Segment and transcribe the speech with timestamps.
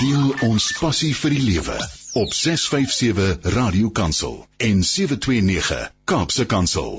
[0.00, 1.74] Deel ons passie vir die lewe
[2.16, 6.94] op 657 Radio Kansel en 729 Kaapse Kansel.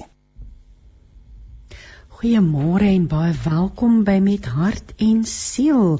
[2.20, 5.98] Goeiemôre en baie welkom by Met Hart en Siel.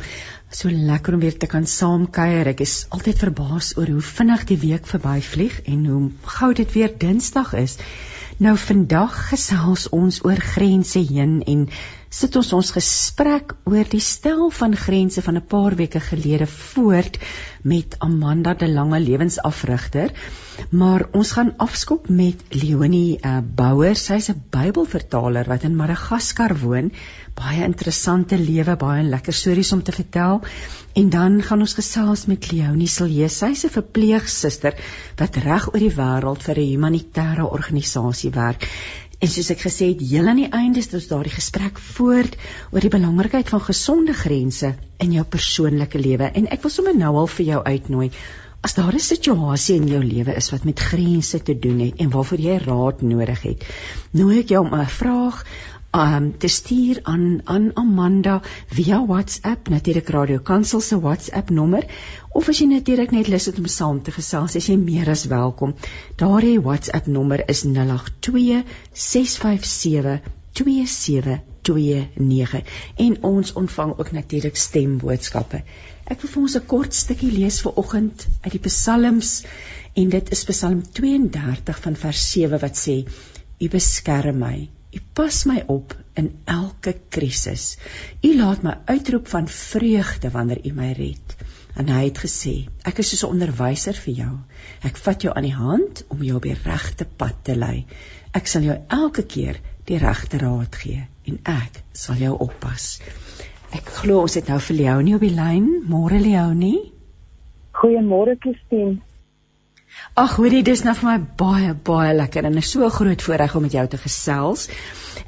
[0.54, 2.52] So lekker om weer te kan saamkuier.
[2.54, 6.04] Ek is altyd verbaas oor hoe vinnig die week verbyvlieg en hoe
[6.36, 7.80] gou dit weer Dinsdag is.
[8.38, 11.66] Nou vandag gesels ons oor grense heen en
[12.12, 17.18] sit ons ons gesprek oor die stel van grense van 'n paar weke gelede voort
[17.64, 20.12] met Amanda de Lange lewensafrigter.
[20.70, 23.96] Maar ons gaan afskop met Leonie uh, Bouwer.
[23.96, 26.92] Sy's 'n Bybelvertaler wat in Madagaskar woon.
[27.34, 30.42] Baie interessante lewe, baie lekker stories om te vertel.
[30.94, 33.30] En dan gaan ons gesels met Leonie Silje.
[33.30, 34.76] Sy's 'n verpleegsuster
[35.16, 38.68] wat reg oor die wêreld vir 'n humanitêre organisasie werk.
[39.22, 42.38] En soos ek gesê het, heel aan die einde is dit daardie gesprek voort
[42.72, 46.32] oor die belangrikheid van gesonde grense in jou persoonlike lewe.
[46.34, 48.10] En ek wil sommer nou al vir jou uitnooi
[48.62, 52.10] As daar 'n situasie in jou lewe is wat met grense te doen het en
[52.10, 53.64] waarvoor jy raad nodig het,
[54.12, 55.46] nooi ek jou om 'n vraag
[55.92, 61.86] um te stuur aan aan Amanda via WhatsApp natuurlik Radio Kansel se WhatsApp nommer.
[62.32, 65.26] Of as jy natuurlik net lus het om saam te gesels as jy meer as
[65.28, 65.76] welkom.
[66.16, 70.22] Daardie WhatsApp nommer is 082 657
[70.54, 72.64] 2729
[72.96, 75.64] en ons ontvang ook natuurlik stemboodskappe.
[76.08, 79.44] Ek wil vir ons 'n kort stukkie lees vir oggend uit die psalms.
[79.94, 83.08] En dit is Psalm 32 van vers 7 wat sê
[83.60, 87.78] U beskerm my U pas my op in elke krisis.
[88.24, 91.36] U laat my uitroep van vreugde wanneer U my red.
[91.80, 92.54] En hy het gesê,
[92.84, 94.34] ek is soos 'n onderwyser vir jou.
[94.84, 97.86] Ek vat jou aan die hand om jou op die regte pad te lei.
[98.34, 103.00] Ek sal jou elke keer die regte raad gee en ek sal jou oppas.
[103.72, 105.84] Ek glo ons het nou vir Leonie op die lyn.
[105.88, 106.92] Môre Leonie.
[107.72, 109.00] Goeiemôre Christine.
[110.12, 113.62] Ag, hoorie, dis nou vir my baie baie lekker en 'n so groot voorreg om
[113.62, 114.68] met jou te gesels.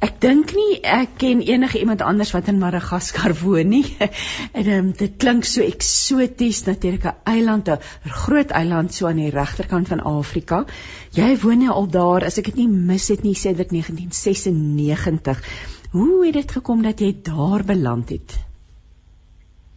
[0.00, 3.96] Ek dink nie ek ken enige iemand anders wat in Madagaskar woon nie.
[4.52, 9.30] en um, dit klink so eksoties, natuurlik 'n eiland, 'n groot eiland so aan die
[9.30, 10.64] regterkant van Afrika.
[11.12, 15.40] Jy woon nou al daar, as ek dit nie mis het nie, sedert 1996.
[15.92, 18.38] Hoe het dit gekom dat jy daar beland het?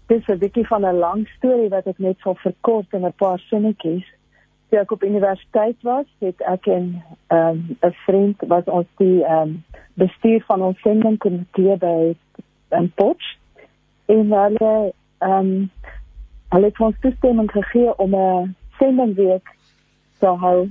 [0.07, 3.39] Dis 'n bietjie van 'n lang storie wat ek net sal verkort in 'n paar
[3.39, 4.16] sinnetjies
[4.69, 9.23] toe ek op universiteit was, het ek en ehm, 'n um, vriend was ons die
[9.23, 9.63] um,
[9.93, 12.15] bestuur van ons sendingkomitee by
[12.69, 13.35] in Potch.
[14.05, 15.69] En hulle ehm um,
[16.49, 19.55] hulle het ons toestemming gegee om 'n sendingweek
[20.19, 20.69] te hou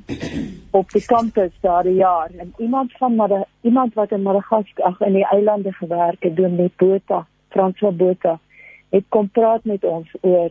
[0.71, 2.31] op die kampus daar jaar.
[2.39, 6.57] En iemand van maar iemand wat in Madagaskar ag in die eilande gewerk het doen
[6.57, 8.39] met Botha Franswa Botha
[8.89, 10.51] het kom praat met ons oor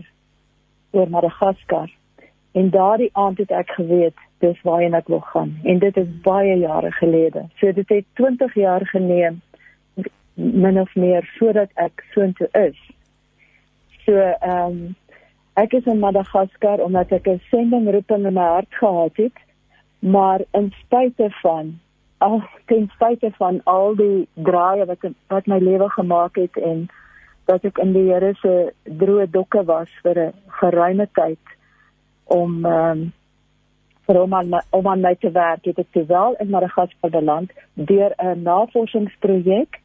[0.91, 1.91] oor Madagaskar
[2.55, 6.57] En daardie aand het ek geweet dis waarheen ek wil gaan en dit is baie
[6.59, 7.47] jare gelede.
[7.59, 9.41] So dit het 20 jaar geneem
[10.33, 12.79] min of meer voordat ek soontoe is.
[14.05, 14.95] So ehm um,
[15.55, 19.37] ek is in Madagaskar omdat ek 'n sendingroeping in my hart gehad het,
[19.99, 21.79] maar in spite van
[22.17, 26.87] al ten spite van al die draaie wat wat my lewe gemaak het en
[27.45, 31.54] dat ek in die Here se droë dokke was vir 'n geruime tyd
[32.25, 33.13] om um,
[34.05, 38.13] vir hom aan om aan my te werk het ek terwyl in Madagaskar beland deur
[38.17, 39.81] 'n navorsingsprojek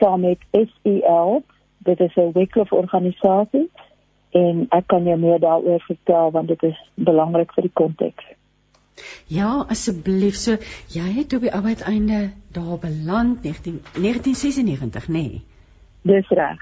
[0.00, 1.42] saam met SEL
[1.78, 3.70] dit is 'n Wycliffe organisasie
[4.32, 8.24] en ek kan jou meer daaroor vertel want dit is belangrik vir die konteks
[9.26, 10.34] Ja, asseblief.
[10.34, 10.56] So,
[10.88, 15.12] jy het op die uiteinde daar beland 19, 1996, nê?
[15.12, 15.42] Nee.
[16.02, 16.58] Dis reg.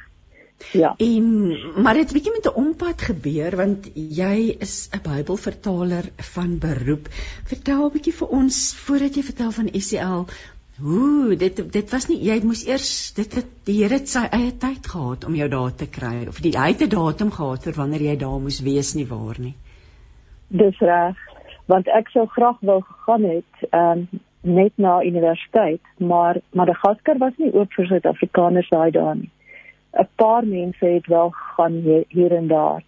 [0.73, 0.95] Ja.
[0.97, 7.09] En maar dit bietjie met 'n ompad gebeur want jy is 'n Bybelvertaler van beroep.
[7.45, 10.25] Vertel 'n bietjie vir ons voordat jy vertel van SCL.
[10.81, 14.57] Hoe dit dit was nie jy moes eers dit het die Here het sy eie
[14.57, 17.73] tyd gehad om jou daar te kry of die hy het 'n datum gehad vir
[17.73, 19.55] wanneer jy daar moes wees nie waar nie.
[20.49, 21.17] Dis reg
[21.67, 24.09] want ek sou graag wou gegaan het um,
[24.41, 29.31] net na universiteit maar Madagaskar was nie oop vir Suid-Afrikaners daai dae nie.
[29.97, 32.83] 'n paar mense het wel gaan hier en daar.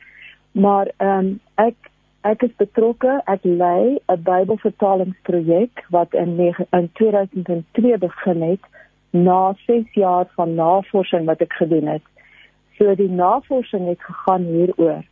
[0.53, 1.77] Maar ehm um, ek
[2.21, 8.65] ek is betrokke, ek lei 'n Bybelvertalingsprojek wat in, in 2002 begin het
[9.11, 12.03] na 6 jaar van navorsing wat ek gedoen het.
[12.77, 15.03] So die navorsing het gegaan hieroor.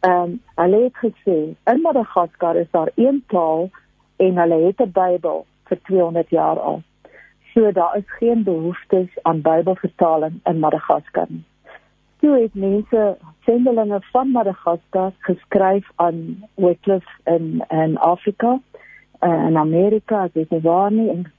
[0.00, 1.38] Ehm um, hulle het gesê
[1.72, 3.70] in Madagaskar is daar een taal
[4.16, 6.82] en hulle het 'n Bybel vir 200 jaar al.
[7.54, 11.44] So daar is geen behoeftes aan Bybelvertaling in Madagaskar nie.
[12.22, 18.60] toe het mense sendelinge van Madagaskar geskryf aan Wycliffe in in Afrika
[19.20, 21.32] uh, in Amerika, weet nie waar nie en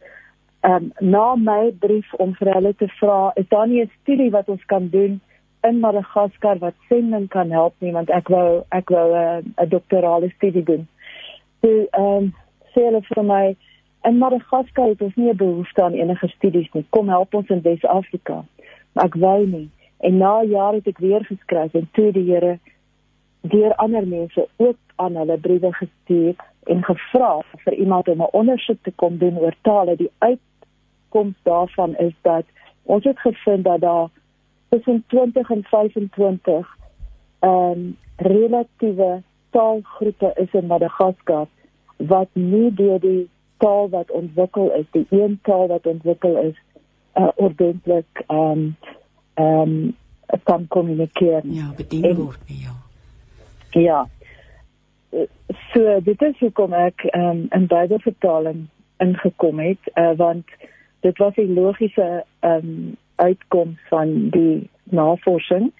[0.61, 4.49] um, na my brief om vir hulle te vra, is daar nie 'n studie wat
[4.49, 5.21] ons kan doen
[5.63, 9.69] in Madagaskar wat sending kan help nie want ek wou ek wou eh, 'n uh,
[9.69, 10.87] doktorale studie doen.
[11.61, 12.33] So ehm um,
[12.73, 13.55] sê hulle vir my
[14.03, 16.85] in Madagaskar het ons nie 'n behoefte aan enige studies nie.
[16.89, 18.45] Kom help ons in Wes-Afrika.
[18.91, 19.69] Maar ek wou nie.
[19.99, 22.59] En na jare het ek weer geskryf en toe die Here
[23.41, 28.77] deur ander mense ook aan hulle briewe gestuur en gevra vir iemand om 'n ondersoek
[28.81, 29.95] te kom doen oor tale.
[29.95, 32.45] Die uitkoms daarvan is dat
[32.83, 34.09] ons het gevind dat daar
[34.69, 36.77] tussen 20 en 25
[37.39, 41.47] ehm um, relatiewe taalgroepe is in Madagaskar
[41.97, 46.55] wat nie deur die taal wat ontwikkel is, die een taal wat ontwikkel is,
[47.15, 48.75] uh, ordentlik ehm um,
[49.33, 49.95] ehm um,
[50.43, 51.41] kan kommunikeer.
[51.43, 52.75] Ja, bedien word nie, ja.
[53.69, 54.07] Ja.
[55.73, 58.65] So dit is hoekom ek ehm um, in Bybelvertaling
[58.97, 60.45] ingekom het, uh, want
[60.99, 65.71] dit was 'n logiese ehm um, uitkoms van die navorsing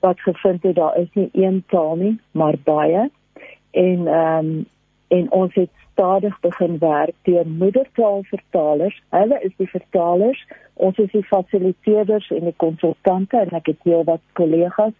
[0.00, 3.10] wat gevind het daar is nie een taal nie, maar baie.
[3.70, 4.66] En ehm um,
[5.12, 9.02] en ons het stadig begin werk deur moedertaalvertalers.
[9.08, 14.06] Hulle is die vertalers, ons is die fasiliteerders en die konsultante en ek het hier
[14.08, 14.94] wat kollegas,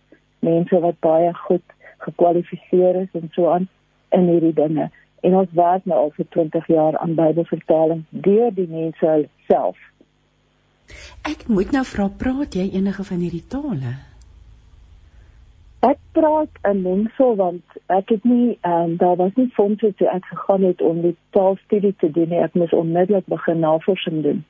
[0.44, 1.64] mense wat baie goed
[2.05, 3.69] gekwalifiseer is en so aan
[4.12, 4.91] in hierdie dinge.
[5.23, 9.19] En ons werk nou al vir 20 jaar aan Bybelvertaling deur die mense
[9.49, 9.81] self.
[11.25, 13.97] Ek moet nou vra, praat jy enige van hierdie tale?
[15.82, 20.25] Ek praat 'n mengsel want ek het nie um, daar was nie fondse toe ek
[20.25, 22.38] gegaan het om die taalstudie te doen nie.
[22.38, 24.44] Ek moes onmiddellik begin navorsing doen.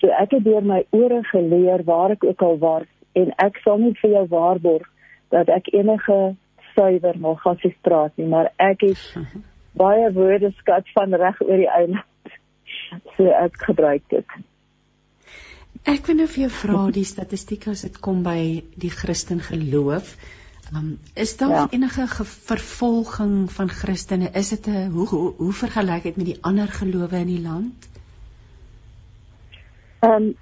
[0.00, 3.78] So ek het deur my ore geleer waar ek ook al was en ek sal
[3.78, 4.90] nie vir jou waarborg
[5.32, 6.36] dat ek enige
[6.74, 9.16] suiwer gaan praat nie, maar ek het
[9.82, 12.04] baie woordeskat van reg oor die eiland.
[13.16, 14.26] So ek gebruik dit.
[15.88, 20.14] Ek wil nou vir jou vra die statistiek as dit kom by die Christen geloof.
[20.74, 21.66] Um, is daar ja.
[21.70, 24.30] enige vervolging van Christene?
[24.30, 27.88] Is dit 'n hoe hoe, hoe vergelyk dit met die ander gelowe in die land?
[29.98, 30.36] Ehm um,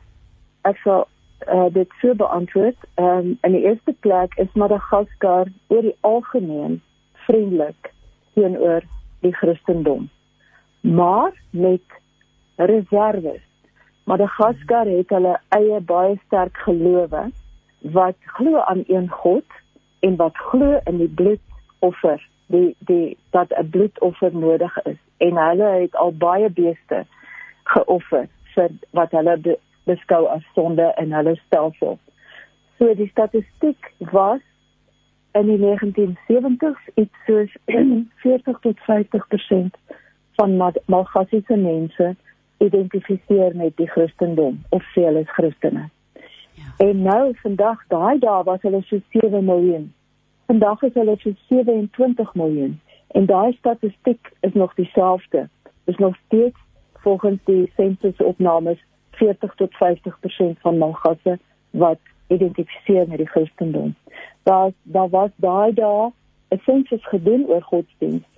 [0.63, 1.09] ek sal
[1.49, 2.77] uh, dit so beantwoord.
[2.95, 6.83] Ehm um, in die eerste plek is Madagaskar oor die algemeen
[7.13, 7.93] vriendelik
[8.35, 8.83] teenoor
[9.21, 10.11] die Christendom.
[10.81, 11.87] Maar met
[12.57, 13.43] reserves.
[14.05, 17.31] Madagaskar het hulle eie baie sterk gelowe
[17.81, 19.45] wat glo aan een God
[20.03, 25.69] en wat glo in die bloedoffer, die die dat 'n bloedoffer nodig is en hulle
[25.81, 27.05] het al baie beeste
[27.63, 31.99] geoffer vir wat hulle be, beskou as sonde in hulle stelsel.
[32.79, 34.41] So die statistiek was
[35.33, 37.55] in die 1970s iets soos
[38.25, 39.79] 40 tot 50%
[40.41, 42.15] van Malgasiese mense
[42.59, 45.89] identifiseer met die Christendom of sê hulle is Christene.
[46.55, 46.87] Ja.
[46.87, 49.93] En nou vandag daai dae was hulle so 7 miljoen.
[50.47, 55.49] Vandag is hulle so 27 miljoen en daai statistiek is nog dieselfde.
[55.85, 56.59] Is nog steeds
[56.93, 61.39] volgens die sensusopnames 40 tot 50% van Malgasse
[61.71, 63.95] wat identifiseer met die Christendom.
[64.43, 66.11] Daar daar was daai dae
[66.49, 68.33] 'n sensus gedoen oor godsdienst.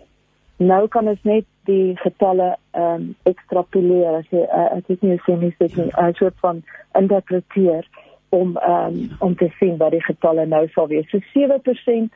[0.56, 5.18] Nou kan ons net die getalle ehm um, ekstrapoleer as jy uh, ek weet nie
[5.24, 6.62] hoe om dit 'n soort van
[6.92, 7.88] interpreteer
[8.34, 11.08] om um, om te sien wat die getalle nou sal wees.
[11.10, 12.10] So 7%,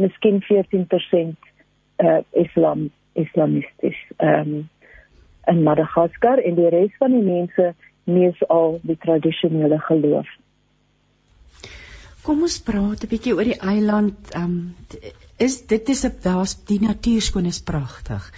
[0.00, 1.48] miskien 14%
[2.00, 4.68] uh Islam islamisties ehm um,
[5.50, 7.72] in Madagaskar en die res van die mense
[8.04, 10.28] mees al die tradisionele geloof.
[12.22, 14.34] Kom ons praat 'n bietjie oor die eiland.
[14.34, 14.74] Ehm um,
[15.38, 18.32] is dit is 'n die natuurskoon is pragtig.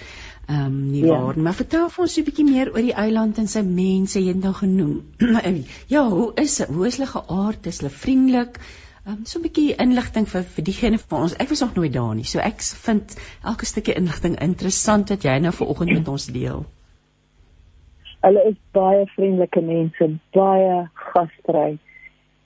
[0.46, 1.22] Ehm um, nie ja.
[1.22, 1.38] waar.
[1.38, 4.42] Maar vertel vir ons 'n bietjie meer oor die eiland en sy mense, jy het
[4.42, 5.02] nou genoem.
[5.94, 6.68] ja, hoe is dit?
[6.68, 7.66] Hoe is hulle geaard?
[7.66, 8.58] Is hulle vriendelik?
[9.06, 11.36] Ehm um, so 'n bietjie inligting vir vir diegene van ons.
[11.36, 12.24] Ek was nog nooit daar nie.
[12.24, 16.66] So ek vind elke stukkie inligting interessant wat jy nou vanoggend met ons deel.
[18.20, 21.78] Hulle is baie vriendelike mense, baie gastry.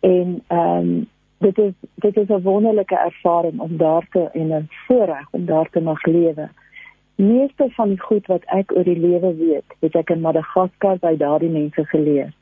[0.00, 4.68] En ehm um, dit is dit is 'n wonderlike ervaring om daar te en 'n
[4.86, 6.48] voorreg om daar te mag lewe
[7.16, 11.14] meeste van die goed wat ek oor die lewe weet, het ek in Madagaskar by
[11.16, 12.32] daardie mense geleer.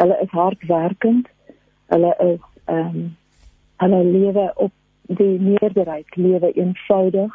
[0.00, 1.28] Hulle is hardwerkend.
[1.92, 3.16] Hulle is ehm um,
[3.82, 4.72] hulle lewe op
[5.12, 7.32] die meerderheid lewe eenvoudig.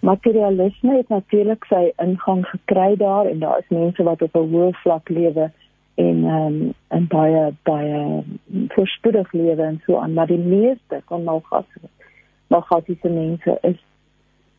[0.00, 4.72] Materialisme het natuurlik sy ingang gekry daar en daar is mense wat op 'n hoë
[4.82, 5.50] vlak lewe
[5.94, 8.22] en ehm um, en baie baie
[8.68, 11.80] voorspoedig lewe en so aan maar die meeste van malgasse
[12.46, 13.78] malgassiese mense is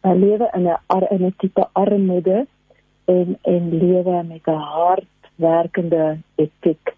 [0.04, 2.46] uh, lewe in 'n in 'n tipe armoede
[3.06, 6.96] en en lewe met 'n hardwerkende etiek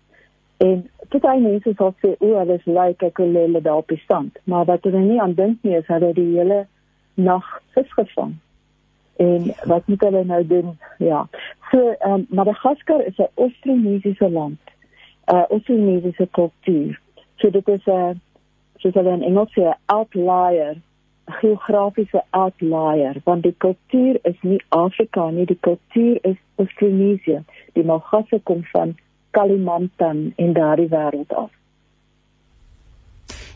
[0.58, 3.88] en dit hy mense sal sê o hulle is lyk like, ek hulle daar op
[3.88, 6.66] die sand maar wat hulle nie aan dink nie is hulle die hele
[7.16, 8.34] nag vis gevang
[9.16, 10.80] en wat moet hulle nou doen?
[10.98, 11.28] Ja.
[11.72, 14.60] So ehm um, Madagaskar is 'n Austronesiese land.
[15.26, 17.00] 'n uh, Austronesiese kultuur.
[17.36, 18.22] So dit is 'n
[18.78, 20.76] soos hulle in Engels sê outlier,
[21.26, 27.44] geografiese outlier, want die kultuur is nie Afrika nie, die kultuur is Austronesië.
[27.74, 28.96] Die Magasse kom van
[29.32, 31.52] Kalimantan en daardie wêreld af.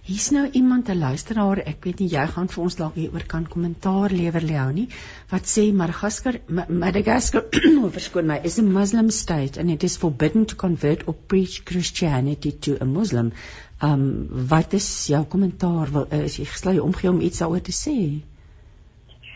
[0.07, 3.47] Hier's nou iemand 'n luisteraar, ek weet nie jy gaan vir ons dalk hieroor kan
[3.47, 4.87] kommentaar lewer Leonie,
[5.31, 6.37] wat sê Madagaskar
[6.83, 7.43] Madagascar,
[7.97, 12.53] verskoon my, is a Muslim state and it is forbidden to convert or preach Christianity
[12.53, 13.33] to a Muslim.
[13.81, 14.07] Um
[14.53, 15.91] wat is jou kommentaar?
[15.91, 17.97] Wil uh, is jy gesluit omgee om iets daaroor te sê?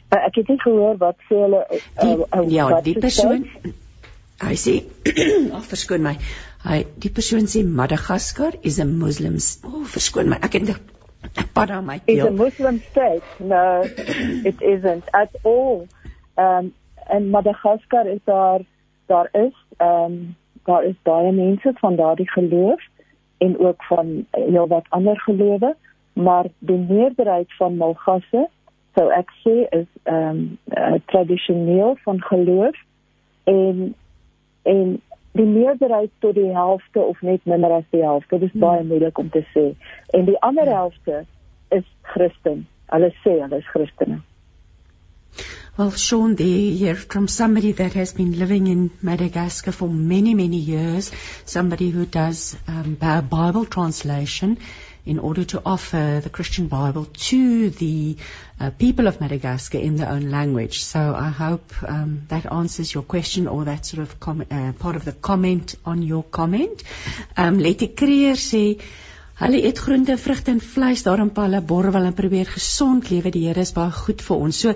[0.08, 3.44] Uh, ek het nie gehoor wat sê hulle uh, uh, ja, die persoon
[4.42, 4.78] hy sê
[5.58, 6.16] ag verskoon my
[6.62, 9.60] Hy die persoon sê Madagaskar is a Muslims.
[9.66, 10.38] O, oh, verskoon my.
[10.46, 12.28] Ek het ek pad aan my keel.
[12.28, 13.24] It's a Muslim state.
[13.40, 13.82] No,
[14.50, 15.88] it isn't at all.
[16.38, 16.74] Um
[17.12, 18.62] en Madagaskar is daar
[19.08, 20.36] daar is um
[20.70, 22.82] daar is baie mense van daardie geloof
[23.38, 25.76] en ook van heel wat ander gelowe,
[26.14, 28.48] maar die meerderheid van Malgasse
[28.94, 32.78] sou ek sê is um uh, tradisioneel van geloof
[33.44, 33.96] en
[34.62, 35.02] en
[35.38, 38.40] die meerderheid tot die helfte of net minder as die helfte.
[38.40, 38.66] Dit is hmm.
[38.66, 39.72] baie moeilik om te sê.
[40.18, 40.82] En die ander ja.
[40.84, 41.24] helfte
[41.72, 42.68] is Christen.
[42.92, 44.22] Hulle sê hulle is Christene.
[45.78, 50.58] Well, Sean, they hear from somebody that has been living in Madagascar for many, many
[50.58, 51.12] years,
[51.46, 54.58] somebody who does um, Bible translation
[55.06, 58.18] in order to offer the Christian Bible to the
[58.60, 60.84] uh, people of Madagascar in their own language.
[60.84, 64.96] So I hope um, that answers your question or that sort of com- uh, part
[64.96, 66.84] of the comment on your comment.
[67.36, 68.80] Um, Letty Creer sê,
[69.42, 73.32] hulle eet groente, vrugte en vleis, daarom pa hulle borrel en probeer gesond lewe.
[73.34, 74.64] Die Here is baie goed vir ons.
[74.66, 74.76] So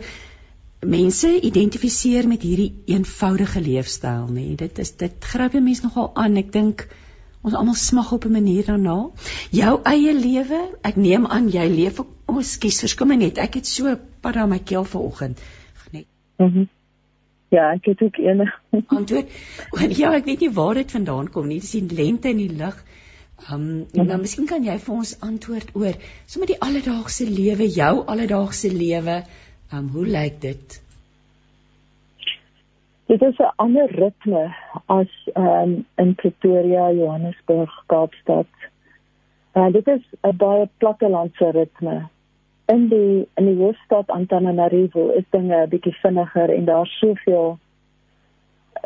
[0.86, 4.50] mense identifiseer met hierdie eenvoudige leefstyl, nê.
[4.50, 4.56] Nee.
[4.66, 6.42] Dit is dit gryp mense nogal aan.
[6.42, 6.88] Ek dink
[7.46, 8.98] ons almal smag op 'n manier daarna.
[9.52, 13.38] Jou eie lewe, ek neem aan jy leef ook oh, skus, verskom my net.
[13.38, 15.40] Ek het so pad aan my keel vanoggend.
[15.92, 16.06] Net.
[16.38, 16.60] Mhm.
[16.60, 16.70] Mm
[17.56, 18.44] ja, ek het ook een
[18.98, 19.32] antwoord.
[19.98, 21.60] Ja, ek weet nie waar dit vandaan kom nie.
[21.64, 22.78] Dis die lente in die lug.
[23.46, 24.22] Ehm, um, mm -hmm.
[24.22, 29.24] miskien kan jy vir ons antwoord oor sommer die alledaagse lewe, jou alledaagse lewe.
[29.70, 30.82] Ehm, um, hoe lyk dit?
[33.06, 38.48] Dit is 'n ander ritme as um, in Pretoria, Johannesburg, Kaapstad.
[39.52, 42.08] En uh, dit is 'n baie plattelandse ritme.
[42.66, 47.58] In die in die hoofstad Antananarivo is dinge 'n bietjie vinniger en daar's soveel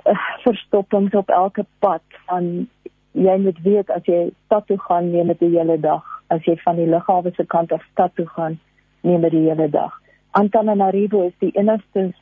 [0.06, 2.68] uh, verstoppings op elke pad van
[3.12, 6.04] jy moet weet as jy stad toe gaan neem dit die hele dag.
[6.28, 8.60] As jy van die lughawe se kant af stad toe gaan,
[9.02, 10.02] neem dit die hele dag.
[10.32, 12.14] Antananarivo is die enigste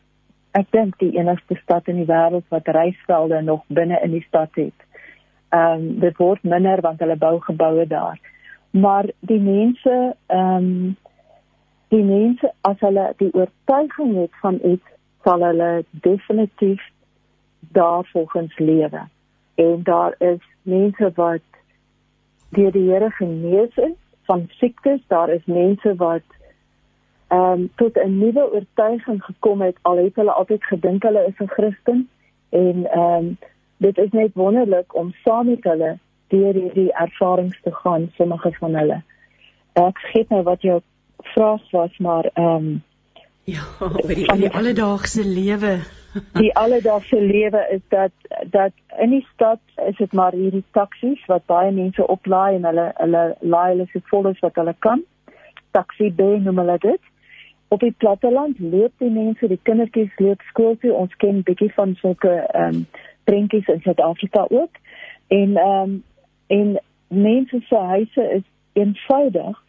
[0.58, 4.54] ek dink die enigste stad in die wêreld wat reisvelde nog binne in die stad
[4.60, 4.86] het.
[5.50, 8.20] Ehm um, dit word minder want hulle bou geboue daar.
[8.72, 9.98] Maar die mense
[10.28, 10.96] ehm um,
[11.94, 16.82] die mense as hulle die oortuiging het van iets sal hulle definitief
[17.60, 19.04] daarvolgens lewe.
[19.56, 21.46] En daar is mense wat
[22.50, 23.96] deur die Here genees is
[24.28, 26.37] van siektes, daar is mense wat
[27.28, 31.40] ehm um, tot 'n nuwe oortuiging gekom het al het hulle altyd gedink hulle is
[31.40, 32.10] 'n Christen
[32.50, 33.38] en ehm um,
[33.78, 38.76] dit is net wonderlik om saam met hulle deur hierdie ervarings te gaan sommige van
[38.76, 39.02] hulle.
[39.74, 40.82] Ek skiet nou wat jou
[41.18, 42.84] vraag was maar ehm um,
[43.44, 45.80] ja, oor die, die alledaagse lewe.
[46.44, 48.12] die alledaagse lewe is dat
[48.46, 52.92] dat in die stad is dit maar hierdie taksies wat baie mense oplaai en hulle
[52.96, 55.04] hulle laai hulle so vol as wat hulle kan.
[55.72, 57.14] Taxi B noem hulle dit
[57.68, 60.94] op die platteland loop die mense, die kindertjies loop skool toe.
[60.94, 62.86] Ons ken bietjie van sulke ehm um,
[63.28, 64.80] prentjies in Suid-Afrika ook.
[65.28, 66.04] En ehm um,
[66.48, 68.44] en mense se huise is
[68.74, 69.64] eenvoudig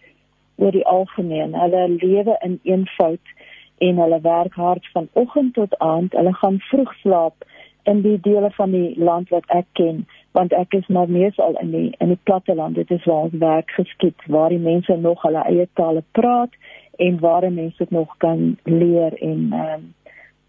[0.57, 1.55] oor die algemeen.
[1.55, 3.35] Hulle lewe in eenvoud
[3.79, 6.13] en hulle werk hard van oggend tot aand.
[6.13, 7.45] Hulle gaan vroeg slaap
[7.89, 11.71] in die dele van die land wat ek ken want ek is maar meesal in
[11.73, 15.45] die in die platteland dit is waar ons werk geskied waar die mense nog hulle
[15.51, 16.59] eie tale praat
[16.99, 19.95] en waar mense dit nog kan leer en ehm um,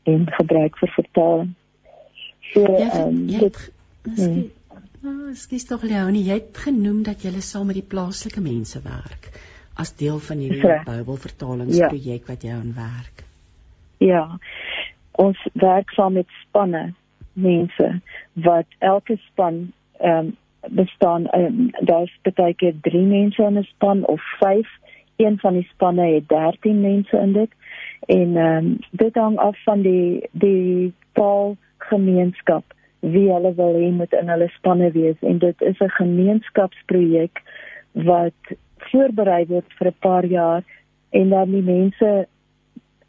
[0.10, 1.54] en gebruik vir vertaling.
[2.52, 3.72] So ja, ehm um, dit
[4.04, 4.48] hmm.
[5.00, 9.30] Nou, skus tog Leonie, jy het genoem dat jy saam met die plaaslike mense werk
[9.80, 12.28] as deel van hierdie Bybelvertalingsprojek ja.
[12.28, 13.24] wat jy aan werk.
[14.04, 14.26] Ja.
[15.12, 16.90] Ons werk saam met spanne
[17.34, 17.88] mense
[18.34, 20.36] wat elke span ehm um,
[20.76, 24.68] bestaan um, daar's baie keer 3 mense in 'n span of 5.
[25.20, 27.52] Een van die spanne het 13 mense in dit.
[28.08, 32.64] En ehm um, dit hang af van die die taalgemeenskap
[33.00, 35.20] wie hulle wil hê moet in hulle spanne wees.
[35.22, 37.42] En dit is 'n gemeenskapsprojek
[37.92, 38.40] wat
[38.78, 40.64] voorberei word vir 'n paar jaar
[41.10, 42.28] en dan die mense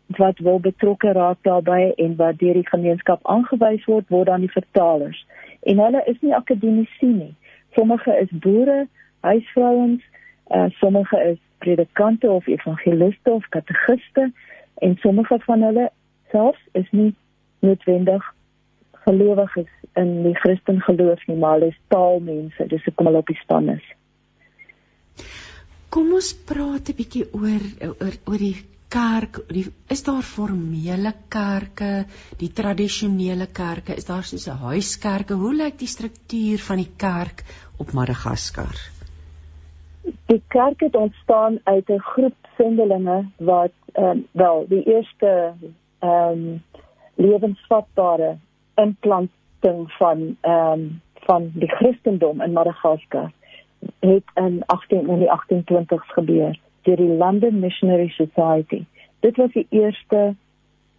[0.07, 4.51] wat wil betrokke raak daarbey en wat deur die gemeenskap aangewys word word dan die
[4.51, 5.27] vertalers.
[5.63, 7.35] En hulle is nie akademici nie.
[7.71, 8.89] Sommige is boere
[9.21, 10.03] huisvrouens
[10.49, 14.31] uh, sommige is predikante of evangeliste of kategiste
[14.81, 15.91] en sommige van hulle
[16.33, 17.13] selfs is nie
[17.65, 18.25] noodwendig
[19.05, 23.39] gelowiges in die Christen geloof nie, maar hulle is taalmense, dis hoekom hulle op die
[23.41, 23.87] span is.
[25.91, 28.57] Kom ons praat 'n bietjie oor oor oor die
[28.91, 29.65] kerk, die
[29.95, 32.07] is daar formele kerke,
[32.39, 35.35] die tradisionele kerke, is daar soos 'n huiskerke?
[35.35, 37.45] Hoe lyk die struktuur van die kerk
[37.79, 38.77] op Madagaskar?
[40.27, 45.53] Die kerk het ontstaan uit 'n groep sendelinge wat ehm um, wel, die eerste
[45.99, 46.63] ehm um,
[47.15, 48.37] lewensvatbare
[48.75, 53.31] implanting van ehm um, van die Christendom in Madagaskar
[53.99, 58.85] het in 18 in die 1820s gebeur deur die London Missionary Society.
[59.21, 60.35] Dit was die eerste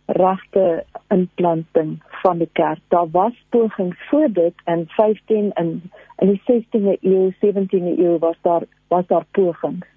[0.06, 2.80] regte implanting van die kerk.
[2.88, 5.82] Daar was pogings voor dit in 15 in
[6.18, 9.88] in die 16de eeu, 17de eeu was daar was daar pogings.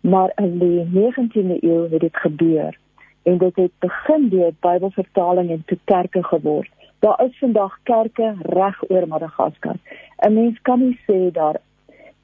[0.00, 2.78] Maar in die 19de eeu het dit gebeur
[3.22, 6.70] en dit het begin deur Bybelvertaling en toe kerke geword.
[6.98, 9.76] Daar is vandag kerke reg oor Madagaskar.
[10.16, 11.56] 'n Mens kan nie sê daar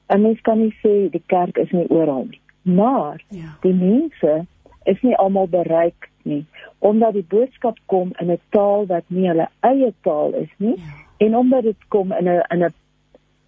[0.07, 2.41] 'n mens kan nie sê die kerk is nie oral nie.
[2.61, 3.57] Maar ja.
[3.61, 4.45] die mense
[4.83, 6.45] is nie almal bereik nie
[6.79, 10.93] omdat die boodskap kom in 'n taal wat nie hulle eie taal is nie ja.
[11.17, 12.73] en omdat dit kom in 'n in 'n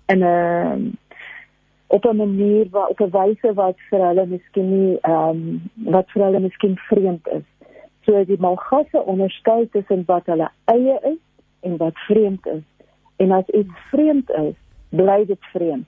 [0.06, 0.98] in 'n
[1.88, 6.10] op 'n manier wat op 'n wyse wat vir hulle miskien nie ehm um, wat
[6.12, 7.48] vir hulle miskien vreemd is.
[8.06, 11.22] So die Malgasse onderskei tussen wat hulle eie is
[11.60, 12.64] en wat vreemd is.
[13.16, 14.56] En as iets vreemd is,
[14.90, 15.88] bly dit vreemd.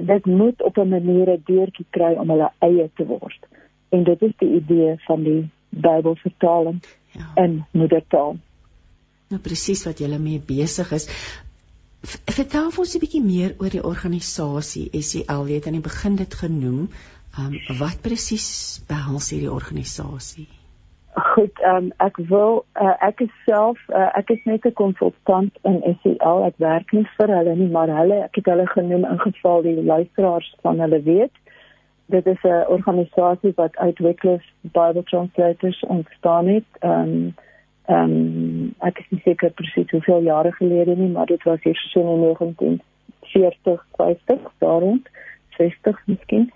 [0.00, 3.46] Dit moet op 'n manier 'n deurtjie kry om hulle eie te word.
[3.88, 7.42] En dit is die idee van die Bybelvertaling ja.
[7.42, 8.36] in moedertaal.
[9.28, 11.08] Nou presies wat jy mee besig is.
[12.06, 15.46] Vertel ons 'n bietjie meer oor die organisasie SEL.
[15.48, 16.88] Jy het aan die begin dit genoem.
[17.38, 18.48] Um wat presies
[18.88, 20.48] behels hierdie organisasie?
[21.32, 25.82] Goed, um ek wil uh, ek is self uh, ek is net 'n konsultant in
[26.02, 26.44] SEL.
[26.50, 29.82] Ek werk nie vir hulle nie, maar hulle ek het hulle genoem in geval die
[29.82, 31.34] luisteraars van hulle weet
[32.06, 36.64] dit is 'n organisasie wat uit Wycliffe Bible Translators ontstaan het.
[36.78, 37.34] Ehm um,
[37.86, 41.76] ehm um, ek is nie seker presies hoeveel jare gelede nie, maar dit was hier
[41.76, 45.02] so in 1940, 50, daarom
[45.58, 46.52] 60 miskien.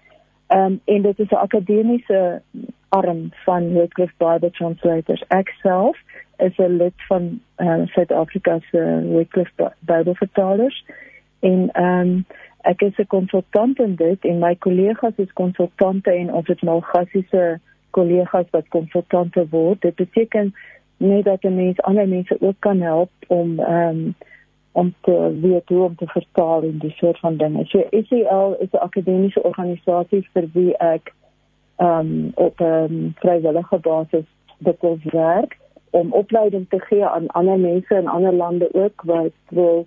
[0.47, 2.43] Ehm um, en dit is 'n akademiese
[2.89, 5.25] arm van Wycliffe Bible Translators.
[5.29, 5.99] Ek self
[6.37, 10.85] is 'n lid van uh, Suid-Afrika se Wycliffe Bible Vertalers
[11.41, 12.25] en ehm um,
[12.61, 16.81] ek is 'n konsultant in dit en my kollegas is konsultante en ons het nou
[16.83, 19.81] gassiese kollegas wat konsultante word.
[19.81, 20.55] Dit beteken
[21.01, 24.15] nie dat 'n mens ander mense ook kan help om ehm um,
[24.73, 27.65] om te weet hoe om te vertaal en die soort van dinge.
[27.65, 31.15] So SEL is 'n akademiese organisasie vir wie ek
[31.77, 34.25] ehm um, op 'n um, vrywillige basis
[34.59, 35.59] bekoms werk
[35.91, 39.87] om opleiding te gee aan ander mense in ander lande ook wat wil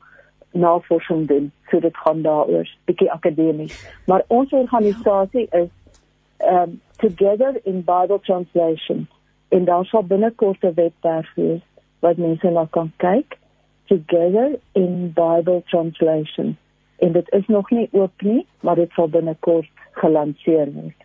[0.52, 1.52] navorsing doen.
[1.68, 4.02] So dit gaan daaroor, bietjie akademies.
[4.06, 5.70] Maar ons organisasie is
[6.38, 9.08] um Together in Bible Translation.
[9.54, 11.62] En daar sal binnekort 'n webwerf wees
[12.00, 13.38] wat mense na kan kyk.
[13.86, 16.58] Together in Bible Translation.
[16.98, 21.00] En dit is nog nie oop nie, maar dit sal binnekort gelanseer word.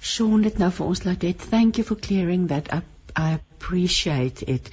[0.00, 1.50] Sean het nou vir ons laat dit.
[1.50, 2.84] Thank you for clearing that up.
[3.18, 4.70] I appreciate it.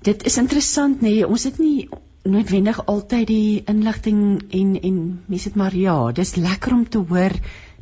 [0.00, 1.88] Dit is interessant nê, nee, ons het nie
[2.22, 7.34] noodwendig altyd die inligting en en mense dit maar ja, dis lekker om te hoor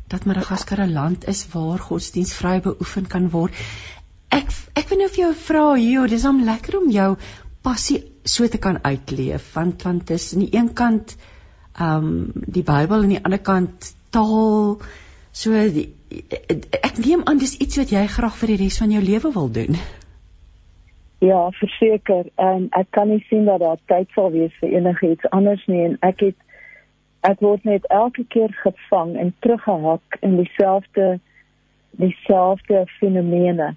[0.07, 3.53] dat Madagaskar 'n land is waar godsdiens vry beoefen kan word.
[4.33, 7.15] Ek ek wil nou vir jou vra hier, dis om lekker om jou
[7.65, 11.15] passie so te kan uitleef want want dis aan die een kant
[11.75, 14.77] ehm um, die Bybel en aan die ander kant taal
[15.35, 15.89] so die,
[16.81, 19.49] ek neem aan dis iets wat jy graag vir die res van jou lewe wil
[19.51, 19.77] doen.
[21.25, 22.29] Ja, verseker.
[22.39, 25.97] En ek kan nie sien dat daar tyd sal wees vir enigiets anders nie en
[26.05, 26.41] ek het
[27.25, 31.15] ek word net elke keer gevang en teruggehak in dieselfde
[31.95, 33.73] dieselfde fenomene.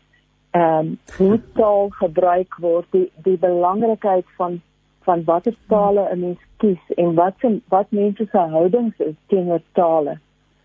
[0.58, 4.60] Ehm um, hoe taal gebruik word, die die belangrikheid van
[5.06, 9.62] van watter tale 'n mens kies en wat se wat mense se houdings is teenoor
[9.72, 10.18] tale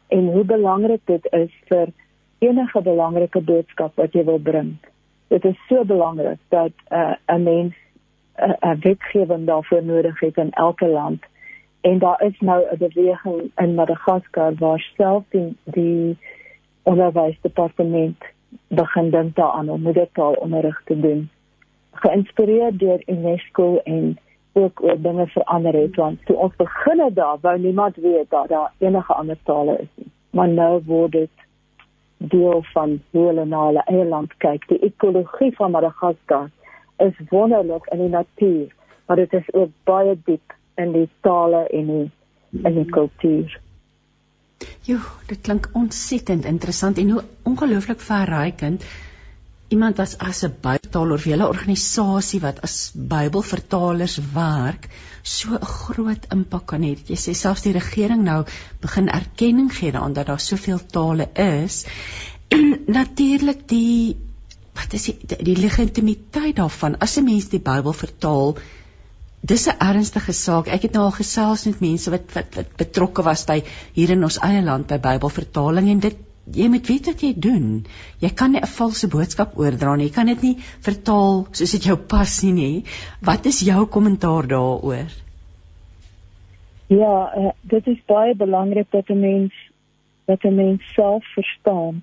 [0.08, 1.88] en hoe belangrik dit is vir
[2.40, 4.74] enige belangrike boodskap wat jy wil bring.
[5.28, 7.76] Dit is so belangrik dat 'n uh, mens
[8.38, 11.22] 'n uh, wetgewing daarvoor nodig het in elke land.
[11.82, 16.18] En daar is nou 'n beweging in Madagaskar waar self die, die
[16.84, 18.33] onderwysdepartement
[18.68, 21.30] begin dink daaraan om moedertaalonderrig te doen.
[21.92, 24.18] Geïnspireer deur UNESCO en
[24.54, 28.48] ook oor dinge verander het want toe ons begin het daar wou niemand weet dat
[28.48, 30.12] daar enige ander tale is nie.
[30.30, 31.30] Maar nou word dit
[32.18, 34.68] deel van hoe hulle na hulle eie land kyk.
[34.68, 36.50] Die ekologie van Madagaskar
[36.98, 41.86] is wonderlik in die natuur, maar dit is ook baie diep in die tale en
[41.86, 42.12] die
[42.64, 43.60] in die kultuur.
[44.82, 48.84] Jo, dit klink ontsettend interessant en hoe ongelooflik verrykend
[49.74, 54.90] iemand as as 'n Bybeltaler of 'n hele organisasie wat as Bybelvertalers werk,
[55.24, 56.92] so 'n groot impak kan hê.
[57.08, 58.46] Jy sê selfs die regering nou
[58.82, 61.86] begin erkenning gee daaraan dat daar soveel tale is.
[62.48, 64.16] En natuurlik die
[64.74, 65.18] wat is die,
[65.50, 66.98] die legitimiteit daarvan?
[66.98, 68.58] As 'n mens die Bybel vertaal
[69.46, 70.68] Dis 'n ernstige saak.
[70.68, 73.58] Ek het nou al gesels met mense wat wat, wat betrokke was by
[73.94, 76.18] hier in ons eie land by Bybelvertaling en dit
[76.60, 77.66] jy moet weet wat jy doen.
[78.20, 80.08] Jy kan nie 'n valse boodskap oordra nie.
[80.08, 82.84] Jy kan dit nie vertaal soos dit jou pas nie, nie.
[83.22, 85.12] Wat is jou kommentaar daaroor?
[86.88, 89.54] Ja, uh, dit is baie belangrik dat 'n mens
[90.26, 92.02] dat 'n mens self verstaan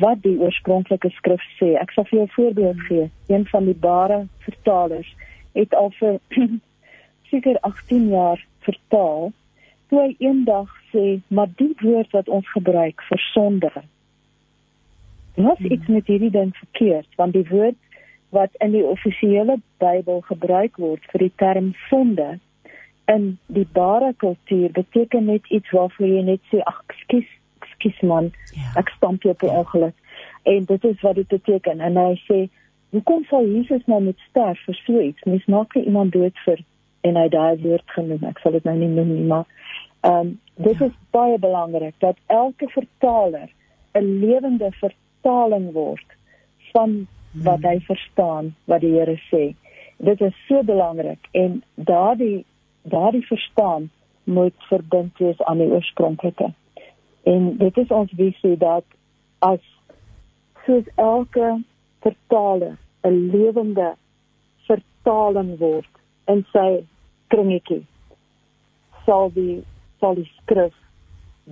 [0.00, 1.80] wat die oorspronklike skrif sê.
[1.80, 3.10] Ek sal vir jou 'n voorbeeld gee.
[3.26, 5.16] Een van die bare vertalers
[5.52, 6.18] het al vir
[7.30, 9.32] seker 18 jaar vertaal
[9.88, 13.70] toe hy eendag sê, maar die woord wat ons gebruik vir sonde.
[15.38, 17.78] Wat iets met hierdie ding verkeerd, want die woord
[18.34, 22.36] wat in die offisiële Bybel gebruik word vir die term sonde
[23.08, 27.28] in die bare kultuur beteken net iets waarvoor jy net sê ag skus
[27.72, 28.68] skus man ja.
[28.80, 29.96] ek stamp jou per ongeluk
[30.52, 32.40] en dit is wat dit beteken en hy sê
[32.90, 36.64] hoekom sal Jesus nou met sterf vir so iets mens maak nie iemand dood vir
[37.08, 39.46] en hy daai woord genoem ek sal dit nou nie noem nie maar
[40.00, 43.48] ehm um, dit is baie belangrik dat elke vertaler
[43.94, 46.08] 'n lewende vertaling word
[46.72, 49.54] van wat hy verstaan wat die Here sê.
[49.96, 52.44] Dit is so belangrik en daardie
[52.82, 53.90] daardie verstaan
[54.24, 56.52] moet verbind wees aan die oorspronklike.
[57.22, 58.84] En dit is ons visie dat
[59.38, 59.60] as
[60.64, 61.58] soos elke
[62.08, 63.92] vertaler 'n lewende
[64.66, 65.92] vertaling word
[66.26, 66.68] in sy
[67.32, 67.84] kringetjie
[69.06, 69.62] sal die
[70.00, 70.76] sal die skrif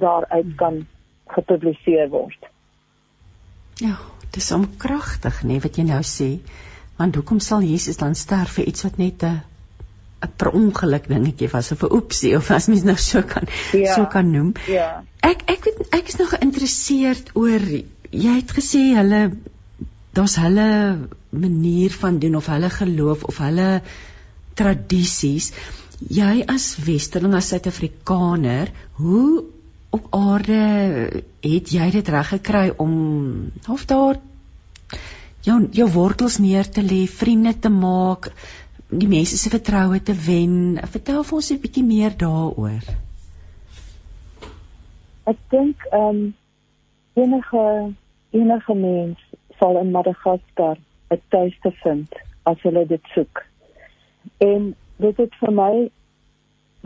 [0.02, 0.84] daaruit kan
[1.32, 2.38] gepubliseer word.
[3.80, 3.96] Ja,
[4.30, 6.28] dit is omkragtig, nê, nee, wat jy nou sê.
[7.00, 9.40] Want hoekom sal Jesus dan sterf vir iets wat net 'n
[10.24, 13.94] 'n per ongeluk dingetjie was of 'n oepsie of as mens nou so kan ja,
[13.94, 14.52] so kan noem.
[14.66, 15.04] Ja.
[15.20, 17.60] Ek ek weet ek is nog geïnteresseerd oor
[18.10, 19.22] jy het gesê hulle
[20.16, 20.68] daar's hulle
[21.30, 23.68] manier van doen of hulle geloof of hulle
[24.58, 25.50] tradisies
[26.20, 29.44] jy as westerling as suid-afrikaner hoe
[29.96, 30.60] op aarde
[31.46, 32.94] het jy dit reg gekry om
[33.72, 34.20] of daar
[35.46, 38.32] jou jou wortels neer te lê vriende te maak
[38.90, 40.78] die mense se vertroue te wen?
[40.94, 42.82] Vertel vir ons 'n bietjie meer daaroor.
[45.26, 46.34] Ek dink ehm um,
[47.14, 47.62] enige
[48.30, 49.18] enige mens
[49.58, 50.76] sal in Madagaskar
[51.10, 53.44] 'n tuiste vind as hulle dit soek
[54.38, 55.90] en dit het vir my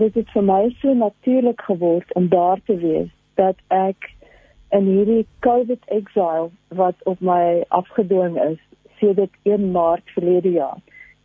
[0.00, 4.10] dit het vir my so natuurlik geword om daar te wees dat ek
[4.70, 8.58] in hierdie COVID exile wat op my afgedwing is
[9.00, 10.78] sedert 1 Maart verlede jaar.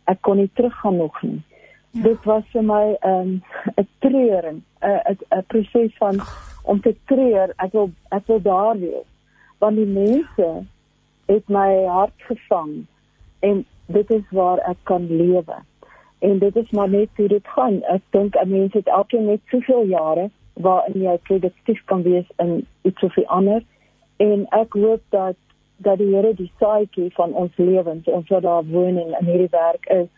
[0.04, 1.42] Ek kon nie teruggaan nog nie.
[1.90, 2.02] Ja.
[2.02, 3.42] Dit was vir my 'n um,
[3.80, 6.20] 'n treuring, 'n 'n proses van
[6.64, 7.52] om te treur.
[7.56, 9.08] Ek wil ek wil daar wees.
[9.58, 10.66] Want die mense
[11.26, 12.86] het my hart gevang
[13.40, 15.58] en dit is waar ek kan lewe
[16.18, 17.82] en dit is maar net hoe dit gaan.
[17.82, 22.66] Ek dink 'n mens het elke net soveel jare waarin jy produktief kan wees in
[22.82, 23.62] iets of ander
[24.16, 25.36] en ek hoop dat
[25.76, 29.50] dat die Here die saadjie van ons lewens, ons wat daar woon en in hierdie
[29.50, 30.08] werk is,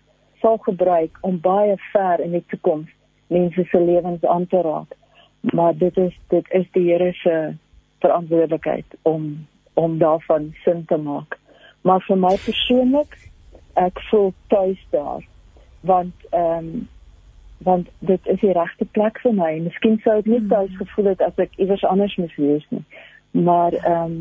[0.40, 2.90] sal gebruik om baie ver in die toekoms
[3.26, 4.94] mense se lewens aan te raak.
[5.40, 7.54] Maar dit is dit is die Here se
[7.98, 9.46] verantwoordelikheid om
[9.78, 11.38] om daarvan sin te maak.
[11.86, 13.18] Maar vir my persoonlik
[13.78, 15.26] ek voel tuis daar
[15.80, 16.88] want ehm um,
[17.58, 19.52] want dit is die regte plek vir my.
[19.64, 20.50] Miskien sou ek nie hmm.
[20.50, 22.84] tuis gevoel het as ek iewers anders moes wees nie.
[23.46, 24.18] Maar ehm um,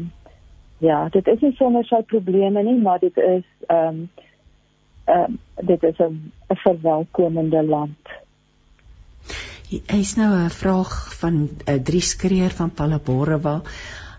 [0.85, 4.07] ja, dit is nie sonder sy probleme nie, maar dit is ehm um,
[5.05, 6.31] ehm um, dit is 'n
[6.63, 8.15] verwelkomende land.
[9.69, 13.61] Hy is nou 'n vraag van 'n uh, eh, drie skreer van Palabora.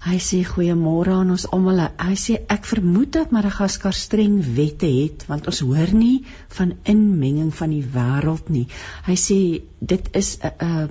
[0.08, 1.80] Hy sê goeiemôre aan ons almal.
[2.00, 6.22] Hy sê ek vermoed dat Madagaskar streng wette het want ons hoor nie
[6.56, 8.64] van inmenging van die wêreld nie.
[9.08, 9.38] Hy sê
[9.92, 10.88] dit is 'n 'n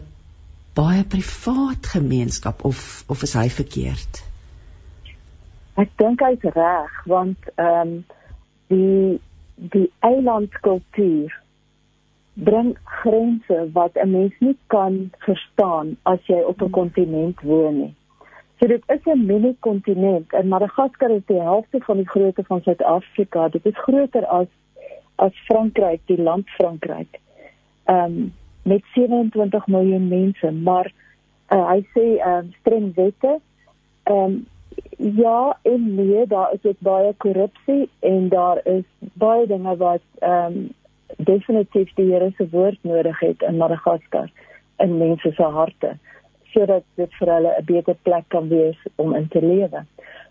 [0.78, 4.22] baie privaat gemeenskap of of is hy verkeerd?
[5.82, 8.06] Ek dink hy's reg want ehm um,
[8.70, 9.20] die
[9.74, 11.34] die eilandkultuur
[12.50, 17.94] bring grense wat 'n mens nie kan verstaan as jy op 'n kontinent woon nie.
[18.60, 23.48] So dit is 'n mini-kontinent en Madagaskar is die helfte van die grootte van Suid-Afrika.
[23.50, 24.48] Dit is groter as
[25.16, 27.20] as Frankryk, die land Frankryk.
[27.84, 30.92] Ehm um, met 27 miljoen mense, maar
[31.50, 33.40] uh, hy sê ehm um, streng wette.
[34.04, 34.48] Ehm um,
[34.98, 40.46] ja, en nee, daar is ook baie korrupsie en daar is baie dinge wat ehm
[40.46, 40.70] um,
[41.18, 44.30] definitief die Here se woord nodig het in Madagaskar
[44.78, 45.98] in mense se harte
[46.58, 49.86] sodat dit vir hulle 'n beter plek kan wees om in te lewe.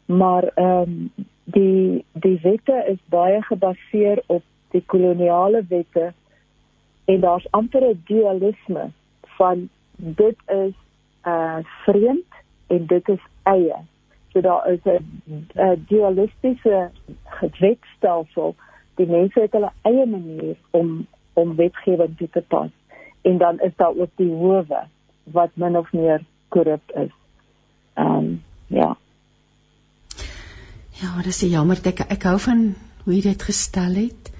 [0.06, 1.10] Maar ehm um,
[1.44, 6.12] die die wette is baie gebaseer op die koloniale wette
[7.04, 8.90] en daar's amper 'n dualisme
[9.38, 10.74] van dit is
[11.26, 12.32] uh vreemd
[12.66, 13.78] en dit is eie.
[14.32, 16.90] So daar is 'n dualistiese
[17.58, 18.54] wetstelsel
[18.94, 22.70] die mense het hulle eie manier om om wetgewing toe te pas
[23.22, 24.86] en dan is daar ook die howe
[25.32, 27.12] wat min of meer korrup is.
[27.94, 28.96] Ehm um, ja.
[30.96, 34.32] Ja, dit is jammer ek ek hou van hoe jy dit gestel het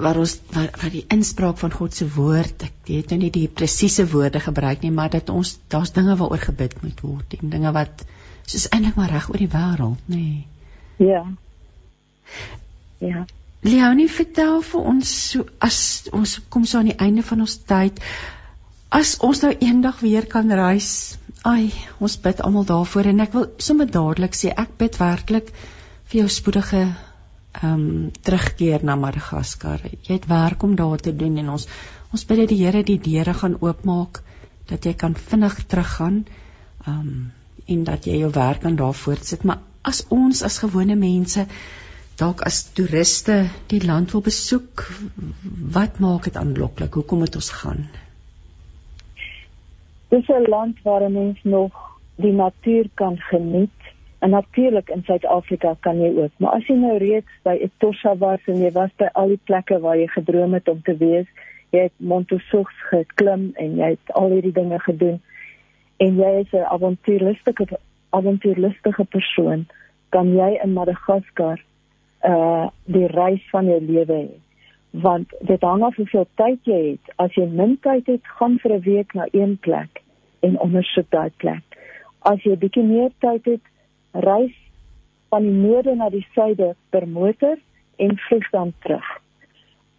[0.00, 3.48] waar ons waar, waar die inspraak van God se woord ek weet nou nie die
[3.48, 7.72] presiese woorde gebruik nie maar dat ons daar's dinge waaroor gebid moet word en dinge
[7.76, 8.04] wat
[8.46, 10.16] soos eintlik maar reg oor die wêreld nê.
[10.16, 10.46] Nee.
[11.10, 11.24] Ja.
[13.00, 13.24] Ja.
[13.64, 18.00] Leonie, vertel vir ons so as ons kom so aan die einde van ons tyd
[18.90, 21.16] as ons nou eendag weer kan reis.
[21.46, 21.70] Ai,
[22.02, 25.52] ons bid almal daarvoor en ek wil sommer dadelik sê ek bid werklik
[26.10, 26.82] vir jou spoedige
[27.60, 29.82] ehm um, terugkeer na Madagaskar.
[30.06, 31.66] Jy het werk om daar te doen en ons
[32.10, 34.22] ons bid dat die Here die deure gaan oopmaak
[34.70, 36.24] dat jy kan vinnig teruggaan.
[36.86, 37.32] Ehm um,
[37.70, 39.44] en dat jy jou werk aan daar voortsit.
[39.46, 41.46] Maar as ons as gewone mense
[42.20, 43.36] dalk as toeriste
[43.70, 44.84] die land wil besoek,
[45.76, 46.94] wat maak dit aanloklik?
[46.94, 47.86] Hoekom moet ons gaan?
[50.10, 51.72] Dis 'n land waar 'n mens nog
[52.14, 53.78] die natuur kan geniet.
[54.18, 58.40] En natuurlik in Suid-Afrika kan jy ook, maar as jy nou reeds by Etosha was
[58.44, 61.26] en jy was by al die plekke waar jy gedroom het om te wees,
[61.70, 65.20] jy het Montosox geklim en jy het al hierdie dinge gedoen
[65.96, 67.78] en jy is 'n avontuurlustige
[68.10, 69.66] avontuurlustige persoon,
[70.08, 71.60] kan jy in Madagaskar
[72.24, 74.30] uh die reis van jou lewe hê.
[74.90, 77.12] Want dit hang af hoeveel tyd jy het.
[77.16, 80.02] As jy min tyd het, gaan vir 'n week na een plek
[80.40, 81.62] en ondersoek daai plek.
[82.18, 83.64] As jy bietjie meer tyd het,
[84.12, 84.56] reis
[85.28, 87.56] van die noorde na die suide per motor
[87.96, 89.06] en vlieg dan terug.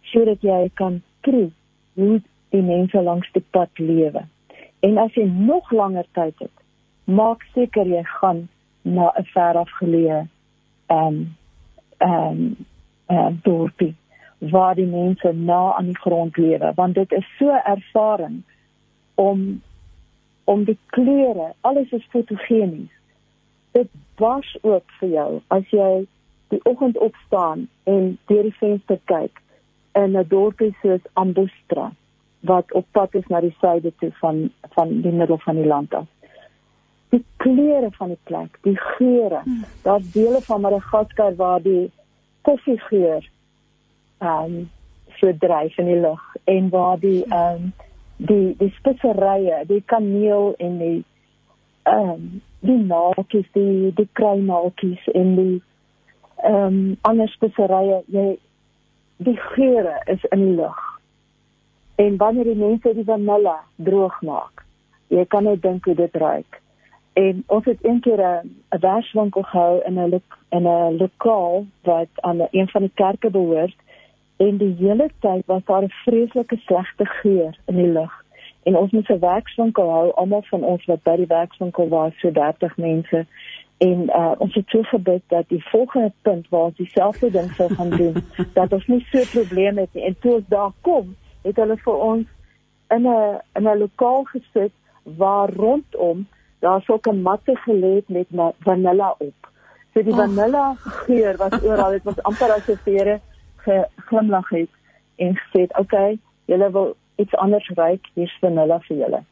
[0.02, 1.50] Sodat jy kan proe
[1.94, 4.26] hoe die mense langs die pad lewe.
[4.80, 6.56] En as jy nog langer tyd het,
[7.04, 8.48] maak seker jy gaan
[8.82, 10.26] na 'n ver afgeleë
[10.86, 11.36] ehm um,
[11.98, 12.56] ehm um,
[13.08, 13.94] uh, dorpie
[14.50, 18.42] waar die mense na aan die grond lewe want dit is so ervaring
[19.14, 19.62] om
[20.44, 22.90] om die kleure alles is fotogenies
[23.70, 26.06] dit was ook vir jou as jy
[26.54, 29.42] die oggend opstaan en deur die venster kyk
[29.92, 31.92] in 'n dorpie soos Ambostra
[32.40, 35.94] wat op pad is na die suide toe van van die middel van die land
[35.94, 36.06] af
[37.12, 39.42] die kleure van die plek, die geure.
[39.44, 39.64] Hmm.
[39.84, 41.90] Daar's dele van Madagaskar waar die
[42.40, 43.28] koffiegeur
[44.22, 44.70] ehm um,
[45.18, 47.72] so dryf in die lug en waar die ehm um,
[48.16, 51.04] die die speserye, die kaneel en die
[51.82, 55.62] ehm um, die naaltjies, die die kruimaaltjies en die
[56.42, 58.26] ehm um, ander speserye, jy
[59.22, 60.80] die geure is in die lug.
[61.94, 64.64] En wanneer die mense die vanille droog maak,
[65.08, 66.60] jy kan net dink hoe dit ruik.
[67.18, 72.46] En ons het een keer 'n verswinkel gehou in 'n in 'n lokaal wat aan
[72.50, 73.76] een van die kerke behoort
[74.36, 78.12] en die hele tyd was daar 'n vreeslike slegte geur in die lug.
[78.62, 82.30] En ons moet 'n werkswinkel hou, almal van ons wat by die werkswinkel was, so
[82.30, 83.26] 30 mense
[83.82, 87.74] en uh, ons het so gebid dat die volgende punt waar ons dieselfde ding sou
[87.74, 88.14] gaan doen
[88.58, 92.04] dat ons nie so probleme het nie en toe ons daar kom het hulle vir
[92.10, 92.28] ons
[92.96, 96.26] in 'n in 'n lokaal gesit waar rondom
[96.60, 99.50] daar sulke matte gelê het met vanilla op.
[99.94, 103.20] So die vanilla geur was oral, dit was amper asof Here
[103.64, 104.70] geglimlag het
[105.16, 109.22] en gesê, "Oké, okay, julle wil iets anders ruik, hier's vanilla vir julle."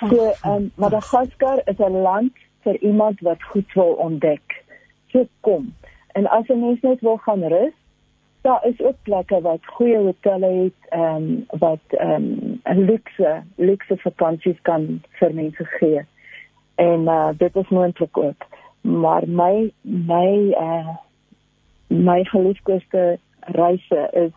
[0.00, 4.64] So, ehm um, Madagaskar is 'n land vir iemand wat goed wil ontdek.
[5.06, 5.74] So kom.
[6.12, 7.72] En as 'n mens net wil gaan rus,
[8.40, 12.12] daar is ook plekke wat goeie hotelle het, ehm um, wat ehm
[12.64, 16.00] um, luxe luxe vakansies kan vir mense gee.
[16.74, 18.46] En uh dit is moontlik ook.
[18.80, 20.88] Maar my my uh
[21.86, 24.32] my geliefde reise is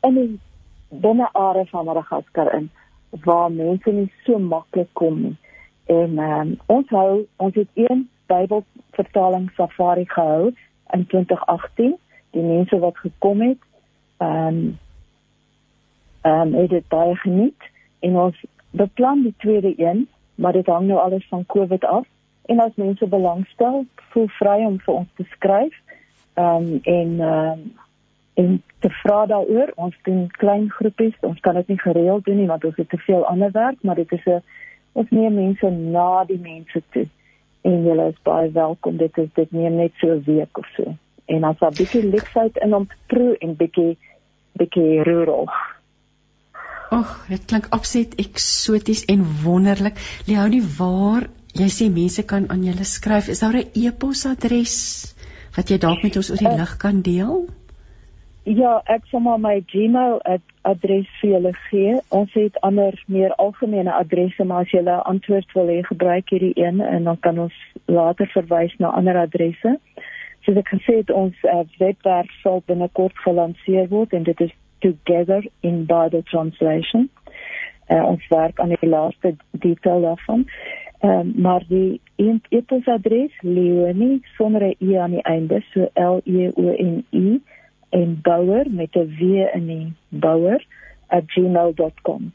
[0.00, 0.40] in die
[0.88, 2.70] binne are van Madagaskar in
[3.24, 5.36] waar mense nie so maklik kom nie.
[5.86, 10.52] En um, ons hou ons het een Bybelvertaling safari gehou
[10.92, 11.94] in 2018.
[12.30, 13.62] Die mense wat gekom het,
[14.18, 14.78] ehm um,
[16.20, 20.86] ehm um, het dit baie geniet en ons beplan die tweede een, maar dit hang
[20.86, 22.06] nou alles van COVID af.
[22.46, 25.74] En as mense belangstel, voel vry om vir ons te skryf.
[26.34, 27.74] Ehm um, en ehm um,
[28.36, 29.72] en te vra daaroor.
[29.80, 31.14] Ons doen klein groepies.
[31.20, 34.00] Ons kan dit nie gereeld doen nie want ons het te veel ander werk, maar
[34.00, 34.42] dit is 'n
[34.92, 37.06] ons neem mense na die mense toe.
[37.62, 38.96] En julle is baie welkom.
[38.96, 40.94] Dit is dit neem net so 'n week of so.
[41.26, 43.96] En as daar bietjie leksheid in om te proe en bietjie
[44.52, 45.48] bietjie rural.
[46.90, 49.98] Ag, dit klink absoluut eksoties en wonderlik.
[50.26, 55.14] Leonie, waar jy sê mense kan aan julle skryf, is daar 'n e-posadres
[55.56, 57.48] wat jy dalk met ons oor die uh, lig kan deel?
[58.46, 60.20] Ja, ek sal maar my Gmail
[60.62, 61.96] adres vir julle gee.
[62.14, 66.78] Ons het ander meer algemene adresse, maar as julle antwoord wil hê, gebruik hierdie een
[66.80, 67.56] en dan kan ons
[67.90, 69.72] later verwys na ander adresse.
[70.46, 75.42] Soos ek gesê het, ons uh, webwerf sal binnekort gelanseer word en dit is Together
[75.66, 77.10] in Bible Translation.
[77.90, 80.46] Uh, ons werk aan die laaste detail daarvan.
[81.02, 86.70] Um, maar die e-posadres Leonie sonder 'n e aan die einde, so L E O
[86.78, 87.42] N I
[87.88, 89.20] en bouer met 'n w
[89.54, 92.32] in die bouer@gmail.com.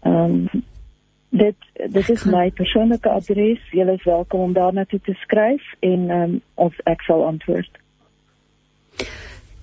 [0.00, 0.48] Ehm um,
[1.28, 1.56] dit
[1.90, 3.70] dit is my persoonlike adres.
[3.70, 7.78] Julle is welkom om daarna toe te skryf en ehm um, ons ek sal antwoord.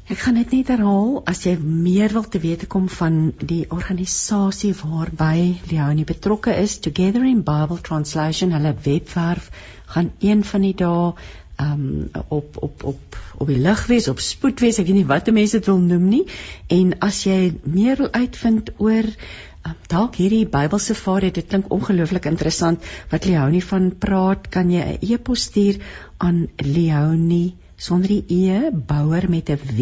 [0.05, 4.75] Ek gaan dit net herhaal as jy meer wil te wete kom van die organisasie
[4.77, 9.49] waarby Leonie betrokke is Together in Bible Translation hulle webwerf
[9.95, 11.15] gaan een van die dae
[11.61, 15.31] um op op op op die lig wees, op spoed wees, ek weet nie wat
[15.31, 16.23] mense dit wil noem nie.
[16.67, 22.25] En as jy meer wil uitvind oor um, dalk hierdie Bybelse safari, dit klink ongelooflik
[22.31, 22.79] interessant
[23.11, 25.75] wat Leonie van praat, kan jy 'n e-pos stuur
[26.17, 29.79] aan Leonie sonder die e bouer met 'n w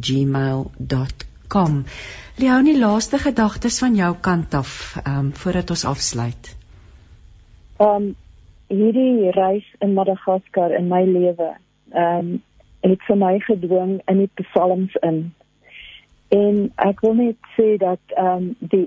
[0.00, 1.84] @gmail.com.
[2.36, 6.56] Leonie, laaste gedagtes van jou kant af, ehm um, voordat ons afsluit.
[7.78, 8.14] Ehm um,
[8.70, 11.50] hierdie reis in Madagaskar in my lewe
[11.92, 12.30] ehm um,
[12.80, 15.18] het vir my gedwing in die psalms in.
[16.32, 18.86] En ek wil net sê dat ehm um, die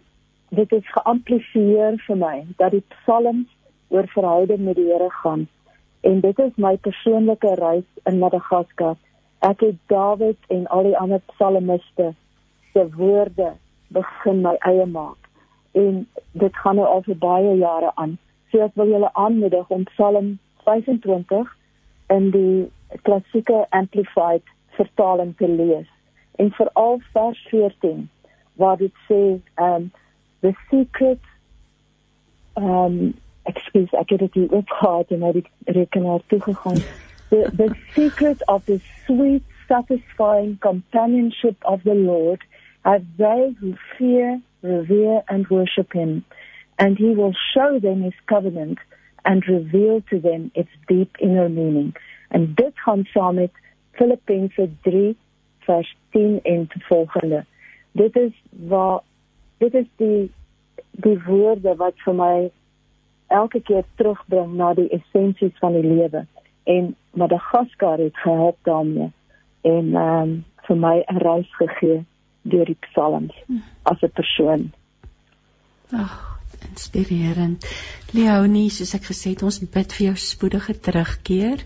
[0.53, 3.49] dit is geamplifieer vir my dat die psalms
[3.89, 5.47] oor verhouding met die Here gaan.
[6.01, 8.95] En dit is my persoonlike reis in Madagaskar.
[9.39, 12.13] Ek het Dawid en al die ander psalmiste
[12.73, 13.53] se woorde
[13.87, 15.29] begin my eie maak.
[15.71, 18.17] En dit gaan nou al vir baie jare aan.
[18.53, 20.27] So ek wil julle aanmoedig om Psalm
[20.63, 21.49] 25
[22.13, 24.45] in die klassieke amplified
[24.77, 25.89] vertaling te lees
[26.37, 28.03] en veral vers 14
[28.61, 29.21] waar dit sê
[29.57, 29.89] um
[30.45, 31.25] the secret
[32.61, 33.17] um
[33.49, 36.85] excuse ek het dit ook gehad en ek rekenaar toe gegaan
[37.33, 42.45] the, the secret of the sweet satisfying companionship of the lord
[42.85, 46.21] have they who fear revere and worship him
[46.75, 48.79] and he will show them his covenant
[49.25, 51.95] and reveal to them its deep inner meaning.
[52.29, 53.51] En dit gaan saam met
[53.91, 55.17] Filippense 3
[55.59, 57.45] vers 10 en te volgende.
[57.91, 58.99] Dit is waar
[59.57, 60.31] dit is die
[60.91, 62.51] die woorde wat vir my
[63.27, 66.25] elke keer terugbring na die essensies van die lewe
[66.69, 69.11] en Madagaskar het gehelp daarmee
[69.61, 72.05] en ehm um, vir my 'n reis gegee
[72.41, 73.33] deur die psalms
[73.83, 74.71] as 'n persoon.
[75.91, 76.32] Ag
[76.69, 77.65] inspirerend.
[78.11, 81.63] Leonie, soos ek gesê het, ons bid vir jou spoedige terugkeer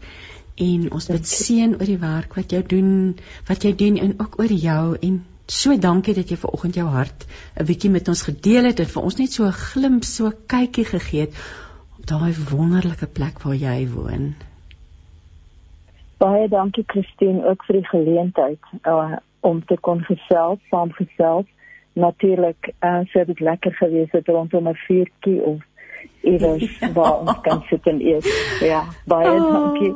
[0.57, 2.91] en ons bid seën oor die werk wat jy doen,
[3.47, 6.88] wat jy doen en ook oor jou en so dankie dat jy ver oggend jou
[6.91, 7.25] hart
[7.55, 10.85] 'n bietjie met ons gedeel het en vir ons net so 'n glimp, so kykie
[10.85, 11.33] gegee het
[12.05, 14.35] daai wonderlike plek waar jy woon.
[16.17, 21.45] Baie dankie Christine ook vir die geleentheid uh, om te kon gesels, saamgesels.
[21.97, 25.61] Natuurlik, uh, sou dit lekker gewees het rondom 'n vuurtjie of
[26.21, 26.91] iewers ja.
[26.91, 28.27] waar ons kan sit en eet.
[28.59, 29.51] Ja, baie oh.
[29.53, 29.93] dankie.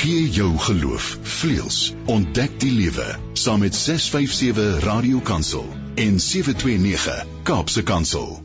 [0.00, 1.94] Gee jou geloof vleuels.
[2.06, 8.38] Ontdek die lewe saam met 657 Radio Kansel en 729 Kaapse Kansel.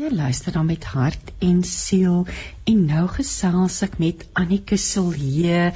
[0.00, 2.24] Jy luister dan met hart en siel
[2.64, 5.68] en nou gesels ek met Annike Silje.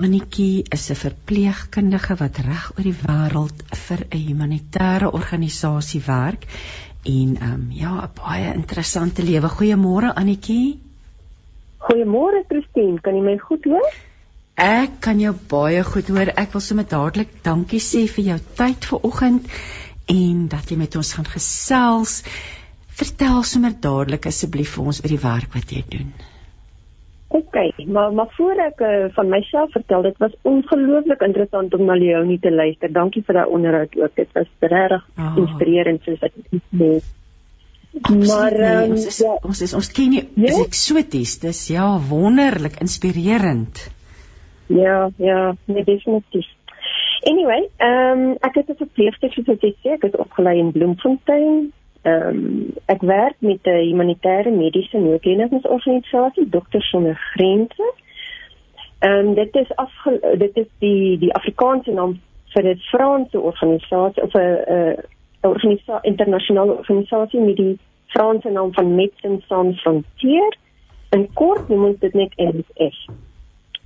[0.00, 6.46] Annetjie is 'n verpleegkundige wat reg oor die wêreld vir 'n humanitêre organisasie werk
[7.04, 9.48] en ehm um, ja, 'n baie interessante lewe.
[9.48, 10.78] Goeiemôre Annetjie.
[11.84, 13.92] Goeiemôre Christine, kan jy my goed hoor?
[14.54, 16.32] Ek kan jou baie goed hoor.
[16.36, 19.46] Ek wil sommer dadelik dankie sê vir jou tyd vanoggend
[20.06, 22.22] en dat jy met ons gaan gesels.
[22.88, 26.12] Vertel sommer dadelik asseblief vir ons oor die werk wat jy doen.
[27.32, 31.94] OK, maar maar voor ek uh, van myself vertel, dit was ongelooflik interessant om na
[31.94, 32.90] Leonie te luister.
[32.92, 34.16] Dankie vir daai onderhoud ook.
[34.18, 35.36] Dit was regtig oh.
[35.38, 36.90] inspirerend soos ek sê.
[37.90, 39.36] Maar um, ons is, ja.
[39.46, 40.50] ons is ons ken nie ja?
[40.50, 41.38] is eksoties.
[41.42, 43.86] Dis ja, wonderlik, inspirerend.
[44.66, 46.50] Ja, ja, nee, definitief.
[47.30, 51.70] Anyway, ehm um, ek het 'n verpleegster soos ek sê, ek het opgelei in Bloemfontein
[52.02, 57.92] Ehm um, ek werk met 'n humanitêre mediese noodlenigingsorganisasie Dokters Sonder Grense.
[58.98, 62.20] Ehm um, dit is afge dit is die die Afrikaanse naam
[62.54, 68.94] vir 'n Franse organisasie of 'n 'n organisasie internasionale organisasie met die Franse naam van
[68.94, 70.58] Médecins Sans Frontières.
[71.10, 72.96] En kort noem ons dit net MSF.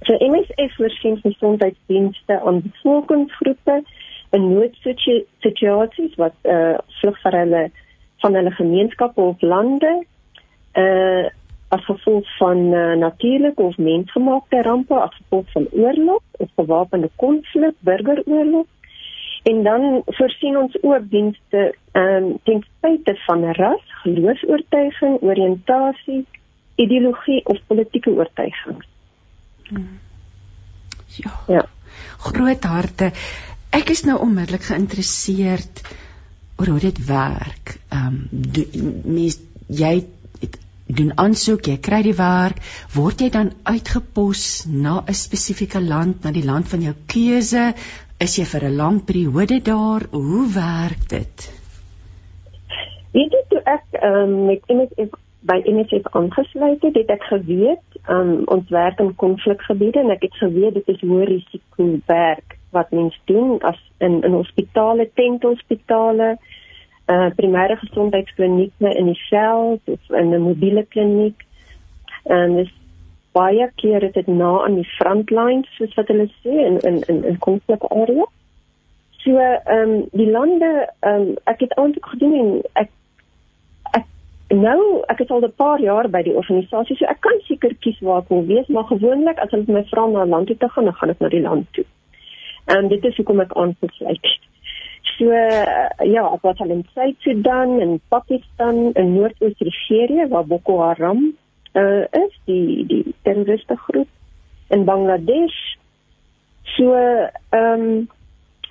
[0.02, 3.82] So MSF voorsien gesondheidsdienste aan bevolkingsgroepe
[4.30, 7.70] in noodsituasies wat eh uh, vlug vir hulle
[8.24, 9.94] van hulle gemeenskappe of lande
[10.80, 11.30] uh
[11.74, 17.74] as gevolg van uh, natuurlike of mensgemaakte rampe as gevolg van oorlog of gewapende konflik,
[17.78, 18.66] burgeroorlog.
[19.42, 26.26] En dan voorsien ons ook dienste um, ten spyte van ras, geloofs-oortuiging, oriëntasie,
[26.74, 28.84] ideologie of politieke oortuiging.
[29.68, 29.98] Hmm.
[31.16, 31.32] Ja.
[31.48, 31.66] Ja.
[32.18, 33.10] Groot harte.
[33.74, 35.82] Ek is nou onmiddellik geïnteresseerd
[36.58, 37.78] oor hoe dit werk.
[37.88, 40.04] Ehm um, mens jy
[40.86, 42.60] doen aansoek, jy kry die werk,
[42.94, 47.74] word jy dan uitgepos na 'n spesifieke land, na die land van jou keuse?
[48.20, 50.06] Is jy vir 'n lang periode daar?
[50.10, 51.50] Hoe werk dit?
[53.12, 57.84] Weet jy toe ek ehm um, met MSF by MSF aangesluit het, het ek geweet
[58.08, 62.53] ehm um, ons werk in konflikgebiede en ek het geweet dit is hoë risiko werk
[62.74, 66.36] wat mens doen as in in hospitale, tenthospitale,
[67.08, 71.44] uh primêre gesondheidsklinieke in die veld of in 'n mobiele kliniek.
[72.24, 72.72] En dis
[73.32, 77.24] baie keer is dit na aan die frontlines soos wat hulle sê in in in
[77.24, 78.26] in konflikarea.
[79.22, 82.90] So ehm um, die lande ehm um, ek het aansoek gedoen en ek
[84.48, 87.98] nou ek het al 'n paar jaar by die organisasie so ek kan seker kies
[88.00, 90.68] waar ek wil wees maar gewoonlik as hulle my vra na 'n land toe te
[90.68, 91.84] gaan dan gaan ek na die land toe.
[92.64, 94.28] En dit is hoekom ek aangesluit.
[95.14, 101.26] So uh, ja, ek was al in Suid-Sudan en Pakistan en Noord-Oos-Nigerië waar Boko Haram
[101.74, 104.08] uh, is, die die terroriste groep
[104.74, 105.58] in Bangladesh.
[106.74, 107.88] So ehm um,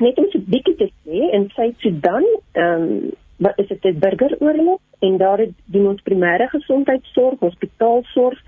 [0.02, 4.00] net om so 'n bietjie te sê in Suid-Sudan, ehm um, wat is dit 'n
[4.00, 8.40] burgeroorlog en daar het die ons primêre gesondheidsorg, hospitaalsorg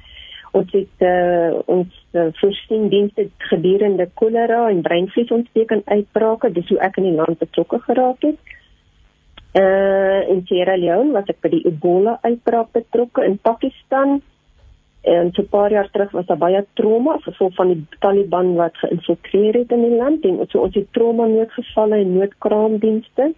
[0.55, 6.51] ons het uh, ons uh, voorsien dienste gedurende kolera en breinvliesontsteking uitbrake.
[6.55, 8.53] Dis hoe ek in die land betrokke geraak het.
[9.55, 14.21] Uh, in Sierra Leone was ek by die Ebola uitbraak betrokke in Pakistan.
[15.05, 18.75] En so 'n paar jaar terug was daar baie trauma gevolg van die Taliban wat
[18.77, 20.25] geïnfiltreer het in die land.
[20.25, 23.33] En so ons het trauma noodgevalle en noodkraamdienste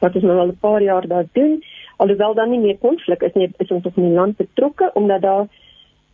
[0.00, 1.62] wat ons nou al 'n paar jaar daar doen.
[1.96, 5.46] Alhoewel dan nie meer konflik is nie is ons op die land betrokke omdat daar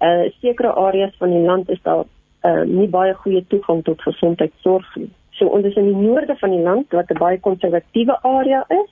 [0.00, 2.04] uh sekere areas van die land is daar
[2.44, 5.10] uh nie baie goeie toegang tot gesondheidsorg nie.
[5.38, 8.90] So ons is in die noorde van die land wat 'n baie konservatiewe area is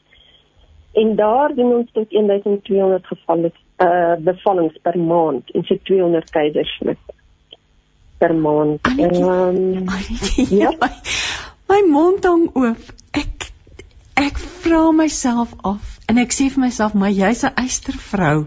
[0.93, 6.99] en daar doen ons tot 1200 gevalle uh bevallings per maand en so 200 keisersnit
[8.19, 8.81] per maand.
[8.99, 9.85] En um,
[10.51, 10.91] ja, my,
[11.69, 12.91] my mond hang oop.
[13.11, 13.51] Ek
[14.19, 18.47] ek vra myself af en ek sê vir myself, maar jy's 'n eystervrou.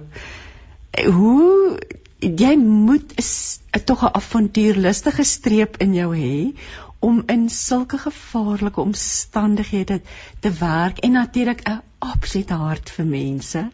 [1.16, 1.78] Hoe
[2.22, 6.54] jy moet is tog 'n avontuurlustige streep in jou hê
[7.00, 10.02] om in sulke gevaarlike omstandighede
[10.40, 13.70] te werk en natuurlik 'n absolute hart vir mense.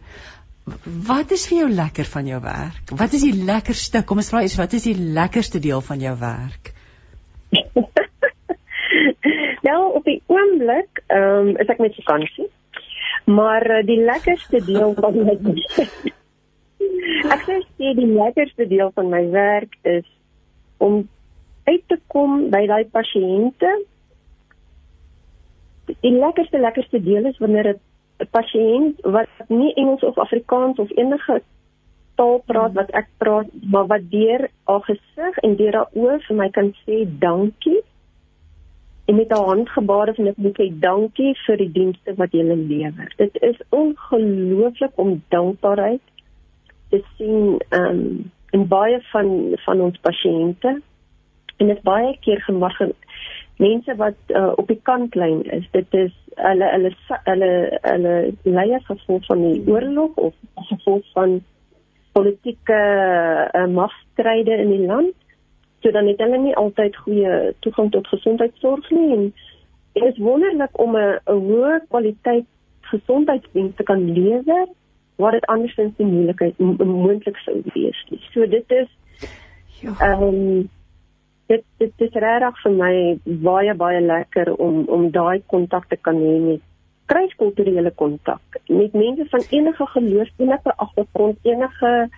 [0.84, 2.90] Wat is vir jou lekker van jou werk?
[2.96, 4.04] Wat is die lekkerste?
[4.04, 6.74] Kom ons vra eens wat is die lekkerste deel van jou werk?
[9.68, 12.50] nou op die oomblik, ehm um, is ek met vakansie.
[13.26, 15.40] Maar uh, die lekkerste deel van my
[17.34, 20.06] Ek sê die lekkerste deel van my werk is
[20.78, 21.08] om
[21.68, 23.74] uit te kom by daai pasiënte.
[26.04, 31.42] Die lekkerste lekkerste deel is wanneer 'n pasiënt wat nie Engels of Afrikaans of enige
[32.16, 36.36] taal praat wat ek praat, maar wat deur haar gesig en deur haar oë vir
[36.36, 37.82] my kan sê dankie.
[39.06, 43.14] En met haar handgebare van ek moet sê dankie vir die dienste wat jy lewer.
[43.18, 46.02] Dit is ongelooflik om dankbaarheid
[46.90, 50.80] te sien um, in baie van van ons pasiënte.
[51.58, 52.80] En dit baie keer gemaak
[53.58, 55.66] mense wat uh, op die kantlyn is.
[55.72, 56.92] Dit is hulle hulle
[57.26, 60.34] hulle hulle leiers gevolg van die oorlog of
[60.70, 61.40] gevolg van
[62.18, 62.82] politieke
[63.54, 65.16] uh, magstryde in die land.
[65.82, 69.26] So dan het hulle nie altyd goeie toegang tot gesondheidsorg nie en
[69.98, 72.46] dit is wonderlik om 'n hoë kwaliteit
[72.82, 74.68] gesondheidsdiens te kan lewer
[75.18, 78.90] wat dit andersins nie moeilikheid moontlik sou wees nie so dit is
[79.82, 79.94] ja.
[80.00, 80.70] ehm um,
[81.48, 82.94] dit dit is regtig vir my
[83.50, 86.64] baie baie lekker om om daai kontak te kan hê met
[87.08, 92.10] kruiskulturele kontak met mense van enige geloof, enige agtergrond, enige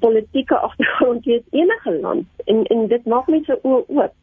[0.00, 4.14] politieke agtergrond, weet enige land en en dit maak my so oop.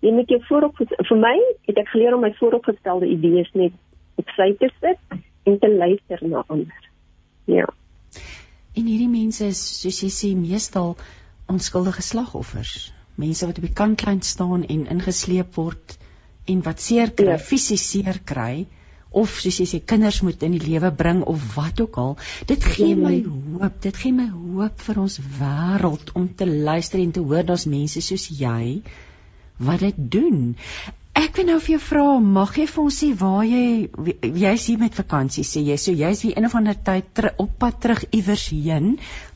[0.00, 1.34] Jy moet jou voorop vir my
[1.68, 3.74] het ek geleer om my vooropgestelde idees net
[4.20, 6.89] op sy te sit en te luister na ander.
[7.50, 7.66] Ja.
[8.78, 10.96] En hierdie mense is soos jy sê meestal
[11.50, 12.90] onskuldige slagoffers
[13.20, 15.96] mense wat op die kantlyn staan en ingesleep word
[16.50, 17.40] en wat seer kry, ja.
[17.50, 18.66] fisies seer kry
[19.10, 22.12] of soos jy sê kinders moet in die lewe bring of wat ook al.
[22.46, 23.80] Dit gee my hoop.
[23.82, 28.02] Dit gee my hoop vir ons wêreld om te luister en te hoor daar's mense
[28.06, 28.80] soos jy
[29.58, 30.54] wat dit doen.
[31.18, 33.62] Ek wil nou vir jou vra, mag jy vir ons sê waar jy
[34.42, 37.56] jy's hier met vakansie sê jy, so jy's weer een of ander tyd ter, op
[37.58, 38.92] pad terug iewers heen.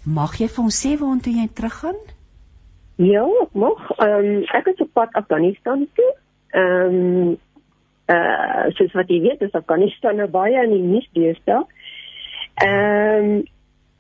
[0.07, 1.99] Mag jy vir ons sê waartoe jy teruggaan?
[3.03, 3.25] Ja,
[3.59, 3.89] mag.
[3.99, 6.13] Ehm um, ek is op pad Afghanistan toe.
[6.55, 7.35] Ehm um,
[8.15, 11.65] uh, soos wat jy weet, is Afghanistan nou baie in die nuus deesdae.
[12.63, 13.43] Ehm um,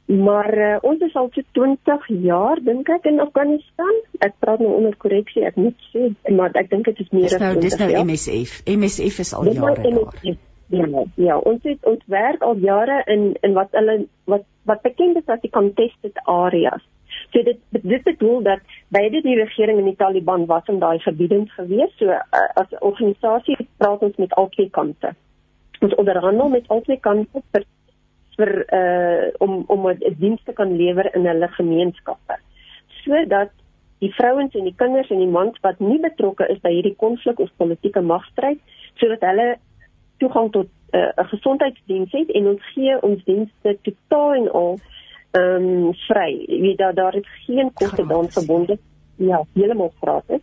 [0.06, 4.00] maar uh, ons is al so 20 jaar dink ek in Afghanistan.
[4.18, 7.40] Ek praat nou onder korreksie, ek moet sê, maar ek dink dit is meer as
[7.40, 8.58] nou, dis nou MSF.
[8.68, 10.36] MSF is al jare daar.
[10.74, 15.16] Ja, ja, ons het ons werk al jare in in wat hulle wat wat bekend
[15.20, 16.84] is as die contested areas.
[17.32, 21.44] So dit dit bedoel dat beide die regering en die Taliban was in daai gebiede
[21.56, 21.92] gewees.
[21.98, 22.20] So uh,
[22.54, 25.14] as 'n organisasie praat ons met albei kante.
[25.80, 27.64] Ons onderhandel met albei kante vir
[28.38, 32.38] vir uh om om 'n diens te kan lewer in hulle gemeenskappe.
[33.04, 33.50] Sodat
[33.98, 37.38] die vrouens en die kinders en die mans wat nie betrokke is by hierdie konflik
[37.40, 38.58] of politieke magstryd,
[38.94, 39.56] sodat hulle
[40.18, 44.78] toegang tot uh, 'n gesondheidsdiens het en ons gee ons dienste totaal en al
[45.34, 46.30] ehm um, vry.
[46.48, 48.78] Jy weet daar daar is geen koste daan verbonde.
[49.16, 50.42] Ja, heeltemal gratis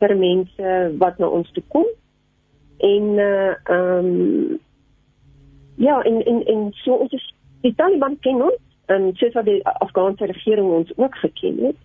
[0.00, 1.86] vir mense wat na ons toe kom.
[2.78, 4.60] En uh ehm um,
[5.80, 7.26] ja, en en en so ons is
[7.64, 8.60] die Taliban ken ons
[8.92, 11.78] en soos wat die Afghaanse regering ons ook geken het.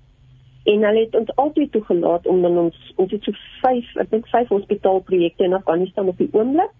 [0.66, 3.32] En hulle het ons altyd toegelaat om dan ons ons het so
[3.62, 6.72] 5, ek dink 5 hospitaalprojekte in Afghanistan op die oomblik.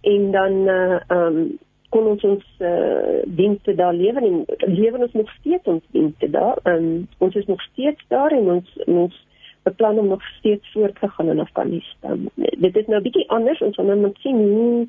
[0.00, 1.58] En dan uh ehm um,
[1.94, 6.58] kon ons ons uh, dienste daar lewer en lewer ons nog steeds ons dienste daar.
[6.64, 9.22] Um, ons is nog steeds daar en ons ons
[9.62, 12.28] beplan om nog steeds voort te gaan in Afghanistan.
[12.34, 14.88] Dit is nou 'n bietjie anders ons gaan nou sien hoe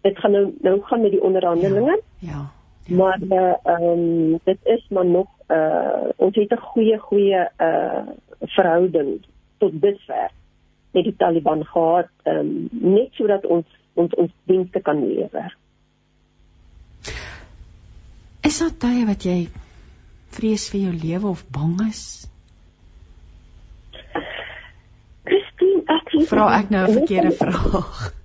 [0.00, 2.00] dit gaan nou nou gaan met die onderhandelinge.
[2.18, 2.30] Ja.
[2.30, 2.50] ja,
[2.84, 2.96] ja.
[2.96, 8.02] Maar uh, um, dit is maar nog uh, ons het 'n goeie goeie uh,
[8.40, 9.24] verhouding
[9.58, 10.30] tot dusver
[10.90, 15.56] met die Taliban gehad um, net sodat ons ons ons dienste kan lewer.
[18.40, 19.48] Is daar tye wat jy
[20.30, 22.28] vrees vir jou lewe of bang is?
[25.24, 28.19] Christine, ek vra ek nou 'n verkeerde vraag.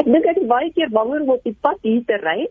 [0.00, 2.40] Ek dink ek is baie keer banger om op die pad hier te ry.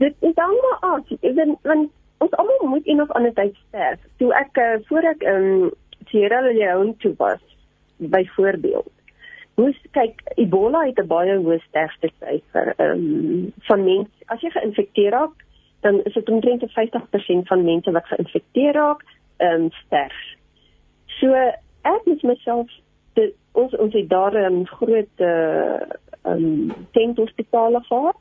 [0.00, 1.90] Dit is dan maar as ek dan want
[2.20, 4.00] ons almal moet een of ander tyd sterf.
[4.20, 5.70] Toe ek uh, voor ek in um,
[6.10, 7.44] Sierra Leone toe was,
[7.96, 8.90] byvoorbeeld
[9.60, 15.36] Hoe kyk Ebola het 'n baie hoë sterftesyfer um, van mense as jy geïnfekteer raak
[15.80, 19.04] dan is dit omtrent 50% van mense wat geïnfekteer raak,
[19.36, 20.18] ehm um, sterf.
[21.06, 21.34] So
[21.82, 22.70] ek moet myself
[23.18, 25.80] dit ons ons het daar 'n groot uh
[26.22, 28.16] um tenthospitale gehad.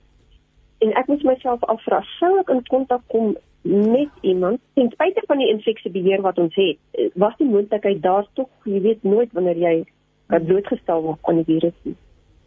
[0.79, 4.59] En ek moet myself afvra sou ek in kontak kom met iemand.
[4.73, 6.77] Ten spyte van die infeksiebeheer wat ons het
[7.13, 9.85] was die moontlikheid daar tog jy weet nooit wanneer jy
[10.27, 11.95] blootgestel word aan die virus nie.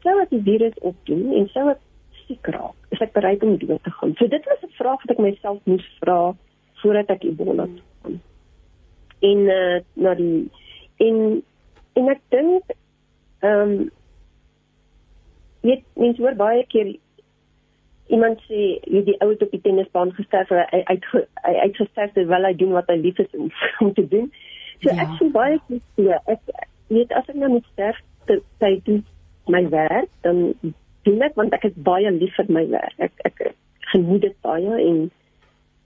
[0.02, 1.78] Sou ek die virus opdoen en sou ek
[2.26, 4.14] siek raak is ek bereid om dood te gaan.
[4.18, 6.34] So dit was 'n vraag wat ek myself moes vra
[6.82, 8.20] voordat ek Ebola toe kom.
[9.20, 10.50] En uh, na die
[11.06, 11.18] en
[11.98, 12.76] en ek dink
[13.42, 13.90] ehm um,
[15.62, 16.94] weet mens hoor baie keer
[18.12, 21.06] iemand sê jy die ou op die tennisbaan gesterf hy uit
[21.46, 24.28] hy uitgesterf terwyl hy doen wat hy lief is om te doen.
[24.82, 25.04] So ja.
[25.04, 26.42] ek sien baie keer ek
[26.92, 28.00] weet as ek nou moet sterf
[28.62, 29.02] sy doen
[29.50, 30.52] my werk dan
[31.06, 32.98] doen ek want ek is baie lief vir my werk.
[32.98, 33.54] Ek ek
[33.92, 35.00] geniet dit baie en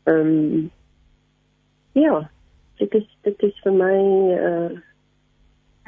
[0.07, 0.67] ehm um,
[1.97, 2.17] ja,
[2.79, 3.97] dit is dit is vir my
[4.51, 4.75] uh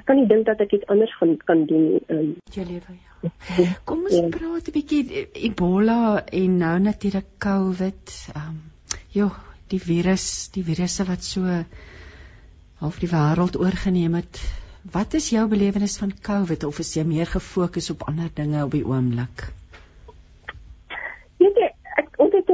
[0.09, 2.01] kan nie dink dat ek iets anders gaan kan doen nie.
[2.15, 3.67] Um, jou lewe ja.
[3.89, 4.25] Kom ons ja.
[4.33, 8.15] praat 'n bietjie Ebola en nou natuurlik COVID.
[8.35, 8.63] Ehm um,
[9.19, 9.37] joh,
[9.69, 11.45] die virus, die virusse wat so
[12.81, 14.41] half die wêreld oorgeneem het.
[14.93, 18.73] Wat is jou belewenis van COVID of is jy meer gefokus op ander dinge op
[18.73, 19.49] die oomblik?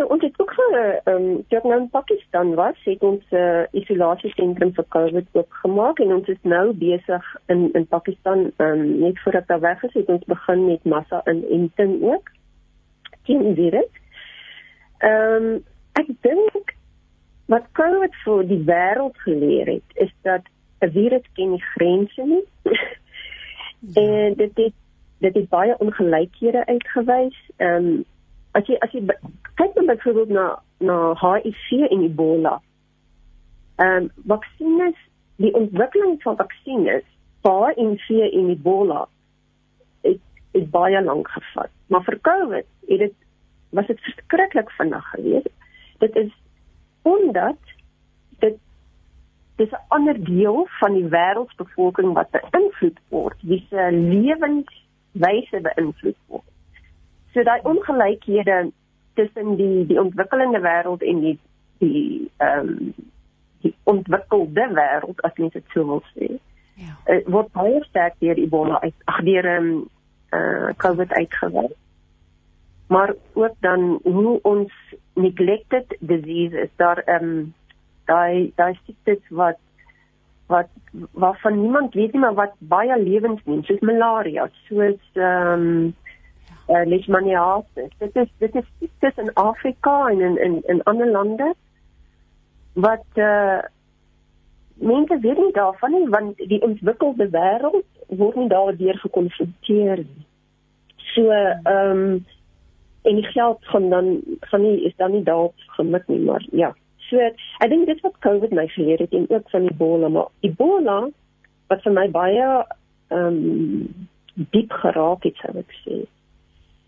[0.03, 4.75] Ons het ook ehm um, toe nou in Pakistan was, het ons 'n uh, isolasiesentrum
[4.75, 9.47] vir COVID oopgemaak en ons is nou besig in in Pakistan ehm um, net voordat
[9.47, 12.31] daar weg is, het ons begin met massa inenting ook
[13.25, 13.93] teen virus.
[14.99, 16.75] Ehm um, ek dink
[17.47, 20.43] wat COVID vir die wêreld geleer het, is dat
[20.81, 22.45] 'n virus ken nie grense nie.
[23.87, 24.01] Ja.
[24.01, 24.73] en dit het
[25.19, 27.51] dit het baie ongelykhede uitgewys.
[27.57, 28.05] Ehm um,
[28.55, 29.03] as jy as jy
[29.59, 30.47] kyk dan byvoorbeeld na
[30.81, 32.55] na HIV en Ebola.
[33.77, 34.97] Ehm um, vaksines,
[35.43, 37.07] die ontwikkeling van vaksines
[37.43, 39.05] vir HIV en Ebola
[40.07, 40.23] het
[40.55, 41.71] het baie lank gevat.
[41.87, 43.15] Maar vir COVID het dit
[43.75, 45.55] was dit verskriklik vinnig geweest.
[45.99, 46.33] Dit is
[47.03, 47.59] omdat
[48.39, 48.59] dit
[49.57, 56.44] dis 'n ander deel van die wêreldsbevolking wat beïnvloed word, wie se lewenswyse beïnvloed word.
[57.35, 58.71] So daai ongelykhede
[59.15, 61.39] tussen die die ontwikkelende wêreld en die
[61.83, 62.95] die ehm um,
[63.65, 66.35] die ontwikkelde wêreld as mens dit sou wil sê.
[66.75, 66.95] Ja.
[67.07, 69.83] Uh, word baie sterk deur Ebola uit ag deur ehm um,
[70.37, 71.75] uh, COVID uitgewys.
[72.87, 74.73] Maar ook dan hoe ons
[75.15, 77.55] neglected disease is daar ehm um,
[78.05, 79.59] daai daai siektes wat
[80.47, 80.69] wat
[81.11, 85.95] waarvan niemand weet nie maar wat baie lewens neem soos malaria soos ehm um,
[86.69, 87.93] uh, leishmaniasis.
[87.99, 91.55] Dit is dit is siektes in Afrika en in in in ander lande
[92.73, 93.59] wat uh
[94.75, 100.25] mense weet nie daarvan nie want die ontwikkelde wêreld word nie daardeur gekonfronteer nie.
[101.15, 102.25] So ehm um,
[103.05, 106.75] en die geld gaan dan gaan nie is dan nie daarop gemik nie maar ja.
[107.09, 110.99] So ek dink dit wat COVID my geleer het en ook van Ebola maar Ebola
[111.69, 112.49] wat vir my baie
[113.09, 116.03] ehm um, diep geraak het sou ek sê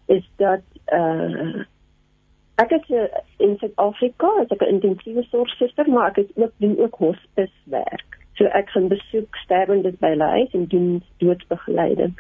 [0.07, 1.65] is dat uh
[2.57, 6.79] ek is uh, in Suid-Afrika, ek is 'n intensiewe sorgsuster, maar ek is ook doen
[6.79, 8.17] ook hospice werk.
[8.35, 12.15] So ek gaan besoek sterwendes by hulle huis en doen doodsbegeleiding.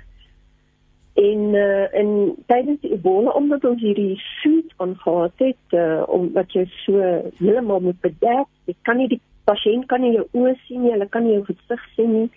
[1.16, 6.66] En uh en tydens die Ebola omdat ons hierdie suit aangehad het, uh omdat jy
[6.84, 7.00] so
[7.38, 11.08] heeltemal moet bedek, jy kan nie die pasiënt kan nie jou oë sien nie, hulle
[11.08, 12.30] kan nie jou gesig sien nie.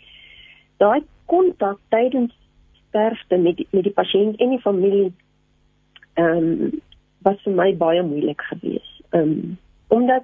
[0.79, 2.31] Daai kontak tydens
[2.87, 5.09] sterfte met die, met die pasiënt en die familie
[6.19, 6.81] ehm um,
[7.27, 9.01] was vir my baie moeilik geweest.
[9.09, 9.57] Ehm um,
[9.87, 10.23] omdat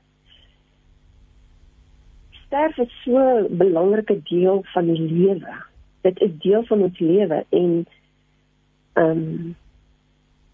[2.46, 5.54] sterf is so 'n belangrike deel van die lewe.
[6.02, 7.86] Dit is deel van ons lewe en
[8.93, 9.56] ehm um,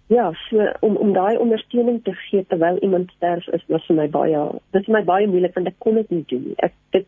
[0.07, 4.09] ja, so om om daai ondersteuning te gee terwyl iemand sterf is was vir my
[4.09, 6.53] baie dit is my baie moeilik want ek kon dit nie doen.
[6.57, 7.07] Ek dit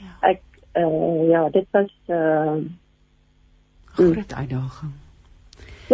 [0.00, 0.12] ja.
[0.32, 0.42] ek
[0.74, 2.58] uh, ja, dit was 'n uh,
[3.84, 5.03] groot uitdaging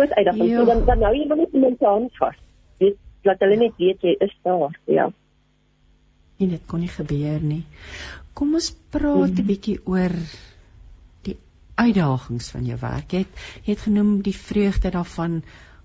[0.01, 0.57] groot uitdaging.
[0.57, 2.39] So dan dan nou jy moet iemand se hand vas.
[2.79, 5.11] Weet dat hulle net weet jy is daar, ja.
[6.41, 7.65] En dit kon nie gebeur nie.
[8.33, 9.47] Kom ons praat 'n hmm.
[9.47, 10.15] bietjie oor
[11.23, 11.37] die
[11.75, 13.13] uitdagings van jou werk.
[13.13, 13.35] Jy het
[13.65, 15.43] jy het genoem die vreugde daarvan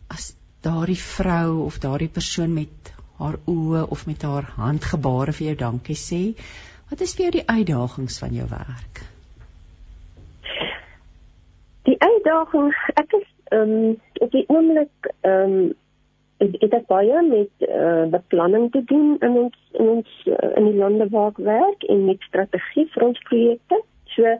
[0.07, 5.55] as daardie vrou of daardie persoon met haar oë of met haar handgebare vir jou
[5.55, 6.35] dankie sê.
[6.89, 9.03] Wat is vir jou die uitdagings van jou werk?
[11.85, 15.73] Die uitdaging, ek is ehm um, op die oomblik ehm um,
[16.37, 20.69] het, het ek baie met uh, beplanning te doen in ons in ons uh, in
[20.69, 23.81] die lande waar ek werk en met strategie vir ons projekte.
[24.15, 24.33] So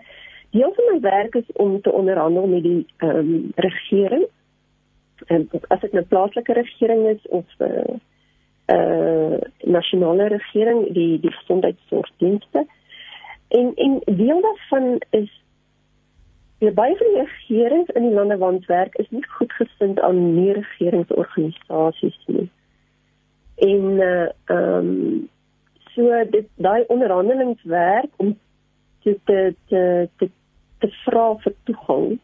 [0.56, 4.28] deel van my werk is om te onderhandel met die um, regering.
[5.32, 7.96] En as dit 'n nou plaaslike regering is of 'n uh,
[8.76, 12.68] uh, nasionale regering, die die gesondheidsorgdienste.
[13.48, 15.32] En en deel daarvan is
[16.58, 20.00] Ja, baie van die regerings in die lande waar ons werk is nie goed gesind
[20.00, 22.50] aan nie regeringsorganisasies nie.
[23.56, 25.30] En uh ehm um,
[25.96, 28.38] so dit daai onderhandelingswerk om
[29.04, 30.30] te te te te,
[30.80, 32.20] te vra vir toegang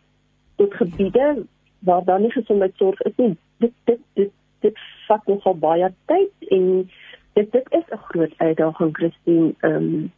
[0.55, 1.45] tot gebiede
[1.79, 3.37] waar daar nie gesondheidsorg is nie.
[3.57, 6.89] Dit dit dit dit vat nogal baie tyd en
[7.33, 10.11] dit dit is 'n groot uitdaging Christine ehm um,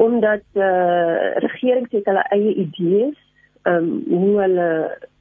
[0.00, 3.18] omdat eh uh, regerings het hulle eie idees
[3.62, 4.68] ehm um, hoe hulle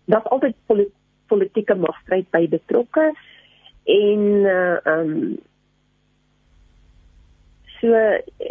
[0.06, 0.92] dat altyd polit,
[1.28, 3.12] politieke magstryd by betrokke
[3.84, 5.38] en eh, ehm uh, um,
[7.80, 7.88] so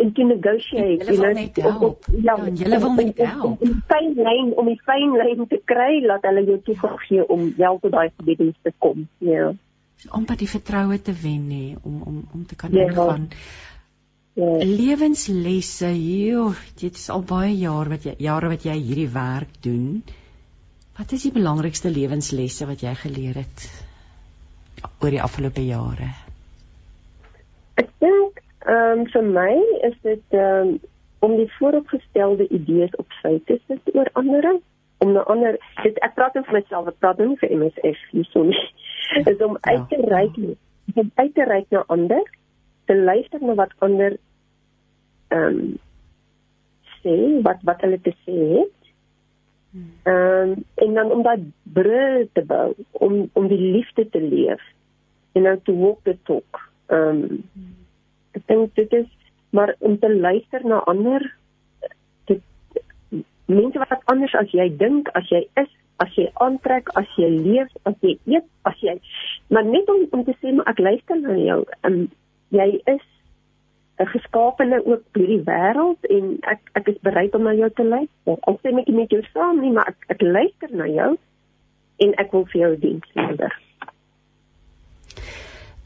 [0.02, 4.68] in to negotiate you know ja hulle wil net help om die fyn lyn om
[4.72, 8.52] die fyn lyn te kry laat hulle jou toegang gee om wel tot daai gebiede
[8.62, 9.48] te kom ja
[9.96, 12.84] so om by die vertroue te wen nê om om om te kan ja.
[12.84, 13.67] ingaan Ja.
[14.38, 20.04] Lewenslesse, joh, dit is al baie jare wat jy jare wat jy hierdie werk doen.
[20.94, 23.64] Wat is die belangrikste lewenslesse wat jy geleer het
[25.02, 26.12] oor die afgelope jare?
[27.82, 29.50] Ek dink ehm um, vir my
[29.90, 30.78] is dit ehm um,
[31.26, 34.46] om die vooropgestelde idees op feite te sit oor ander
[35.02, 38.66] om 'n ander dit ek praat vir myself, ek praat nie vir MSF hierso nie.
[39.34, 40.08] is om uit te ja.
[40.14, 40.38] reik,
[40.94, 42.22] om uit te reik na ander
[42.86, 44.16] te luister na wat ander
[45.28, 45.76] ehm um,
[47.02, 47.16] sê
[47.46, 48.74] wat wat hulle te sê het.
[49.72, 54.62] Ehm um, en dan om daai brûe te bou om om die liefde te leef
[55.32, 56.62] en nou te walk the talk.
[56.86, 57.42] Ehm um,
[58.38, 59.10] ek dink dit is
[59.50, 61.24] maar om te luister na ander
[62.24, 62.42] dit
[63.46, 65.70] mense wat anders as jy dink, as jy is,
[66.04, 68.98] as jy aantrek, as jy leef, as jy eet, as jy
[69.48, 71.60] maar net om om te sê maar ek luister na jou.
[71.82, 72.08] Ehm um,
[72.56, 73.04] jy is
[73.98, 78.36] 'n geskaapene ook hierdie wêreld en ek ek is bereid om na jou te luister.
[78.40, 81.16] Al sê ek met jou saam nie, maar ek ek luister na jou
[82.06, 83.54] en ek wil vir jou diens lewer.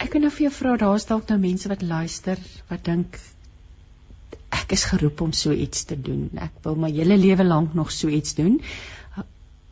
[0.03, 3.19] Ek kan nou vir jou vra, daar's dalk nou mense wat luister wat dink
[4.53, 6.29] ek is geroep om so iets te doen.
[6.37, 8.59] Ek wil my hele lewe lank nog so iets doen.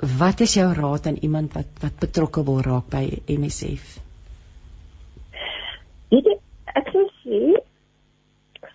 [0.01, 3.99] Wat is jou raad aan iemand wat wat betrokke wil raak by MSF?
[6.15, 6.31] Dit
[6.81, 7.41] ek sou sê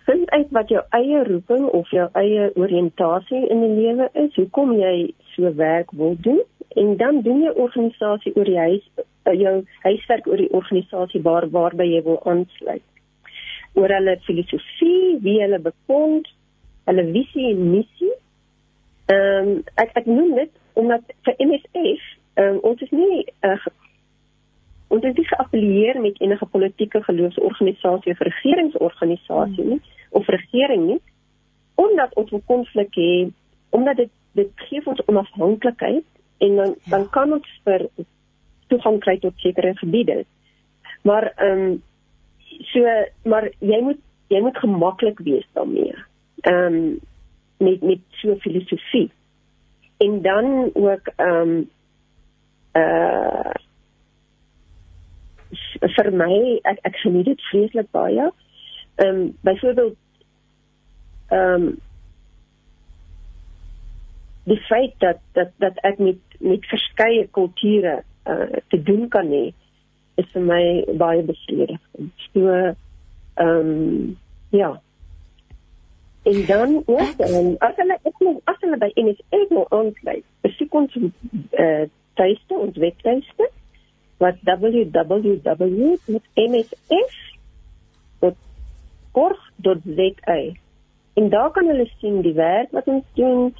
[0.06, 4.76] vind uit wat jou eie roeping of jou eie oriëntasie in die lewe is, hoekom
[4.78, 4.94] jy
[5.34, 6.42] so werk wil doen
[6.78, 11.48] en dan doen jy organisasie oor die huis eh, jou huiswerk oor die organisasie waar
[11.50, 12.84] waarby jy wil aansluit.
[13.74, 16.30] Oor hulle filosofie, wie hulle bekend,
[16.86, 18.12] hulle visie en missie.
[19.10, 22.06] Ehm um, ek ek noem dit omdat vir MSF,
[22.42, 23.58] um, ons is nie uh,
[24.94, 29.82] ons is nie geaffilieer met enige politieke geloofsorganisasie of regeringsorganisasie nie.
[29.82, 31.00] Hmm of regering nie
[31.76, 33.32] omdat ons 'n konflik het
[33.70, 36.04] omdat dit dit gee ons onafhanklikheid
[36.38, 36.90] en dan ja.
[36.90, 37.88] dan kan ons vir
[38.66, 40.24] toegang kry tot sekere gebiede
[41.02, 41.82] maar ehm um,
[42.72, 42.80] so
[43.22, 45.94] maar jy moet jy moet gemaklik wees daarmee
[46.40, 46.98] ehm um,
[47.58, 49.10] met met so filosofie
[49.96, 51.70] en dan ook ehm um,
[52.76, 53.54] uh
[55.96, 58.30] vir my ek ek geniet dit vreeslik baie.
[58.96, 59.96] Ehm um, byvoorbeeld
[61.28, 61.78] ehm um,
[64.46, 69.52] die feit dat dat dat ek met met verskeie kulture uh, te doen kan hê
[70.14, 72.12] is vir my baie bevredigend.
[72.32, 72.74] So ehm
[73.36, 74.18] um,
[74.54, 74.80] ja.
[76.22, 80.74] En dan ook en as hulle ek moet as hulle by NSA wil aansluit, besoek
[80.74, 81.10] ons eh
[81.64, 81.84] uh,
[82.16, 83.50] tuiste ons webtuiste
[84.18, 85.06] wat www.msf.org.za
[91.16, 93.54] En daar kan hulle sien die werk wat ons doen.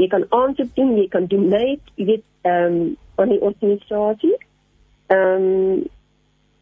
[0.00, 4.36] Jy kan aansoek doen, jy kan donate, jy weet ehm um, aan die organisasie.
[5.12, 5.82] Ehm um,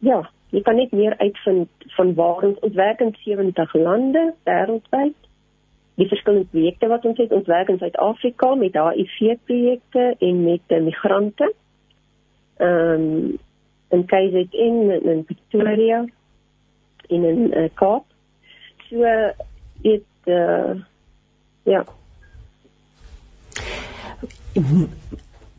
[0.03, 0.19] ja,
[0.51, 5.15] jy kan net meer uitvind van waar ons ons werk in 70 lande wêreldwyd.
[5.95, 10.75] Die verskillende projekte wat ons het, ons werk in Suid-Afrika met HIV projekte en met
[10.75, 11.53] uh, migrante.
[12.59, 13.39] Ehm um,
[13.91, 16.05] in KZN in, in Pretoria
[17.07, 18.05] in 'n uh, Kaap.
[18.89, 19.03] So
[19.81, 20.75] dit uh,
[21.63, 21.83] ja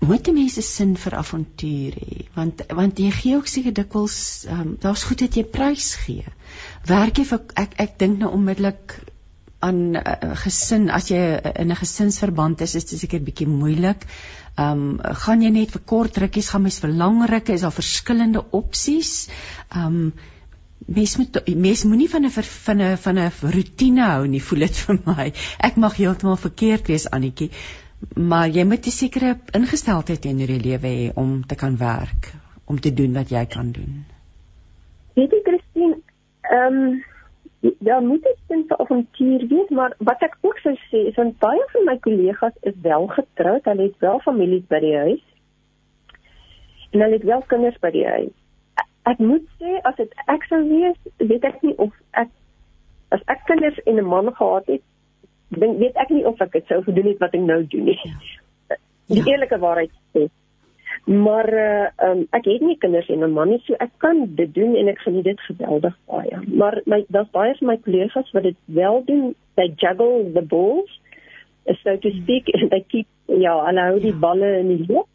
[0.02, 4.18] moet mense sin vir avontuur hê want want jy gee ook seker dikwels
[4.50, 6.26] um, daar's goed wat jy prys gee
[6.90, 8.98] werk jy vir ek ek dink nou onmiddellik
[9.62, 11.22] aan 'n uh, eh, gesin as jy
[11.62, 14.06] in 'n gesinsverband is is dit seker bietjie moeilik.
[14.58, 17.78] Ehm um, gaan jy net vir kort rukkies gaan mens vir lang rukke is daar
[17.78, 19.28] verskillende opsies.
[19.70, 20.12] Ehm um,
[20.86, 24.76] mens moet mens moenie van 'n van 'n van 'n rotine hou nie voel dit
[24.76, 25.32] vir my.
[25.58, 27.50] Ek mag heeltemal verkeerd wees Annetjie,
[28.16, 32.32] maar jy moet 'n sekere ingesteldheid teenoor die lewe hê om te kan werk,
[32.64, 34.04] om te doen wat jy kan doen.
[35.14, 35.96] Weet jy Christine,
[36.40, 37.04] ehm um,
[37.78, 41.38] ja, moet dit dan vir avontuur wees, maar wat ek ook sou sê is dat
[41.38, 45.24] baie van my kollegas is wel getroud, hulle het wel families by die huis.
[46.90, 48.41] En hulle het wel kinders by die huis.
[49.10, 52.30] Ek moet sê as dit ek sou wees, weet ek nie of ek
[53.12, 54.82] as ek kinders en 'n man gehad het,
[55.48, 57.98] dink weet ek nie of ek dit sou gedoen het wat ek nou doen nie.
[58.04, 58.76] Ja.
[59.08, 59.32] Die ja.
[59.32, 60.28] eerlike waarheid sê.
[61.04, 64.54] Maar uh, um, ek het nie kinders en 'n man nie, so ek kan dit
[64.54, 66.38] doen en ek geniet dit geweldig baie.
[66.46, 69.34] Maar my daar's baie van my kollegas wat dit wel doen.
[69.54, 71.00] They juggle the balls,
[71.82, 74.18] so to speak, and they keep ja, hulle hou die ja.
[74.18, 75.06] balle in die lug.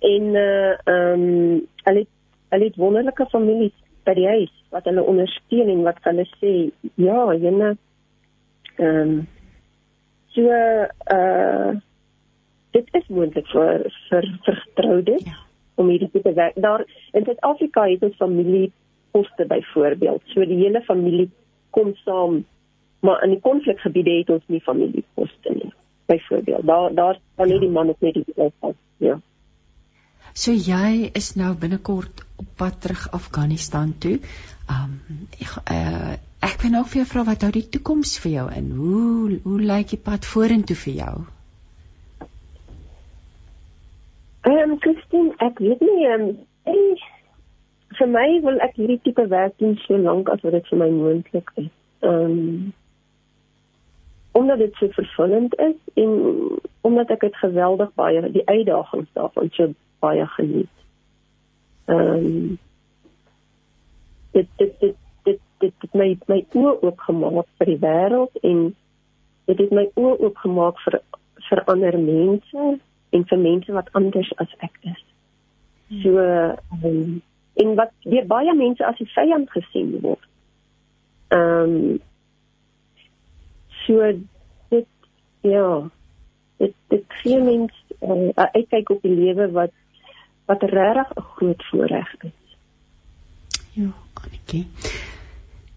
[0.00, 2.06] En uh um hulle
[2.50, 3.74] hulle het wonderlike families
[4.06, 6.52] by die huis wat hulle ondersteun en wat hulle sê,
[6.94, 7.74] ja, jene
[8.76, 9.26] ehm um,
[10.36, 10.42] so
[11.16, 11.76] uh
[12.76, 15.36] dit is moontlik vir vir getroudes ja.
[15.80, 16.58] om hierdie te werk.
[16.60, 20.22] Daar in Suid-Afrika het ons familieposte byvoorbeeld.
[20.34, 21.30] So die hele familie
[21.70, 22.42] kom saam,
[23.00, 25.72] maar in die konflikgebiede het ons nie familieposte nie.
[26.12, 27.64] Byvoorbeeld, daar daar kan net ja.
[27.64, 28.76] die man of net die vrou pas.
[28.98, 29.18] Ja.
[30.36, 34.18] So jy is nou binnekort op pad terug Afghanistan toe.
[34.68, 34.98] Um
[35.40, 38.66] ek uh, ek wil nog vir jou vra wat hou die toekoms vir jou in?
[38.76, 41.14] Hoe hoe lyk die pad vorentoe vir jou?
[44.46, 46.26] Ehm um, Christine, ek weet nie ehm
[46.74, 46.84] um,
[47.96, 50.90] vir my wil ek hierdie tipe werk doen so lank as wat dit vir my
[50.98, 51.72] moontlik is.
[52.04, 52.74] Ehm um,
[54.36, 56.10] omdat dit so vervullend is en
[56.84, 60.74] omdat ek dit geweldig baie die uitdagings daarvan so baie geniet.
[61.86, 62.58] Ehm um,
[64.32, 68.74] dit dit dit dit dit het my my oë oopgemaak vir die wêreld en
[69.46, 71.00] dit het my oë oopgemaak vir
[71.48, 72.66] vir ander mense
[73.16, 75.02] en vir mense wat anders as ek is.
[76.02, 77.22] So um,
[77.56, 80.28] en wat deur baie mense as 'n vyand gesien word.
[81.28, 82.00] Ehm um,
[83.86, 84.12] so
[84.68, 84.88] dit
[85.40, 85.88] ja,
[86.56, 89.72] dit dit gee mense uh, 'n uitkyk op die lewe wat
[90.46, 92.56] wat regtig 'n groot voorreg is.
[93.72, 94.66] Ja, Annetjie.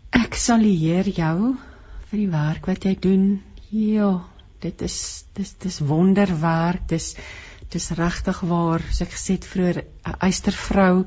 [0.10, 1.56] Ek sal leer jou
[2.10, 3.42] vir die werk wat jy doen.
[3.70, 4.24] Ja,
[4.60, 7.16] dit is dis dis wonderwerk dis
[7.70, 11.06] dis regtig waar soos ek gesê het vroeër 'n eystervrou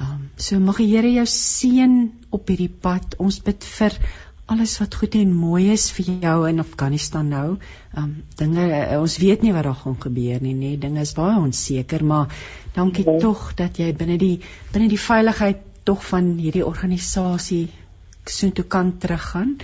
[0.00, 3.96] um, so mag die Here jou seën op hierdie pad ons bid vir
[4.46, 7.46] alles wat goed en mooi is vir jou in Afghanistan nou
[7.96, 8.66] um, dinge
[8.98, 12.34] ons weet nie wat daar gaan gebeur nie nê dinge is baie onseker maar
[12.74, 13.18] dankie ja.
[13.22, 14.36] tog dat jy binne die
[14.72, 17.66] binne die veiligheid tog van hierdie organisasie
[18.24, 19.56] so toe kan teruggaan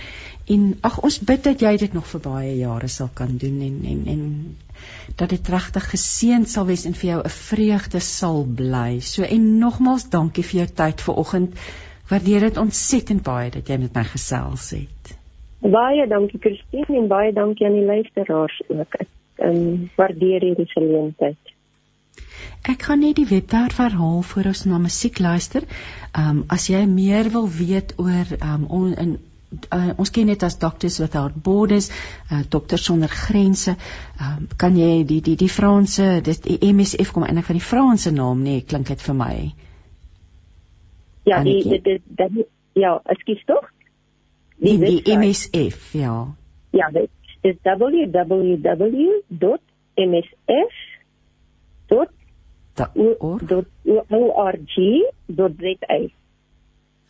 [0.53, 3.77] en ag ons bid dat jy dit nog vir baie jare sal kan doen en
[3.93, 4.25] en en
[5.15, 8.99] dat dit regtig geseën sal wees en vir jou 'n vreugde sal bly.
[8.99, 11.55] So en nogmaals dankie vir jou tyd vanoggend.
[12.11, 15.15] Waardeer dit ontsettend baie dat jy met my gesels het.
[15.61, 18.99] Baie dankie Christine en baie dankie aan die luisteraars ook.
[18.99, 19.09] Ek
[19.47, 21.51] um, waardeer hierdie geleentheid.
[22.69, 25.65] Ek gaan net die webwerf herhaal voor ons na musiek luister.
[26.11, 29.15] Ehm um, as jy meer wil weet oor ehm um, in
[29.75, 31.89] uh, ons ken dit as Doctors Without Borders,
[32.31, 33.75] uh, Dokters Sonder Grense.
[34.19, 38.13] Um, kan jy die die die Franse, dis die MSF kom eintlik van die Franse
[38.15, 39.35] naam nee, klink dit vir my.
[41.23, 43.71] Ja, die dit dit ja, ekskuus tog?
[44.61, 46.35] Die, die, die MSF, ja.
[46.71, 47.09] Ja, dit
[47.41, 49.61] is www.msf.org.za.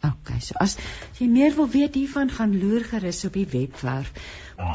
[0.01, 0.77] Okay, so as
[1.19, 4.09] jy meer wil weet hiervan, gaan loer gerus op die webwerf.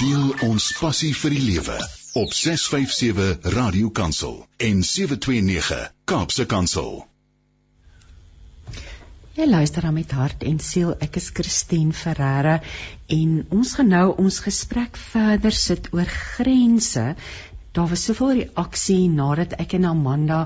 [0.02, 1.78] Deel ons passie vir die lewe
[2.20, 7.06] op 657 Radio Kansel en 729 Kaapse Kansel.
[9.36, 10.94] Jy luister dan met hart en siel.
[11.04, 12.54] Ek is Christine Ferreira
[13.12, 17.02] en ons gaan nou ons gesprek verder sit oor grense
[17.76, 20.36] Daar was soveel reaksie nadat ek en Amanda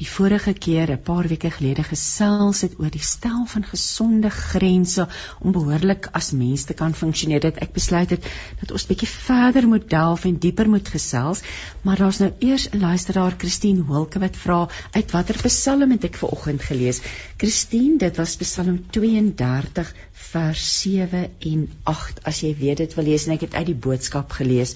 [0.00, 5.06] die vorige keer 'n paar weke gelede gesels het oor die stel van gesonde grense
[5.38, 7.40] om behoorlik as mens te kan funksioneer.
[7.40, 8.26] Dat ek besluit het
[8.60, 11.42] dat ons bietjie verder moet delf en dieper moet gesels,
[11.82, 16.16] maar daar's nou eers 'n luisteraar, Christine Wilke wat vra uit watter Psalm het ek
[16.16, 17.00] vanoggend gelees?
[17.36, 23.26] Christine, dit was Psalm 32 vers 7 en 8 as jy weet dit wil lees
[23.26, 24.74] en ek het uit die boodskap gelees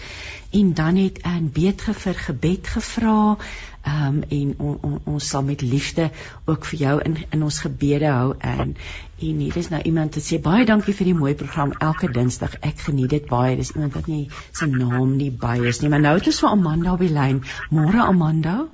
[0.54, 5.64] en dan het 'n beetge vir gebed gevra um, en on, on, ons sal met
[5.64, 6.10] liefde
[6.44, 8.76] ook vir jou in in ons gebede hou en
[9.24, 12.56] en hier is nou iemand wat sê baie dankie vir die mooi program elke dinsdag
[12.60, 16.04] ek geniet dit baie dis iemand wat nie sy naam nie by is nie maar
[16.06, 18.64] nou het ons vir Amanda op die lyn môre Amanda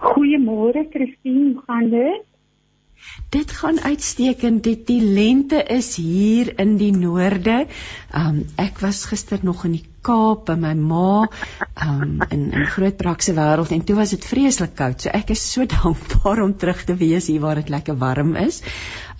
[0.00, 2.24] Goeiemôre Christine, hoe gaan dit?
[3.30, 4.62] Dit gaan uitstekend.
[4.64, 7.66] Die, die lente is hier in die noorde.
[8.14, 11.26] Um ek was gister nog in die Kaap by my ma
[11.84, 15.02] um in in Grootbrakse wêreld en toe was dit vreeslik koud.
[15.04, 18.62] So ek is so dankbaar om terug te wees hier waar dit lekker warm is.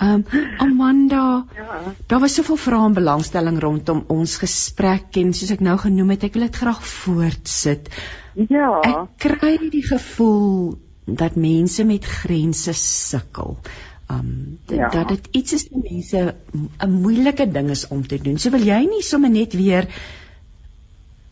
[0.01, 0.25] Um
[0.65, 1.81] Amanda, ja.
[2.07, 6.29] daar was soveel vrae en belangstelling rondom ons gesprek en soos ek nou genoem het,
[6.29, 7.91] ek wil dit graag voortsit.
[8.47, 8.71] Ja.
[8.87, 10.79] Ek kry die gevoel
[11.09, 13.59] dat mense met grense sukkel.
[14.09, 14.89] Um ja.
[14.89, 16.23] dat dit iets is vir mense
[16.87, 18.39] 'n moeilike ding is om te doen.
[18.39, 19.91] So wil jy nie sommer net weer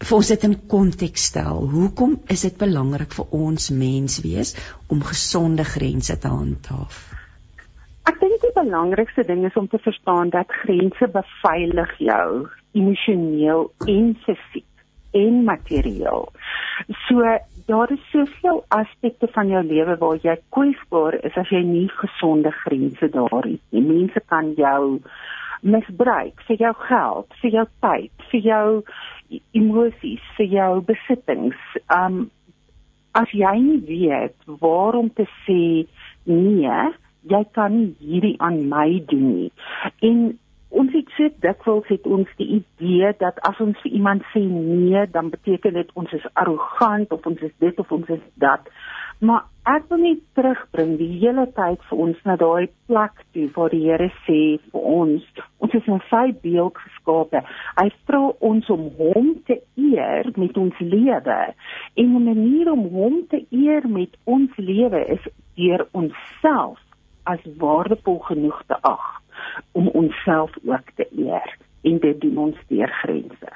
[0.04, 1.62] vir ons dit in konteks stel.
[1.72, 4.52] Hoekom is dit belangrik vir ons mens wees
[4.92, 6.98] om gesonde grense te handhaaf?
[8.06, 14.12] Ek dink die belangrikste ding is om te verstaan dat grense beveilig jou emosioneel en
[14.26, 14.68] fisiek
[15.16, 16.28] en materieel.
[17.08, 17.24] So
[17.66, 22.52] daar is soveel aspekte van jou lewe waar jy kwesbaar is as jy nie gesonde
[22.62, 23.82] grense daar het nie.
[23.82, 25.00] Mense kan jou
[25.66, 28.66] misbruik vir jou geld, vir jou tyd, vir jou
[29.56, 31.60] emosies, vir jou besittings.
[31.92, 32.26] Um
[33.16, 35.86] as jy nie weet waarom te sê
[36.28, 36.80] nee,
[37.30, 39.52] jy kan nie hierdie aan my doen nie.
[40.04, 40.26] En
[40.76, 45.06] ons het so dikwels het ons die idee dat as ons vir iemand sê nee,
[45.14, 48.68] dan beteken dit ons is arrogant of ons is dit of ons is dat.
[49.18, 53.72] Maar ek wil net terugbring die hele tyd vir ons na daai plek toe waar
[53.72, 55.24] die Here sê vir ons,
[55.64, 57.40] ons is in sy beeld geskape.
[57.80, 61.38] Hy vra ons om hom te eer met ons lewe.
[61.96, 65.24] En 'n manier om hom te eer met ons lewe is
[65.56, 66.78] deur onsself
[67.24, 69.06] as waardevol genoeg te ag
[69.72, 73.50] om onsself ook te eer en dit doen ons deur grense.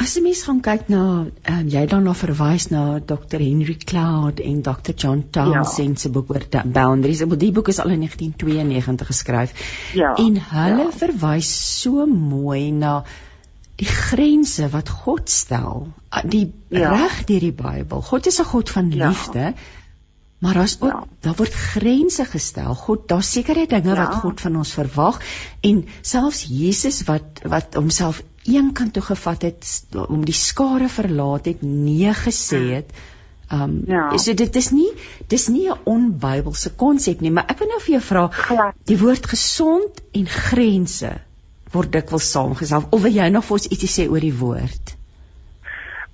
[0.00, 4.38] As jy mens gaan kyk na um, jy dan nou verwys na Dr Henry Cloud
[4.44, 6.02] en Dr John Townsend ja.
[6.04, 7.24] se boek oor boundaries.
[7.26, 9.56] Ek die boek is al in 1992 geskryf.
[9.98, 10.14] Ja.
[10.14, 10.94] En hulle ja.
[11.02, 11.50] verwys
[11.80, 13.00] so mooi na
[13.80, 15.88] die grense wat God stel,
[16.28, 16.94] die ja.
[16.94, 18.06] reg deur die Bybel.
[18.12, 19.08] God is 'n God van ja.
[19.08, 19.50] liefde.
[19.50, 19.78] Ja
[20.40, 21.04] Maar as ook ja.
[21.20, 22.74] daar word grense gestel.
[22.74, 24.06] God, daar sekerre dinge ja.
[24.06, 25.20] wat God van ons verwag
[25.60, 31.44] en selfs Jesus wat wat homself een kant toe gevat het om die skare verlaat
[31.50, 32.74] het, nee gesê ja.
[32.80, 32.92] het.
[33.52, 34.04] Um ja.
[34.18, 34.90] so dit is nie
[35.26, 39.26] dis nie 'n onbybelse konsep nie, maar ek wil nou vir jou vra die woord
[39.26, 41.10] gesond en grense
[41.72, 44.96] word dikwels saamgestel of wil jy nog vir ons ietsie sê oor die woord?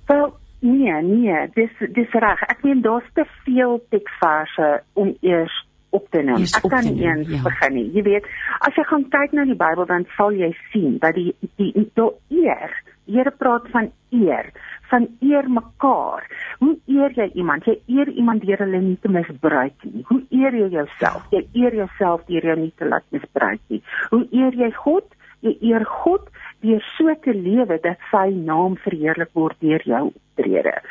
[0.07, 2.41] Wel Nee, nee, dis dis reg.
[2.49, 6.43] Ek meen daar's te veel teksverse om eers op te neem.
[6.43, 7.41] Ek kan nie eens ja.
[7.45, 7.87] begin nie.
[7.95, 8.27] Jy weet,
[8.65, 12.09] as jy gaan kyk na die Bybel dan sal jy sien dat die die die
[12.41, 12.73] eer,
[13.07, 14.49] die Here praat van eer,
[14.91, 16.25] van eer mekaar.
[16.59, 17.63] Hoe eer jy iemand?
[17.63, 20.03] Jy eer iemand deur hulle nie te misbruik nie.
[20.09, 21.23] Hoe eer jy jouself?
[21.31, 23.79] Jy eer jouself deur jou nie te laat misbruik nie.
[24.11, 25.07] Hoe eer jy God?
[25.45, 26.27] Jy eer God
[26.61, 30.05] deur so te lewe dat sy naam verheerlik word deur jou
[30.37, 30.81] optrede.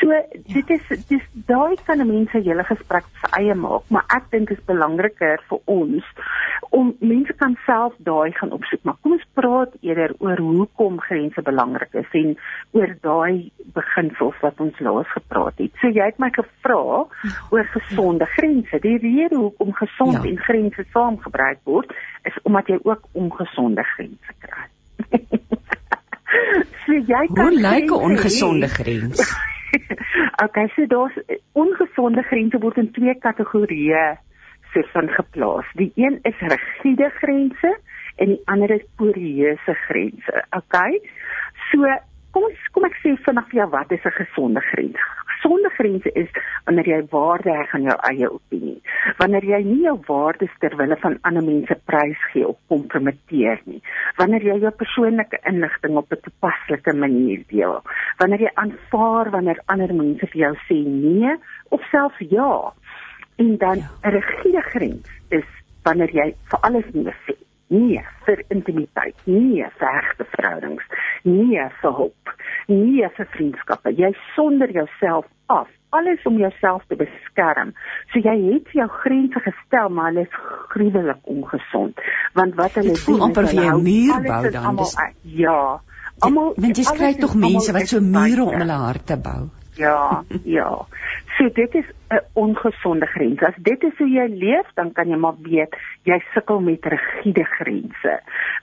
[0.00, 0.10] So
[0.52, 4.30] dit is dis daai kan 'n mens se hele gesprek se eie maak, maar ek
[4.30, 6.04] dink is belangriker vir ons
[6.70, 8.82] om mense kan self daai gaan opsoek.
[8.82, 12.36] Maar kom ons praat eerder oor hoekom grense belangrik is en
[12.72, 15.72] oor daai beginsels wat ons laas gepraat het.
[15.80, 17.06] So jy het my gevra
[17.50, 18.78] oor gesonde grense.
[18.80, 20.30] Die rede hoekom gesond ja.
[20.30, 21.92] en grense saamgebruik word
[22.24, 24.73] is omdat jy ook ongesonde grense kry.
[26.84, 29.20] So jy kan Hoe lyk 'n ongesonde grens?
[30.44, 31.16] okay, so daar's
[31.52, 34.06] ongesonde grense word in twee kategorieë
[34.72, 35.66] soos van geplaas.
[35.74, 37.78] Die een is rigiede grense
[38.16, 40.44] en die ander is poreuse grense.
[40.50, 41.00] Okay?
[41.70, 41.78] So
[42.34, 45.00] kom ons kom ek sê vinnig vir jou wat is 'n gesonde grens?
[45.44, 46.28] Gesonde grense is
[46.64, 48.78] wanneer jy waarde heg aan jou eie opinie.
[49.18, 53.82] Wanneer jy nie jou waardes ter wille van ander mense prys gee of kompromiteer nie.
[54.16, 57.76] Wanneer jy jou persoonlike inligting op 'n toepaslike manier deel.
[58.18, 61.36] Wanneer jy aanvaar wanneer ander mense vir jou sê nee
[61.68, 62.72] of selfs ja.
[63.36, 64.10] En dan 'n ja.
[64.16, 65.48] rigiede grens is
[65.82, 67.36] wanneer jy vir alles nee sê
[67.72, 70.84] nie vir intimiteit, nie vir regte verhoudings,
[71.24, 72.34] nie vir hulp,
[72.68, 73.94] nie vir vriendskappe.
[73.96, 77.72] Jy sonder jouself af, alles om jouself te beskerm.
[78.12, 80.38] So jy het jou grense gestel, maar hulle is
[80.74, 82.00] gruwelik ongesond.
[82.34, 84.80] Want wat hulle voel amper vir jou muur bou dan.
[84.80, 84.96] Dis,
[85.40, 85.60] ja.
[86.22, 89.44] Almal, want jy kry tog mense wat so mure om hulle harte bou.
[89.78, 90.70] Ja, ja.
[91.34, 93.42] So dit is 'n ongesonde grens.
[93.42, 97.44] As dit is hoe jy leef, dan kan jy maar weet jy sukkel met rigiede
[97.44, 98.20] grense.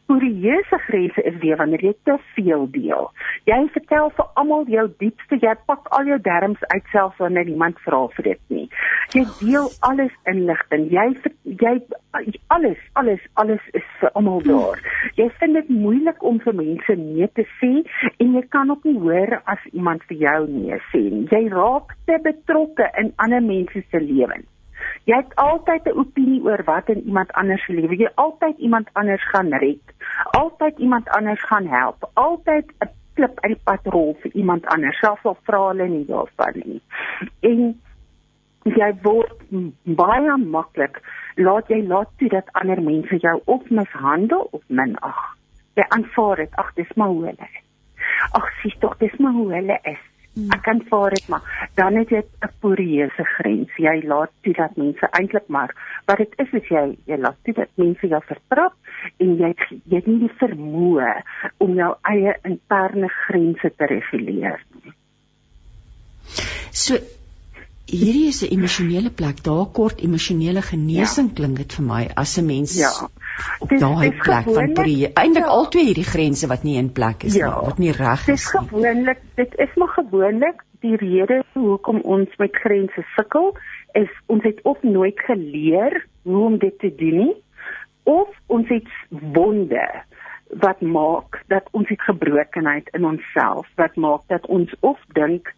[0.08, 3.12] Kurieuse grense is weer wanneer jy te veel deel.
[3.50, 7.80] Jy vertel vir almal jou diepste, jy pak al jou derms uit selfs wanneer niemand
[7.86, 8.68] vra vir dit nie.
[9.16, 10.90] Jy deel alles inligting.
[10.92, 11.08] Jy
[11.44, 11.82] jy
[12.48, 14.80] alles, alles, alles is vir almal daar.
[15.16, 17.72] Jy vind dit moeilik om vir mense nee te sê
[18.18, 21.26] en jy kan ook nie hoor as iemand vir jou nee sê nie.
[21.32, 24.48] Jy raak te betrokke in ander mense se lewens.
[25.10, 27.96] Jy het altyd 'n opinie oor wat in iemand anders se lewe.
[27.96, 29.86] Jy altyd iemand anders gaan red.
[30.32, 32.10] Altyd iemand anders gaan help.
[32.14, 35.00] Altyd 'n klip uit die pad rol vir iemand anders.
[35.00, 36.82] Selfs al vra hulle nie daarvan nie.
[37.40, 37.82] En
[38.64, 39.42] jy word
[39.84, 41.02] baie maklik
[41.36, 45.22] laat jy laat toe dat ander mense jou of mishandel of minag.
[45.74, 46.56] Jy aanvaar dit.
[46.56, 47.60] Ag, dis maar hoe hulle is.
[48.32, 50.11] Ag, sies tog, dis maar hoe hulle is.
[50.34, 50.48] Hmm.
[50.56, 53.72] Ek kan vaar dit maar dan het jy 'n porieuse grens.
[53.76, 55.76] Jy laat toe dat mense eintlik maar
[56.06, 58.74] wat dit is is jy jy laat toe dat mense jou vertrap
[59.18, 61.14] en jy jy het nie die vermoë
[61.58, 64.94] om jou eie interne grense te reguleer nie.
[66.72, 66.96] So
[67.92, 69.44] hierdie is 'n emosionele plek.
[69.44, 71.34] Daar kort emosionele genesing ja.
[71.36, 72.92] klink dit vir my as 'n mens Ja.
[73.80, 75.14] Daai plek van Brie.
[75.14, 75.50] Eintlik ja.
[75.50, 77.48] al twee hierdie grense wat nie in plek is ja.
[77.48, 78.36] nie, wat nie reg is nie.
[78.36, 83.54] Dit is gewoonlik, dit is maar gewoonlik die rede hoekom ons met grense sukkel
[83.94, 87.36] is ons het of nooit geleer hoe om dit te doen nie
[88.04, 89.86] of ons het wonde
[90.64, 95.54] wat maak dat ons het gebrokenheid in onsself wat maak dat ons of dink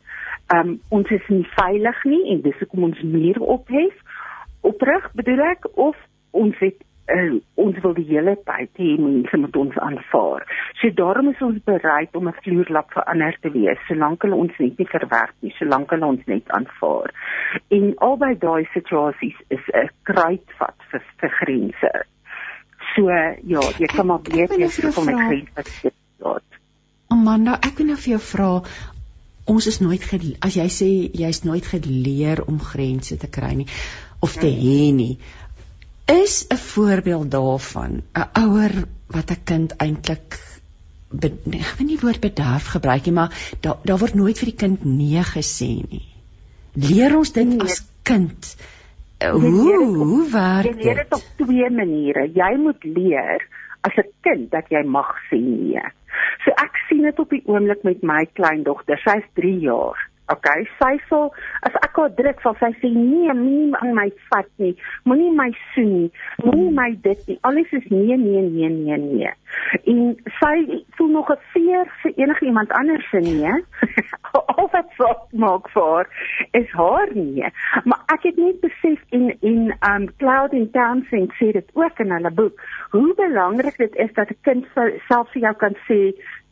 [0.51, 3.93] um, ons is nie veilig nie en dis hoekom ons muur ophef.
[4.61, 5.95] Oprig bedoel ek of
[6.31, 6.79] ons het
[7.11, 10.45] uh, ons wil die hele tyd hê mense moet ons aanvaar.
[10.81, 14.57] So daarom is ons bereid om 'n vloerlap vir ander te wees solank hulle ons
[14.59, 17.11] net nie verwerp nie, solank hulle ons net aanvaar.
[17.69, 21.91] En albei daai situasies is 'n kruitvat vir, vir grense.
[22.95, 25.93] So ja, jy kan maar weet jy hoekom ek grense het.
[27.13, 28.61] Amanda, ek wil nou vir jou vra
[29.45, 30.03] ons is nooit
[30.39, 30.89] as jy sê
[31.19, 33.67] jy's nooit geleer om grense te kry nie
[34.19, 35.17] of te hê nie
[36.07, 38.73] is 'n voorbeeld daarvan 'n ouer
[39.07, 40.39] wat 'n kind eintlik
[41.21, 43.31] ek weet nie woord bederf gebruik nie maar
[43.61, 46.07] daar daar word nooit vir die kind nee gesê nie.
[46.73, 47.59] Leer ons dit nee.
[47.61, 48.55] as kind?
[49.21, 52.27] Hoe hoe werk dit jy leer dit op twee maniere.
[52.33, 53.45] Jy moet leer
[53.81, 55.83] as 'n kind dat jy mag sê nee
[56.45, 58.99] So ek sien dit op die oomblik met my kleindogter.
[59.05, 60.09] Sy's 3 jaar.
[60.31, 61.33] Okay, sy sal
[61.67, 64.71] as ek haar druk, sal sy sê nee, moenie aan my vat nie.
[65.03, 66.11] Moenie my soen nie.
[66.45, 67.35] Moenie my dit nie.
[67.49, 69.33] Alles is nee, nee, nee, nee, nee.
[69.91, 69.99] En
[70.39, 73.51] sy voel nog 'n veer vir enige iemand anders se nee.
[74.55, 75.11] Al wat sy
[75.43, 76.07] maak vir
[76.51, 77.51] is haar nee.
[77.83, 82.11] Maar ek het net besef in in um Cloud and Dancing sê dit ook in
[82.11, 82.63] hulle boek
[82.95, 84.65] hoe belangrik dit is dat 'n kind
[85.07, 85.99] self vir jou kan sê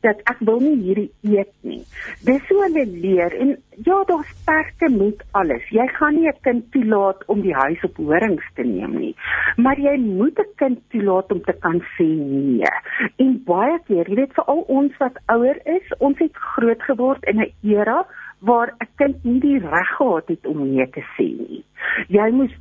[0.02, 1.82] dat ek wil nie hierdie eet nie.
[2.28, 5.64] Dis hoe hulle leer en ja, daar's perke met alles.
[5.70, 9.16] Jy gaan nie 'n kind toelaat om die huis op horings te neem nie,
[9.58, 12.74] maar jy moet 'n kind toelaat om te kan sê nee.
[13.18, 17.40] En baie keer, jy weet veral ons wat ouer is, ons het groot geword in
[17.40, 18.06] 'n era
[18.42, 21.64] waar 'n kind nie die reg gehad het om nee te sê nie.
[22.08, 22.54] Jy moes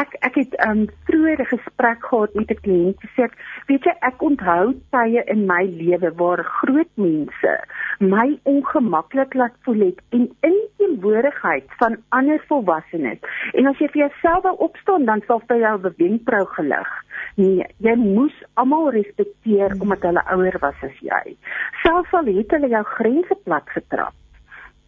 [0.00, 3.28] ek ek het 'n um, vroeër gesprek gehad met 'n kliënt gesê,
[3.66, 7.54] weet jy, ek onthou tye in my lewe waar groot mense
[7.98, 13.18] my ongemaklik laat voel het en in teenwoordigheid van ander volwassenes.
[13.52, 16.90] En as jy vir jouself wil opstaan, dan sal jy jou wenkbrau gelig.
[17.36, 21.36] Nee, jy moes almal respekteer omdat hulle ouer was as jy.
[21.82, 24.14] Selfs al het hulle jou grense plat getrap.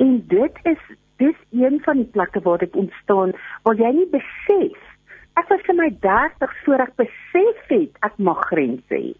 [0.02, 0.82] En dit is
[1.16, 3.32] dis een van die plekke waar dit ontstaan
[3.64, 4.82] waar jy nie besef
[5.40, 9.14] ek was in my 30 voor ek besef het ek mag grense hê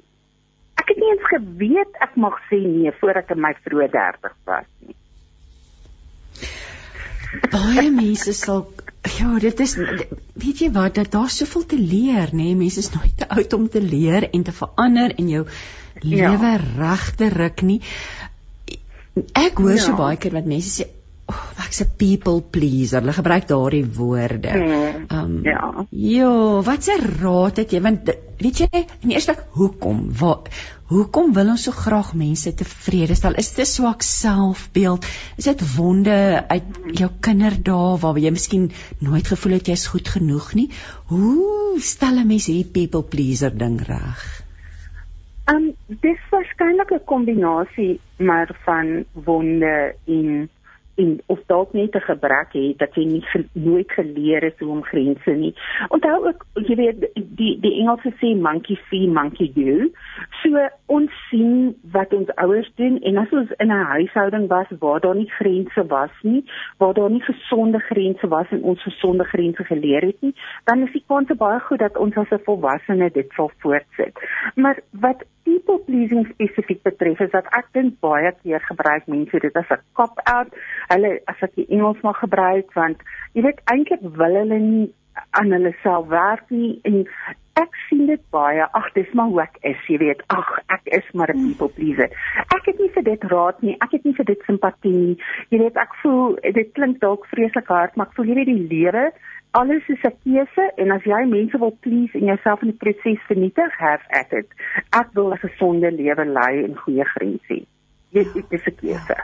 [0.81, 4.36] ek het nie eens geweet ek mag sê nee voor ek in my vroeë 30
[4.51, 4.97] was nie
[7.53, 8.66] baie mense sal
[9.16, 12.51] ja, dit is weet jy wat, dat daar soveel te leer, nê?
[12.51, 12.57] Nee?
[12.59, 16.31] Mense is nooit te oud om te leer en te verander en jou ja.
[16.31, 16.62] lewe ja.
[16.77, 17.78] reg te ruk nie.
[19.33, 19.83] Ek hoor ja.
[19.83, 20.91] so baie keer wat mense sê
[21.27, 23.01] Oh, ek's 'n people pleaser.
[23.01, 24.51] Hulle gebruik daardie woorde.
[24.51, 25.87] Ehm um, ja.
[25.91, 26.35] Ja,
[26.69, 27.81] wat 'n raad het jy?
[27.83, 28.69] Want weet jy,
[29.03, 30.05] in eerste plek, hoekom?
[30.21, 30.47] Waar
[30.87, 33.35] hoekom wil ons so graag mense tevrede stel?
[33.43, 35.05] Is dit 'n swak selfbeeld?
[35.37, 40.55] Is dit wonde uit jou kinderdae waar jy miskien nooit gevoel het jy's goed genoeg
[40.55, 40.71] nie?
[41.07, 44.45] Hoe stel 'n mens hierdie people pleaser ding reg?
[45.52, 45.66] Um
[46.02, 50.51] dis waarskynlik 'n kombinasie maar van wonde en
[50.97, 54.82] en of dalk net 'n gebrek het dat jy nie nooit geleer het hoe om
[54.82, 55.55] grense nie.
[55.89, 59.89] Onthou ook jy weet die die Engelse sê monkey see monkey do.
[60.43, 65.01] So ons sien wat ons ouers doen en as ons in 'n huishouding was waar
[65.01, 66.44] daar nie grense was nie,
[66.78, 70.93] waar daar nie gesonde grense was en ons gesonde grense geleer het nie, dan is
[70.93, 74.14] die kans baie goed dat ons as 'n volwassene dit sal voortsit.
[74.55, 79.56] Maar wat people pleasing spesifiek betref is dat ek dink baie keer gebruik mense dit
[79.60, 80.51] as 'n cop out.
[80.89, 83.03] Hulle as ek die Engels mag gebruik want
[83.35, 84.87] jy weet eintlik wil hulle nie
[85.31, 87.05] aan hulle self werk nie en
[87.57, 88.67] ek sien dit baie.
[88.77, 90.21] Ag, dis maar hoe ek is, jy weet.
[90.29, 92.11] Ag, ek is maar 'n people pleaser.
[92.53, 93.77] Ek het nie vir dit raad nie.
[93.81, 95.17] Ek het nie vir dit simpatie nie.
[95.49, 98.69] Jy weet, ek voel dit klink dalk vreeslik hard, maar ek voel jy weet die
[98.69, 99.13] lewe
[99.61, 103.27] alles is 'n keuse en as jy mense wil please en jouself in die proses
[103.29, 104.49] vernietig, have at it.
[104.93, 107.57] Ek wil 'n gesonde lewe lei en goeie grense.
[108.13, 109.17] Dit is 'n keuse.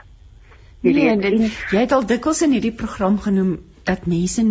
[0.83, 3.53] Jy nee, weet, dit, jy het al dikwels in hierdie program genoem
[3.87, 4.43] dat mense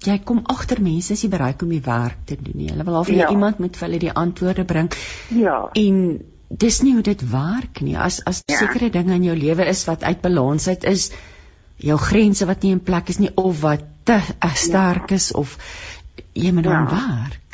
[0.00, 2.62] jy kom agter mense is nie bereid om die werk te doen.
[2.68, 3.30] Hulle wil al vir ja.
[3.32, 4.88] iemand met hulle die antwoorde bring.
[5.36, 5.56] Ja.
[5.76, 5.98] En
[6.48, 7.96] dis nie hoe dit werk nie.
[7.98, 8.56] As as ja.
[8.62, 11.10] sekere dinge in jou lewe is wat uit balans uit is,
[11.80, 15.56] jou grense wat nie in plek is nie of wat te uh, sterk is of
[16.32, 16.96] jy moet dan ja.
[16.96, 17.49] werk.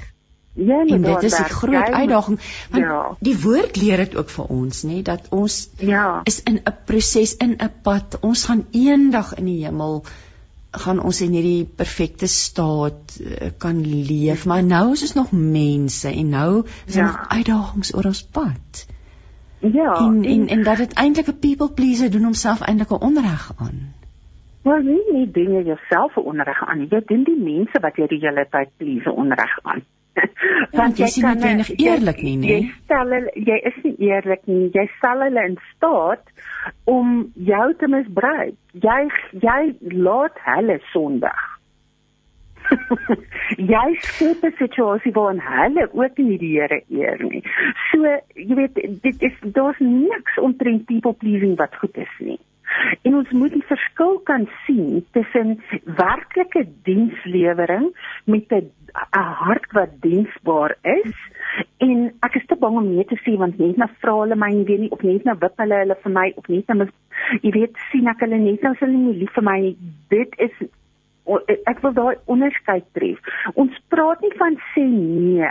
[0.56, 2.38] Ja, en dit is 'n groot uitdaging
[2.70, 3.16] want ja.
[3.20, 6.20] die woord leer dit ook vir ons nê dat ons ja.
[6.24, 10.04] is in 'n proses in 'n pad ons gaan eendag in die hemel
[10.70, 16.08] gaan ons in hierdie perfekte staat uh, kan leef maar nou is ons nog mense
[16.08, 17.02] en nou is ja.
[17.02, 18.86] nog uitdagings oor ons pad.
[19.58, 19.94] Ja.
[19.94, 23.92] En en en dat dit eintlik 'n people pleaser doen homself eintlik 'n onreg aan.
[24.62, 26.86] Maar nie nie dinge jouself onreg aan.
[26.90, 29.84] Jy doen die mense wat jy die hele tyd please onreg aan.
[30.78, 32.60] Want jy is nie noodwendig eerlik nie, nee.
[32.60, 33.12] Jy stel
[33.48, 34.70] jy is nie eerlik nie.
[34.74, 36.32] Jy stel hulle in staat
[36.90, 37.18] om
[37.50, 38.56] jou te misbruik.
[38.86, 38.98] Jy
[39.44, 39.60] jy
[40.06, 41.44] laat hulle sondig.
[43.72, 47.42] jy skep 'n situasie waarin hulle ook nie die Here eer nie.
[47.90, 52.40] So, jy weet, dit is daar's niks omtrent people pleasing wat goed is nie.
[53.02, 57.92] En ons moet die verskil kan sien tussen werklike dienslewering
[58.24, 58.70] met 'n
[59.12, 61.14] 'n hart wat diensbaar is.
[61.76, 64.50] En ek is te bang om nee te sê want net nou vra hulle my
[64.52, 66.88] nie weet nie of net nou wip hulle hulle vir my of net nou
[67.42, 69.76] jy weet sien ek hulle net nou is hulle nie lief vir my nie
[70.08, 70.52] dit is
[71.66, 73.18] ek wil daai onderskeid tref.
[73.54, 75.50] Ons praat nie van sê nee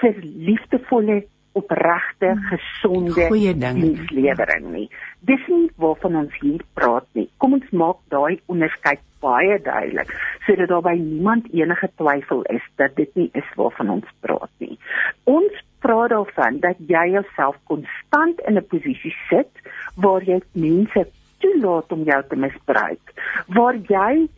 [0.00, 1.22] vir liefdevolle
[1.54, 2.44] opregte, hmm.
[2.50, 4.86] gesonde dienslewering nie.
[5.20, 7.28] Dis nie waarvan ons hier praat nie.
[7.38, 10.10] Kom ons maak daai onderskeid baie duidelik
[10.44, 14.76] sodat daar by niemand enige twyfel is dat dit nie is waarvan ons praat nie.
[15.24, 19.52] Ons praat daarvan dat jy jouself konstant in 'n posisie sit
[19.96, 21.06] waar jy mense
[21.40, 23.04] toelaat om jou te misbruik,
[23.48, 24.28] waar jy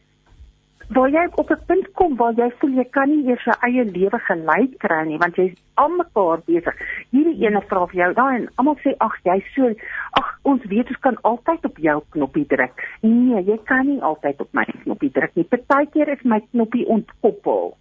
[0.89, 3.85] waar jy op 'n punt kom waar jy voel jy kan nie eers jou eie
[3.85, 6.77] lewe gelei kry nie want jy's almekaar besig.
[7.11, 9.73] Hierdie ene vra vir jou daai en almal sê ag jy so
[10.21, 12.75] ag ons weet ons kan altyd op jou knoppie druk.
[13.01, 15.45] Nee, jy kan nie altyd op my knoppie druk nie.
[15.45, 17.77] Partykeer is my knoppie ontkoppel.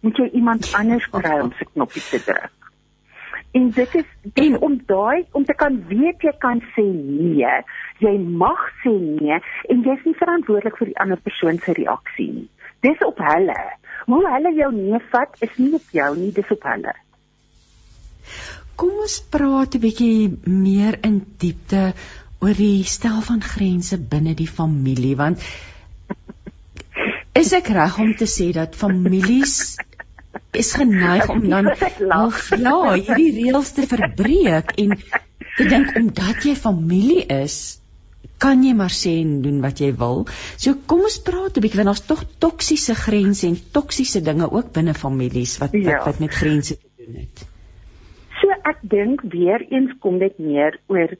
[0.00, 2.59] Moet jy iemand anders kry om se knoppie te druk.
[3.52, 4.08] En dit is
[4.44, 7.54] en om daai om te kan weet jy kan sê nee,
[7.98, 9.40] jy mag sê nee
[9.72, 12.48] en jy is nie verantwoordelik vir die ander persoon se reaksie nie.
[12.86, 13.58] Dis op hulle.
[14.06, 16.94] Hoe hulle jou nee vat is nie op jou nie, dis op hulle.
[18.80, 21.92] Kom ons praat 'n bietjie meer in diepte
[22.40, 25.42] oor die stel van grense binne die familie want
[27.40, 29.76] is ek reg om te sê dat families
[30.52, 31.70] is geneig om dan
[32.26, 34.96] of, ja, hierdie reëls te verbreek en
[35.56, 37.80] te dink omdat jy familie is,
[38.40, 40.24] kan jy maar sê en doen wat jy wil.
[40.56, 44.72] So kom ons praat 'n bietjie want daar's tog toksiese grense en toksiese dinge ook
[44.72, 45.98] binne families wat ja.
[45.98, 47.44] wat, wat met grense te doen het.
[48.40, 51.16] So ek dink weer eens kom dit meer oor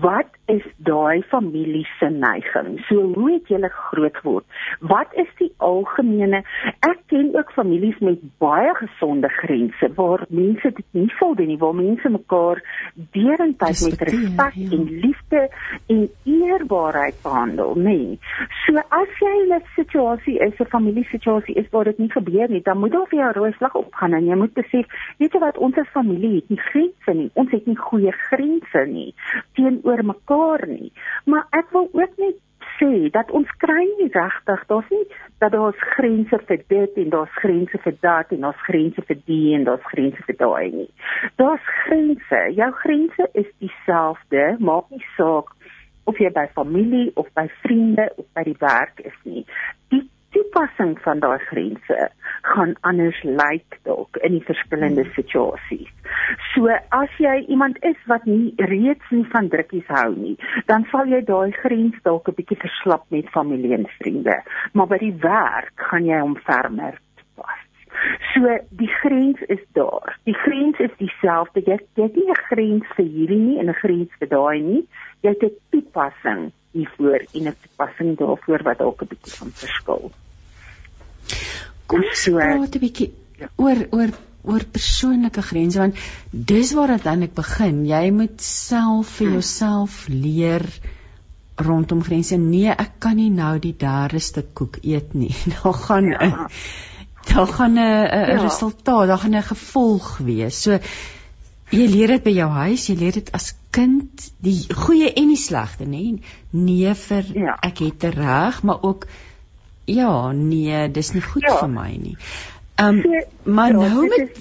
[0.00, 2.78] wat is daai familie se neiging?
[2.88, 4.44] So hoe het julle groot geword?
[4.80, 6.42] Wat is die algemene
[6.82, 11.58] Ek ken ook families met baie gesonde grense waar mense dit nie sou doen nie,
[11.58, 12.62] waar mense mekaar
[13.14, 14.70] deurentyd met respek ja.
[14.76, 15.42] en liefde
[15.86, 17.96] en eerbaarheid behandel, nê.
[17.96, 18.18] Nee.
[18.64, 22.62] So as jy in 'n situasie is, 'n familiesituasie is waar dit nie gebeur nie,
[22.62, 24.86] dan moet daar vir jou rooi slag opgaan en jy moet besef,
[25.18, 27.30] weet jy wat, ons as familie het nie grense nie.
[27.34, 29.14] Ons het nie goeie grense nie
[29.72, 30.92] teenoor mekaar nie.
[31.24, 32.40] Maar ek wil ook net
[32.78, 35.04] sê dat ons kry nie regtig, daar's nie
[35.38, 39.54] dat daar's grense vir dit en daar's grense vir dat en daar's grense vir die
[39.54, 40.90] en daar's grense vir daai nie.
[41.36, 42.40] Daar's grense.
[42.56, 45.50] Jou grense is dieselfde, maak nie saak
[46.04, 49.44] of jy by familie of by vriende of by die werk is nie.
[49.94, 50.02] Die
[50.34, 52.08] toepassing van daai grense
[52.42, 55.14] gaan anders lyk dalk in die verskillende hmm.
[55.16, 55.90] situasies.
[56.52, 60.36] So as jy iemand is wat nie reeds nie van drukkies hou nie,
[60.66, 64.38] dan sal jy daai grens dalk 'n bietjie verslap met familie en vriende,
[64.72, 66.98] maar by die werk gaan jy hom fermer
[67.36, 67.60] pas.
[68.34, 70.16] So die grens is daar.
[70.24, 71.62] Die grens is dieselfde.
[71.66, 74.88] Jy het nie 'n grens vir hierdie nie en 'n grens vir daai nie.
[75.22, 80.10] Jy het 'n toepassing hiervoor en 'n toepassing daarvoor wat dalk 'n bietjie van verskil.
[81.86, 83.48] Kom ons praat 'n bietjie ja.
[83.56, 85.98] oor oor oor persoonlike grense want
[86.30, 87.84] dis waar dit eintlik begin.
[87.86, 89.34] Jy moet self vir hmm.
[89.38, 90.66] jouself leer
[91.62, 92.36] rondom grense.
[92.36, 95.34] Nee, ek kan nie nou die derde stuk koek eet nie.
[95.54, 96.48] Daar gaan ja.
[97.22, 98.42] daar gaan 'n 'n ja.
[98.42, 100.62] resultaat, daar gaan 'n gevolg wees.
[100.62, 100.78] So
[101.70, 105.36] jy leer dit by jou huis, jy leer dit as kind, die goeie en die
[105.36, 105.88] slegte, nê?
[105.88, 107.56] Nee, nee vir ja.
[107.62, 109.06] ek het reg, maar ook
[109.84, 111.58] ja, nee, dis nie goed ja.
[111.60, 112.16] vir my nie.
[112.82, 113.22] Ehm um,
[113.54, 114.38] maar ja, nou met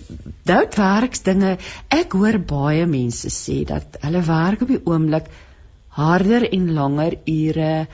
[0.48, 1.58] doodwerksdinge,
[1.90, 5.28] ek hoor baie mense sê dat hulle werk op die oomblik
[5.98, 7.88] harder en langer ure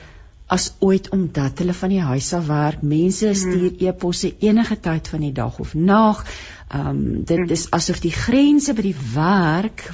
[0.48, 2.82] as ooit omdat hulle van die huis af werk.
[2.82, 3.40] Mense hmm.
[3.42, 3.88] stuur hmm.
[3.88, 6.24] e-posse enige tyd van die dag of nag.
[6.68, 7.50] Ehm um, dit hmm.
[7.58, 9.88] is asof die grense by die werk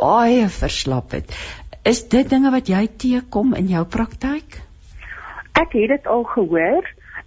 [0.00, 1.32] baie verslap het.
[1.82, 4.60] Is dit dinge wat jy teekom in jou praktyk?
[5.60, 6.86] Ek het dit al gehoor.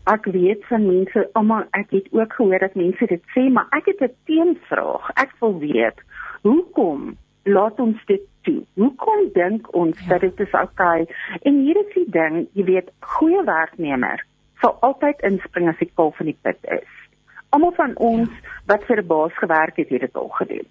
[0.09, 3.85] Ek weet van mense, almal ek het ook gehoor dat mense dit sê, maar ek
[3.91, 5.09] het 'n teenvraag.
[5.23, 5.97] Ek wil weet,
[6.41, 8.63] hoekom laat ons dit toe?
[8.73, 10.07] Hoekom dink ons ja.
[10.07, 11.05] dat dit is oukei?
[11.41, 14.25] En hier is die ding, jy weet, goeie werknemer
[14.63, 16.91] sal altyd inspring as die kalf van die put is.
[17.49, 18.53] Almal van ons ja.
[18.71, 20.67] wat vir 'n baas gewerk het, het dit al gedoen.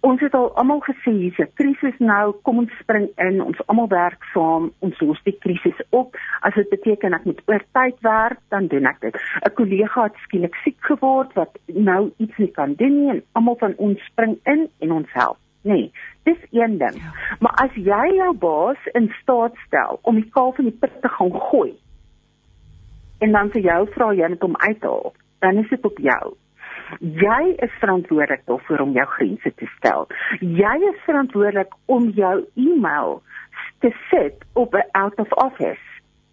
[0.00, 3.88] Ons het al almal gesê hier's 'n krisis nou, kom ons spring in, ons almal
[3.88, 6.16] werk saam, ons los die krisis op.
[6.40, 9.14] As dit beteken ek moet oor tyd werk, dan doen ek dit.
[9.16, 13.56] 'n Kollega het skielik siek geword wat nou iets nie kan doen nie en almal
[13.56, 15.38] van ons spring in en ons help.
[15.62, 15.92] Nee,
[16.22, 16.94] dis een ding.
[16.94, 17.36] Ja.
[17.40, 21.08] Maar as jy jou baas in staat stel om die kalf in die put te
[21.08, 21.72] gaan gooi
[23.18, 25.98] en dan vir jou vra jy net om uit te haal, dan is dit op
[25.98, 26.34] jou.
[27.00, 30.08] Jy is verantwoordelik daarvoor om jou grense te stel.
[30.40, 33.22] Jy is verantwoordelik om jou e-mail
[33.80, 35.86] te sit op 'n out of office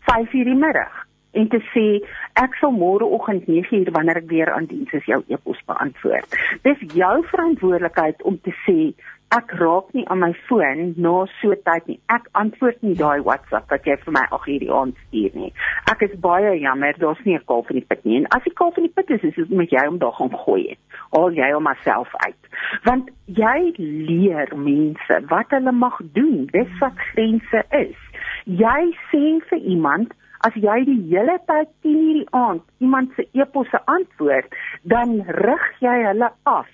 [0.07, 1.85] 5:00 die middag en te sê
[2.33, 6.37] ek sal môreoggend 9:00 wanneer ek weer aan diens is jou e-pos beantwoord.
[6.61, 8.93] Dis jou verantwoordelikheid om te sê
[9.35, 11.97] ek raak nie aan my foon na so tyd nie.
[12.09, 15.51] Ek antwoord nie daai WhatsApp wat jy vir my ag hierdie aand stuur nie.
[15.91, 18.17] Ek is baie jammer, daar's nie 'n kalf in die put nie.
[18.17, 20.33] En as die kalf in die put is, is dit met jou om daar gaan
[20.45, 20.79] gooi het.
[21.11, 22.41] Al jy hom myself uit.
[22.83, 26.49] Want jy leer mense wat hulle mag doen.
[26.51, 27.97] Dis wat grense is.
[28.45, 28.81] Jy
[29.11, 34.47] sê vir iemand As jy die hele tyd 10:00 die aand iemand se e-posse antwoord,
[34.83, 36.67] dan rig jy hulle af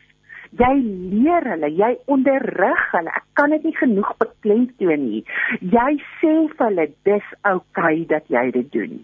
[0.59, 0.75] jy
[1.23, 3.11] leer hulle, jy onderrig hulle.
[3.19, 5.25] Ek kan dit nie genoeg beklemtoon nie.
[5.61, 5.91] Jy
[6.21, 9.03] sê vir hulle dis oukei okay dat jy dit doen.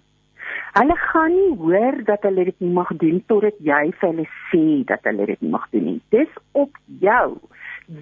[0.75, 4.65] Hulle gaan nie hoor dat hulle dit nie mag doen totdat jy vir hulle sê
[4.87, 5.99] dat hulle dit nie mag doen nie.
[6.15, 7.27] Dis op jou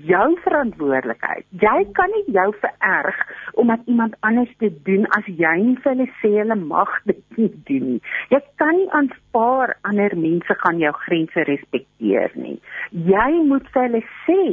[0.06, 1.46] jou verantwoordelikheid.
[1.62, 3.18] Jy kan nie jou vererg
[3.54, 7.50] omdat iemand anders dit doen as jy nie vir hulle sê hulle mag dit nie
[7.70, 8.02] doen nie.
[8.34, 12.60] Jy kan nie aanvaar ander mense gaan jou grense respekteer nie.
[12.92, 14.44] Jy moet vir hulle sê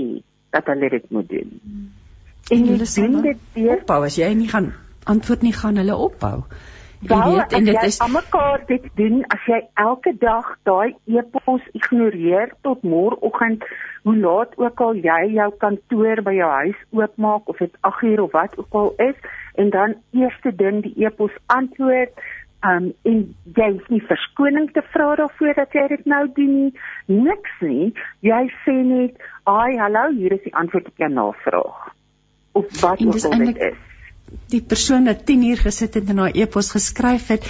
[0.57, 1.53] dat hulle dit moet doen.
[2.51, 4.73] En jy sien dit weer opbou as jy nie gaan
[5.07, 6.45] antwoord nie gaan hulle opbou.
[7.01, 12.55] Jy weet en dit is almekaar dit doen as jy elke dag daai e-pos ignoreer
[12.65, 13.67] tot môreoggend
[14.09, 18.23] hoe laat ook al jy jou kantoor by jou huis oopmaak of dit 8 uur
[18.25, 19.19] of wat ook al is
[19.55, 22.17] en dan eerste ding die e-pos antwoord
[22.65, 23.19] um, en
[23.59, 26.73] jy is nie verskoning te vra daarvoor dat jy dit nou doen nie
[27.29, 27.93] niks nie.
[28.25, 31.85] Jy sê net ai hallo hier is die antwoord op jou navraag.
[32.57, 33.85] Of wat ook al dit is
[34.53, 37.47] die persoon wat 10 uur gesit het en haar e-pos geskryf het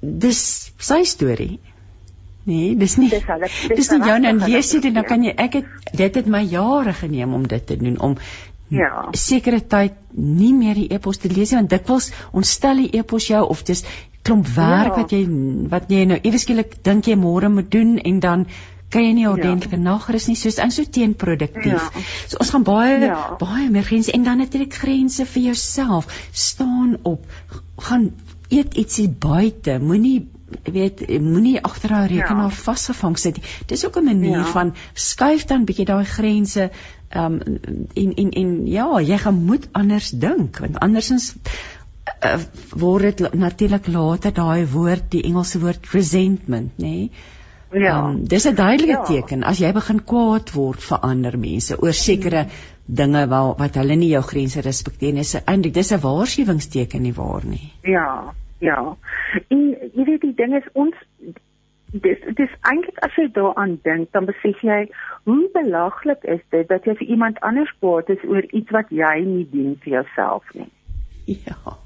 [0.00, 0.40] dis
[0.78, 1.58] sy storie
[2.48, 3.10] Nee, dis nie.
[3.12, 5.90] Dis, hulle, dis, dis nie jou en lees dit en dan kan jy ek het
[6.00, 8.14] dit het my jare geneem om dit te doen om
[8.72, 9.08] ja.
[9.12, 13.42] sekere tyd nie meer die e-pos te lees nie want dikwels ontstel die e-pos jou
[13.52, 13.84] of dis
[14.24, 15.02] klomp werk ja.
[15.02, 15.20] wat jy
[15.74, 18.46] wat jy nou ewe skielik dink jy môre moet doen en dan
[18.88, 19.82] kan jy nie ordentlike ja.
[19.82, 21.90] nagrus nie soos in so teenproduktief.
[21.92, 22.06] Ja.
[22.30, 23.18] So ons gaan baie ja.
[23.40, 26.08] baie meer grense en dan natuurlik grense vir jouself.
[26.32, 27.26] Staan op,
[27.88, 28.10] gaan
[28.48, 29.78] eet ietsie buite.
[29.78, 30.28] Moenie
[30.64, 32.60] weet moenie agter haar rekenaar ja.
[32.64, 33.44] vasgevang sit nie.
[33.68, 34.52] Dis ook 'n manier ja.
[34.52, 36.70] van skuif dan bietjie daai grense
[37.16, 37.40] um
[37.94, 41.34] en en en ja, jy gaan moet anders dink want andersins
[42.24, 42.38] uh,
[42.70, 46.86] word dit natuurlik later daai woord die Engelse woord resentment, nê?
[46.86, 47.10] Nee?
[47.72, 48.08] Ja.
[48.08, 49.04] Um, dis 'n duidelike ja.
[49.04, 52.50] teken as jy begin kwaad word vir ander mense oor sekere hmm.
[52.86, 55.26] dinge wat wat hulle nie jou grense respekteer nie.
[55.26, 57.72] Dis eintlik dis 'n waarskuwingsteken nie waar nie.
[57.82, 58.34] Ja.
[58.58, 58.96] Ja.
[59.48, 60.94] En jy weet die ding is ons
[61.92, 64.88] dis dis eintlik as jy daaraan dink dan besef jy
[65.24, 69.14] hoe belaglik is dit dat jy vir iemand anders kwaad is oor iets wat jy
[69.24, 70.70] nie doen vir jouself nie.
[71.44, 71.76] Ja.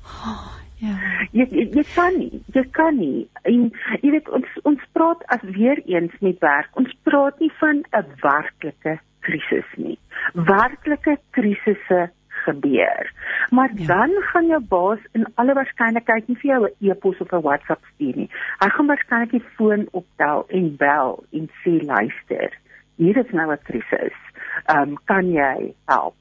[0.83, 0.97] Ja.
[1.31, 3.27] Jy, jy jy kan nie, jy kan nie.
[3.47, 3.69] En
[4.03, 6.73] jy weet ons ons praat as weer eens met werk.
[6.81, 9.99] Ons praat nie van 'n werklike krisis nie.
[10.35, 12.11] Werklike krisisse
[12.43, 13.13] gebeur.
[13.51, 13.87] Maar ja.
[13.87, 17.85] dan gaan jou baas in alle waarskynlikheid nie vir jou 'n e-pos of 'n WhatsApp
[17.95, 18.31] stuur nie.
[18.59, 22.51] Hy gaan waarskynlik die foon optel en bel en sê luister,
[22.97, 24.19] hier is nou 'n krisis.
[24.67, 26.19] Ehm um, kan jy help?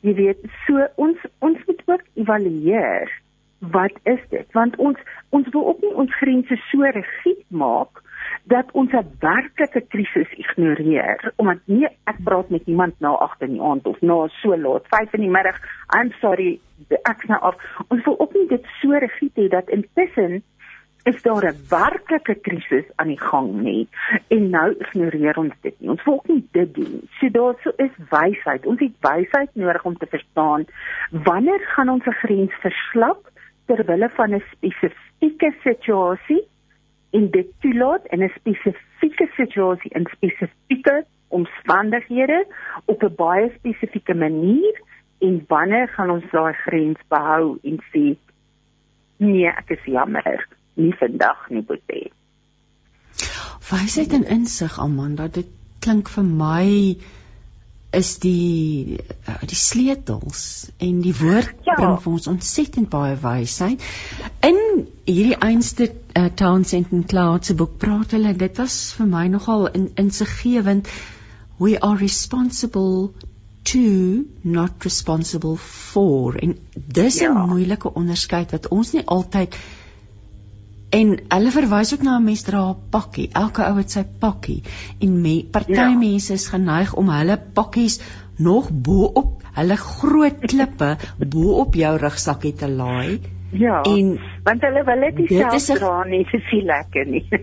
[0.00, 3.23] Jy weet, so ons ons moet ook evalueer
[3.70, 4.46] wat is dit?
[4.52, 8.02] Want ons ons wil ook nie ons grense so rigied maak
[8.44, 13.52] dat ons 'n werklike krisis ignoreer omdat nie ek praat met iemand na 8 in
[13.52, 15.58] die aand of na so laat 5 in die middag
[15.96, 17.56] I'm sorry ek nou af.
[17.88, 20.42] Ons wil ook nie dit so rigied hê dat intussen
[21.04, 23.88] is daar 'n werklike krisis aan die gang nie.
[24.28, 25.90] En nou ignoreer ons dit nie.
[25.90, 28.66] Ons wil ook nie dit doen so daar so is wysheid.
[28.66, 30.64] Ons het wysheid nodig om te verstaan
[31.10, 33.32] wanneer gaan ons 'n grens verslap
[33.66, 36.42] ter wille van 'n spesifieke situasie
[37.10, 42.46] en dit toelaat in 'n spesifieke situasie in spesifieke omstandighede
[42.84, 44.82] op 'n baie spesifieke manier
[45.18, 48.04] en wanneer gaan ons daai grens behou en sê
[49.16, 52.12] nee ek is jammer nie vandag nie boetie
[53.70, 55.46] Wysheid en insig Amanda dit
[55.80, 56.96] klink vir my
[57.96, 58.98] is die
[59.28, 61.76] uh, die sleutels en die woord ja.
[61.78, 63.82] bring vir ons ontsettend baie wysheid.
[64.46, 64.58] In
[65.04, 69.68] hierdie einste uh, Townsend and Cloud se boek praat hulle dit was vir my nogal
[69.72, 70.90] in insiggewend
[71.58, 73.14] we are responsible
[73.64, 77.46] to not responsible for en dis 'n ja.
[77.46, 79.56] moeilike onderskeid wat ons nie altyd
[80.94, 83.28] En hulle verwys ook na 'n mens dra 'n pakkie.
[83.32, 84.62] Elke ou het sy pakkie.
[85.00, 85.98] En me, party ja.
[85.98, 88.00] mense is geneig om hulle pakkies
[88.38, 90.96] nog bo-op hulle groot klippe
[91.34, 93.20] bo-op jou rugsakkie te laai.
[93.54, 93.82] Ja.
[93.82, 97.28] En want hulle wil dit self dra nie, dit is nie lekker nie.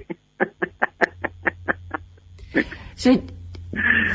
[3.02, 3.10] so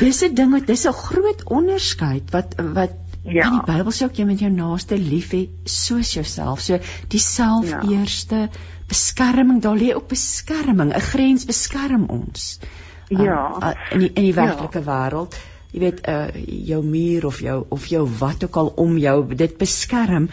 [0.00, 2.92] dis 'n ding, dis 'n groot onderskeid wat wat
[3.26, 3.46] Ja.
[3.46, 6.60] In die Bybel sê ook jy moet jou naaste lief hê soos jouself.
[6.60, 6.78] So
[7.12, 7.82] die self ja.
[7.82, 8.48] eerste
[8.88, 12.58] beskerming, daar lê ook beskerming, 'n grens beskerm ons.
[13.08, 13.56] Ja.
[13.62, 14.86] Uh, uh, in die, in die werklike ja.
[14.86, 15.36] wêreld,
[15.72, 16.28] jy weet, uh
[16.66, 20.28] jou muur of jou of jou wat ook al om jou dit beskerm.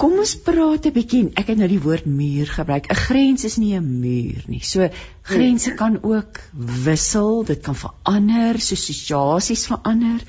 [0.00, 1.30] Kom ons praat 'n bietjie.
[1.34, 2.86] Ek het nou die woord muur gebruik.
[2.88, 4.62] 'n Grens is nie 'n muur nie.
[4.62, 4.88] So
[5.22, 5.76] grense nee.
[5.76, 6.40] kan ook
[6.84, 10.24] wissel, dit kan verander, so situasies verander.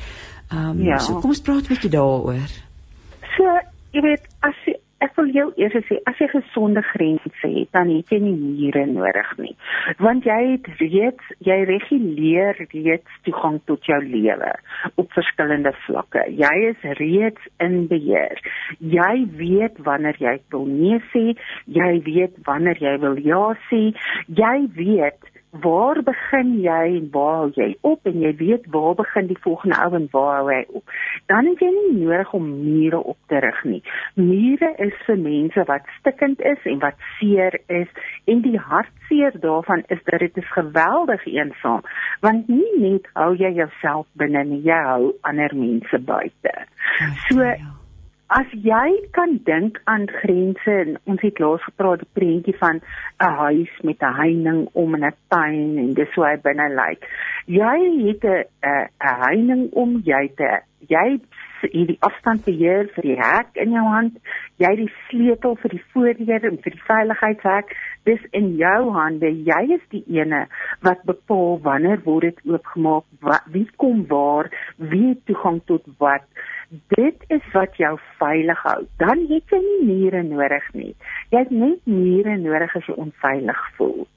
[0.52, 0.98] Ehm um, ja.
[0.98, 2.52] so kom ons praat 'n bietjie daaroor.
[3.36, 3.44] So,
[3.95, 7.90] jy weet, as jy ek wil jou eers sê as jy gesonde grense het, dan
[7.90, 9.53] het jy nie mure nodig nie.
[9.98, 14.52] Want jy het reeds jy reguleer reeds toegang tot jou lewe
[15.02, 16.28] op verskillende vlakke.
[16.44, 18.38] Jy is reeds in beheer.
[18.80, 21.26] Jy weet wanneer jy wil nee sê,
[21.65, 23.84] jy weet wanneer jy wil ja sê.
[24.28, 29.28] Jy weet waar begin jy en waar hou jy op en jy weet waar begin
[29.28, 30.94] die volgende ou en waar hou hy op.
[31.28, 33.82] Dan het jy nie nodig om mure op te rig nie.
[34.15, 37.91] Mure is vir mense wat stikkend is en wat seer is
[38.32, 41.84] en die hartseer daarvan is dat dit is geweldig eensaam
[42.22, 46.57] want nie net hou jy jouself binne nie, jy hou ander mense buite.
[47.28, 47.81] So ja
[48.32, 53.34] as jy kan dink aan grense en ons het laas gepraat die prentjie van 'n
[53.44, 57.02] huis met 'n heining om en 'n tuin en dis hoe hy binne lyk.
[57.45, 57.78] Jy
[58.08, 58.45] het 'n
[59.10, 61.20] 'n heining om jy te jy
[61.70, 64.18] jy die afstandbeheer vir die hek in jou hand,
[64.62, 67.76] jy het die sleutel vir die voordeur en vir die veiligheidshek.
[68.10, 69.30] Dis in jou hande.
[69.30, 70.45] Jy is die ene
[70.86, 76.26] wat bepaal wanneer word dit oopgemaak, wat, wie kom waar, wie toegang tot wat.
[76.95, 78.80] Dit is wat jou veilig hou.
[79.03, 80.95] Dan het jy nie mure nodig nie.
[81.30, 84.07] Jy het net mure nodig as jy onveilig voel.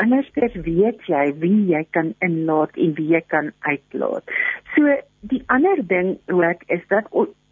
[0.00, 4.32] Anders weet jy wie jy kan inlaat en wie jy kan uitlaat.
[4.74, 4.96] So
[5.30, 7.06] die ander ding ook is dat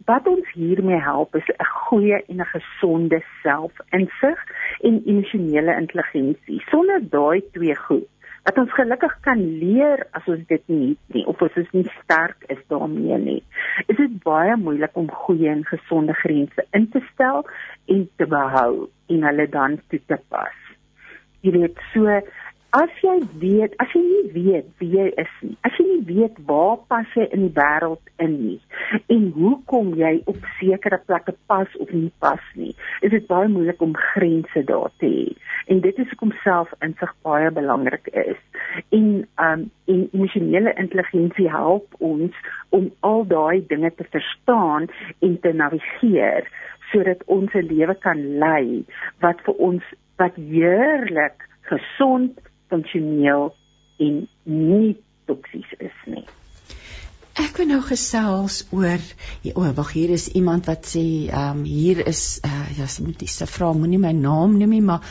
[0.05, 4.39] wat ons hiermee help is 'n goeie en 'n gesonde selfinsig
[4.81, 6.63] en emosionele intelligensie.
[6.69, 8.07] Sonder daai twee goed
[8.43, 11.91] wat ons gelukkig kan leer as ons dit nie het nie of as ons nie
[12.03, 13.43] sterk is daarmee nie.
[13.87, 17.47] Is dit baie moeilik om goeie en gesonde grense in te stel
[17.85, 20.63] en te behou en hulle dan toe te pas
[21.43, 22.07] jy weet so
[22.73, 26.39] as jy weet as jy nie weet wie jy is nie as jy nie weet
[26.49, 28.59] waar pas jy in die wêreld in nie
[29.13, 32.73] en hoekom jy op sekere plekke pas of nie pas nie
[33.03, 35.23] is dit baie moeilik om grense daar te hê.
[35.71, 38.39] En dit is hoekom selfinsig baie belangrik is.
[38.95, 39.07] En
[39.47, 42.35] um en emosionele intelligensie help ons
[42.69, 44.87] om al daai dinge te verstaan
[45.19, 46.47] en te navigeer
[46.91, 48.85] sodat ons 'n lewe kan lei
[49.19, 49.83] wat vir ons
[50.17, 52.39] wat heerlik, gesond,
[52.71, 53.51] funksioneel
[54.03, 54.95] en nie
[55.29, 56.25] toksies is nie.
[57.41, 61.63] Ek wil nou gesels oor o, oh, wag hier is iemand wat sê ehm um,
[61.65, 65.01] hier is uh, ja, sy moet dis vra moenie my naam noem nie, maar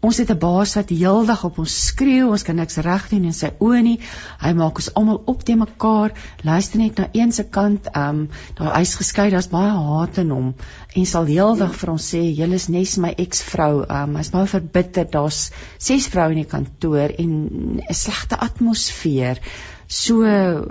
[0.00, 3.34] Ons het 'n baas wat heeldag op ons skreeu, ons kan niks reg doen in
[3.36, 3.98] sy oë nie.
[4.40, 6.14] Hy maak ons almal op te mekaar.
[6.42, 10.30] Luister net na een se kant, ehm um, daar hy's geskei, daar's baie haat in
[10.30, 10.54] hom
[10.96, 14.46] en sal heeldag vir ons sê, "Julle is nes my eksvrou." Ehm um, hy's baie
[14.46, 15.04] verbitter.
[15.04, 17.34] Daar's ses vroue in die kantoor en
[17.88, 19.38] 'n slegte atmosfeer.
[19.86, 20.22] So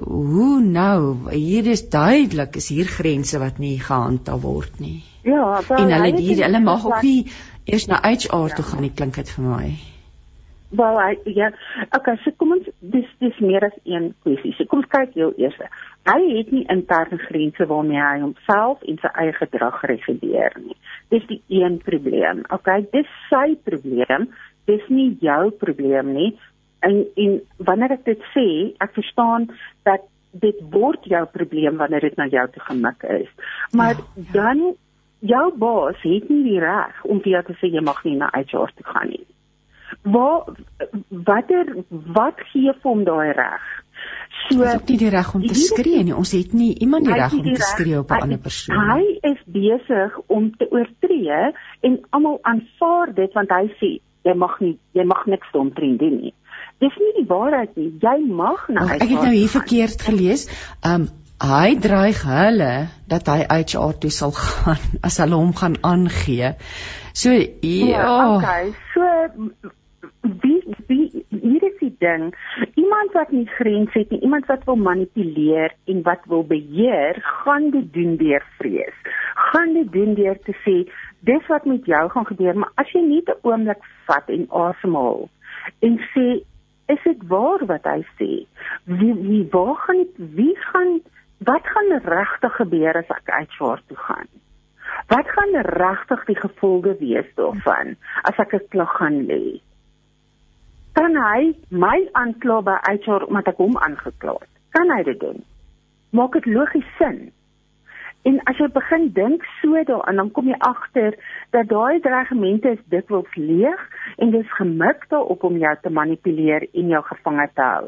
[0.07, 1.29] hoe nou?
[1.31, 5.03] Hier is duidelik is hier grense wat nie gehandhaaf word nie.
[5.23, 7.27] Ja, en hulle die, hulle mag ook nie
[7.71, 9.69] eers na HR toe gaan, nie klink dit vir my.
[10.69, 11.49] Wel, I, ja.
[11.97, 14.51] Okay, so kom ons dis dis meer as een kwessie.
[14.53, 15.57] So kom ons kyk heel eers.
[16.09, 20.77] Hy het nie interne grense waarmee hy homself en sy eie gedrag reguleer nie.
[21.09, 22.43] Dis die een probleem.
[22.53, 24.29] Okay, dis sy probleem.
[24.69, 26.29] Dis nie jou probleem nie.
[26.85, 28.47] En en wanneer ek dit sê,
[28.77, 29.49] ek verstaan
[29.89, 30.05] dat
[30.37, 33.33] dit word jou probleem wanneer dit na jou toe gemik is.
[33.73, 34.29] Maar ja, ja.
[34.37, 34.63] dan
[35.19, 38.31] jou baas het nie die reg om vir jou te sê jy mag nie na
[38.33, 39.25] HR toe gaan nie.
[40.03, 40.47] Waar
[41.09, 41.75] watter
[42.15, 43.67] wat gee vir hom daai reg?
[44.47, 46.15] So het nie die reg om te skree nie.
[46.15, 48.79] Ons het nie iemand die reg om te skree op 'n ander persoon.
[48.91, 54.59] Hy is besig om te oortree en almal aanvaar dit want hy sê jy mag
[54.59, 56.33] nie jy mag niks omtrent doen nie.
[56.79, 57.91] Dis nie die waarheid nie.
[57.99, 60.47] Jy mag na oh, Ek het nou hier verkeerd gelees.
[60.85, 61.09] Um
[61.39, 62.73] hy dreig hulle
[63.07, 66.55] dat hy HR toe sal gaan as hulle hom gaan aangee.
[67.13, 68.73] So ja, ja okay.
[68.93, 69.07] So
[70.43, 72.33] wie wie hier is die ding,
[72.75, 77.69] iemand wat nie grens het nie, iemand wat wil manipuleer en wat wil beheer, gaan
[77.71, 78.95] dit doen deur vrees.
[79.51, 80.77] Gaan dit doen deur te sê
[81.27, 85.29] dis wat met jou gaan gebeur, maar as jy net 'n oomblik vat en asemhaal
[85.79, 86.41] en sê
[86.89, 88.31] is dit waar wat hy sê?
[88.83, 91.01] Wie wie waar gaan wie gaan
[91.39, 94.27] wat gaan regtig gebeur as ek HR toe gaan?
[95.07, 97.95] Wat gaan regtig die gevolge wees daarvan
[98.27, 99.61] as ek 'n klag gaan lê?
[100.93, 104.53] Kan hy my aankla by HR omdat ek hom aangekla het?
[104.75, 105.43] Kan hy dit doen?
[106.11, 107.31] Maak dit logies sin?
[108.27, 111.15] En as jy begin dink so daaraan, dan kom jy agter
[111.55, 113.79] dat daai dreigemente is dikwels leeg
[114.17, 117.87] en dit is gemik daarop om jou te manipuleer en jou gevange te hou.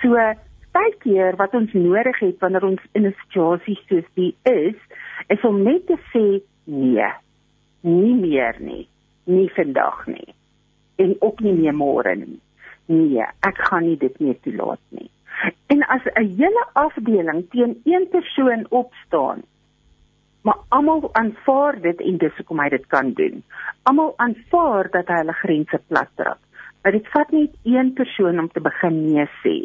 [0.00, 0.16] So
[0.72, 4.78] baie keer wat ons nodig het wanneer ons in 'n situasie soos die is,
[5.28, 7.10] is om net te sê nee.
[7.82, 8.88] Nie meer nie.
[9.24, 10.34] Nie vandag nie.
[10.96, 12.40] En ook nie meer môre nie.
[12.86, 15.10] Nee, ek gaan nie dit meer toelaat nie.
[15.66, 19.42] En as 'n hele afdeling teen een persoon opstaan,
[20.42, 23.42] maar almal aanvaar dit en dis hoekom hy dit kan doen.
[23.82, 26.38] Almal aanvaar dat hy hulle grense plat trap.
[26.82, 29.56] Maar dit vat net een persoon om te begin nee sê.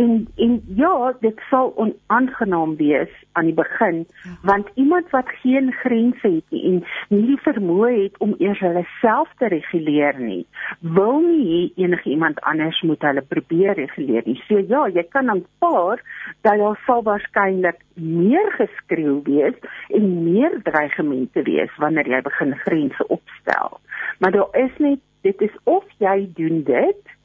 [0.00, 4.30] En en ja, dit sal onaangenaam wees aan die begin ja.
[4.42, 6.78] want iemand wat geen grense het nie en
[7.08, 10.46] nie die vermoë het om eers hulle self te reguleer nie,
[10.80, 14.38] wil nie enige iemand anders moet hulle probeer reguleer nie.
[14.48, 16.02] So ja, jy kan aanvaar
[16.46, 19.56] dat daar sal waarskynlik meer geskreeu wees
[19.96, 23.80] en meer dreigemente wees wanneer jy begin grense opstel.
[24.18, 27.18] Maar daar is net dit is of jy doen dit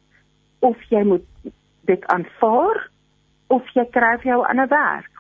[0.60, 1.54] of jy moet
[1.86, 2.90] dit aanvaar
[3.48, 5.12] of jy kry vir jou ander werk.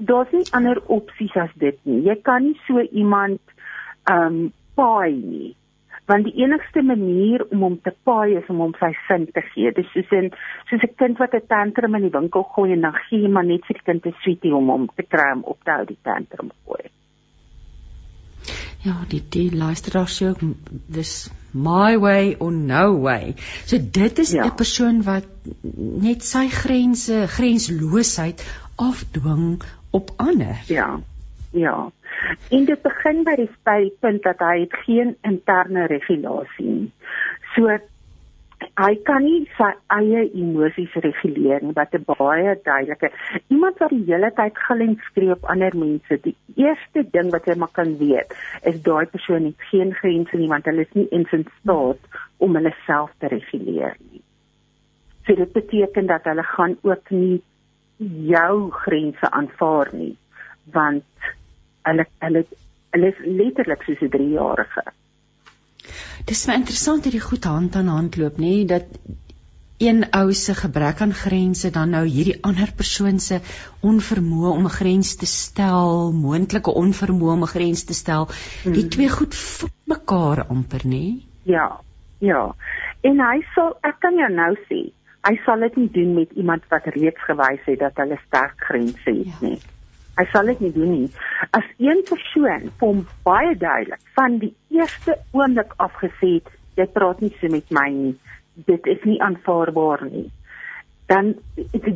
[0.00, 2.00] daar's nie ander opsies as dit nie.
[2.06, 3.40] Jy kan nie so iemand
[4.08, 5.56] ehm um, paai nie
[6.10, 9.70] want die enigste manier om hom te paai is om hom sy sin te gee.
[9.76, 10.30] Dis soos 'n
[10.70, 13.44] soos 'n kind wat 'n tantrum in die winkel gooi en dan gee jy maar
[13.44, 16.02] net vir die kind 'n sweetie om hom te kry om op te hou die
[16.02, 16.84] tantrum gooi.
[18.82, 20.40] Ja, die die luisteraar sê ook
[20.88, 23.34] dis my way or no way.
[23.66, 24.50] So dit is 'n ja.
[24.50, 25.26] persoon wat
[26.00, 28.44] net sy grense, grensloosheid
[28.76, 30.62] afdwing op ander.
[30.66, 31.00] Ja.
[31.50, 31.90] Ja.
[32.48, 36.92] En dit begin by die punt dat hy het geen interne regulasie nie.
[37.54, 37.78] So
[38.80, 43.10] hy kan nie sy eie emosies reguleer nie wat 'n baie duidelike
[43.48, 47.46] iemand wat die hele tyd gil en skree op ander mense die eerste ding wat
[47.46, 48.34] jy maar kan weet
[48.72, 51.26] is daai persoon het geen grense nie want hulle is nie in
[51.60, 52.00] staat
[52.38, 54.22] om hulle self te reguleer nie
[55.26, 57.42] so dit beteken dat hulle gaan ook nie
[58.32, 60.16] jou grense aanvaar nie
[60.72, 61.04] want
[61.84, 62.44] hulle hulle
[62.94, 64.82] hulle is letterlik soos 'n 3-jarige.
[66.26, 68.86] Dis my interessant dat die goed hand aan hand loop, nê, nee, dat
[69.80, 73.40] een ou se gebrek aan grense dan nou hierdie ander persoon se
[73.80, 78.28] onvermoë om 'n grens te stel, moontlike onvermoë om 'n grens te stel,
[78.62, 78.72] hmm.
[78.72, 81.24] die twee goed voed mekaar amper, nê?
[81.42, 81.80] Ja.
[82.18, 82.54] Ja.
[83.00, 84.92] En hy sal ek kan jou nou sê,
[85.28, 89.10] hy sal dit nie doen met iemand wat reeds gewys het dat hulle sterk grense
[89.10, 89.38] het ja.
[89.40, 89.60] nie.
[90.20, 91.10] Hy sal dit nie doen nie.
[91.56, 97.22] As een persoon hom baie duidelik van die eerste oomblik af gesê het, jy praat
[97.24, 98.12] nie so met my nie.
[98.68, 100.26] Dit is nie aanvaarbaar nie.
[101.08, 101.32] Dan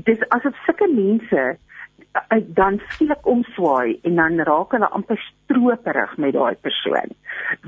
[0.08, 6.32] dis asof sulke mense eh, dan skielik omswaai en dan raak hulle amper stroperig met
[6.38, 7.12] daai persoon.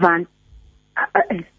[0.01, 0.33] Want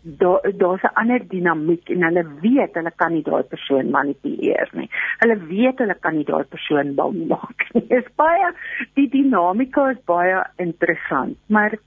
[0.02, 4.90] daar daar's 'n ander dinamiek en hulle weet hulle kan nie daai persoon manipuleer nie.
[5.18, 7.88] Hulle weet hulle kan nie daai persoon bang maak nie.
[7.90, 8.52] Dit is baie
[8.94, 11.78] die dinamika is baie interessant, maar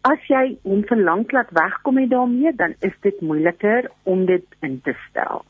[0.00, 4.80] as jy hom verlang laat wegkom met daarmee, dan is dit moeiliker om dit in
[4.80, 5.44] te stel.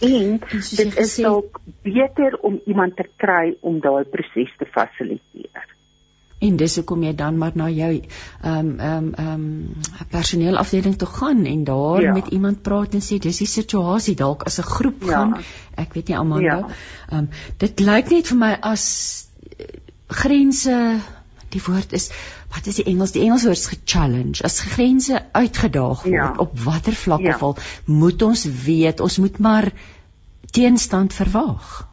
[0.00, 0.40] En
[0.76, 5.72] dit is ook beter om iemand te kry om daai proses te fasiliteer
[6.42, 10.96] en dis hoekom jy dan maar na jou ehm um, ehm um, ehm um, personeelafdeling
[10.98, 12.12] toe gaan en daar ja.
[12.12, 15.10] met iemand praat en sê dis die situasie dalk as 'n groep ja.
[15.12, 15.34] gaan
[15.84, 16.58] ek weet nie almal ja.
[16.58, 17.28] ehm um,
[17.64, 18.86] dit lyk net vir my as
[19.58, 19.66] uh,
[20.22, 20.78] grense
[21.52, 22.10] die woord is
[22.54, 26.34] wat is die Engels die Engels woord is ge-challenge as grense uitgedaag word ja.
[26.46, 27.34] op watter vlak ja.
[27.34, 27.56] of al
[28.02, 29.72] moet ons weet ons moet maar
[30.50, 31.91] teenstand verwag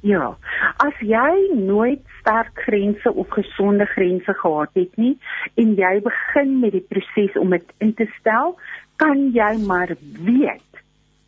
[0.00, 0.36] Ja.
[0.80, 5.16] As jy nooit sterk grense of gesonde grense gehad het nie
[5.60, 8.56] en jy begin met die proses om dit in te stel,
[8.96, 9.92] kan jy maar
[10.24, 10.82] weet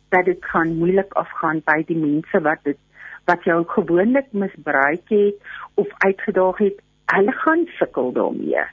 [0.09, 2.79] dat dit gaan moeilik afgaan by die mense wat dit
[3.29, 5.37] wat jou gewoonlik misbruik het
[5.79, 6.81] of uitgedaag het.
[7.13, 8.65] Hulle gaan sukkel daarmee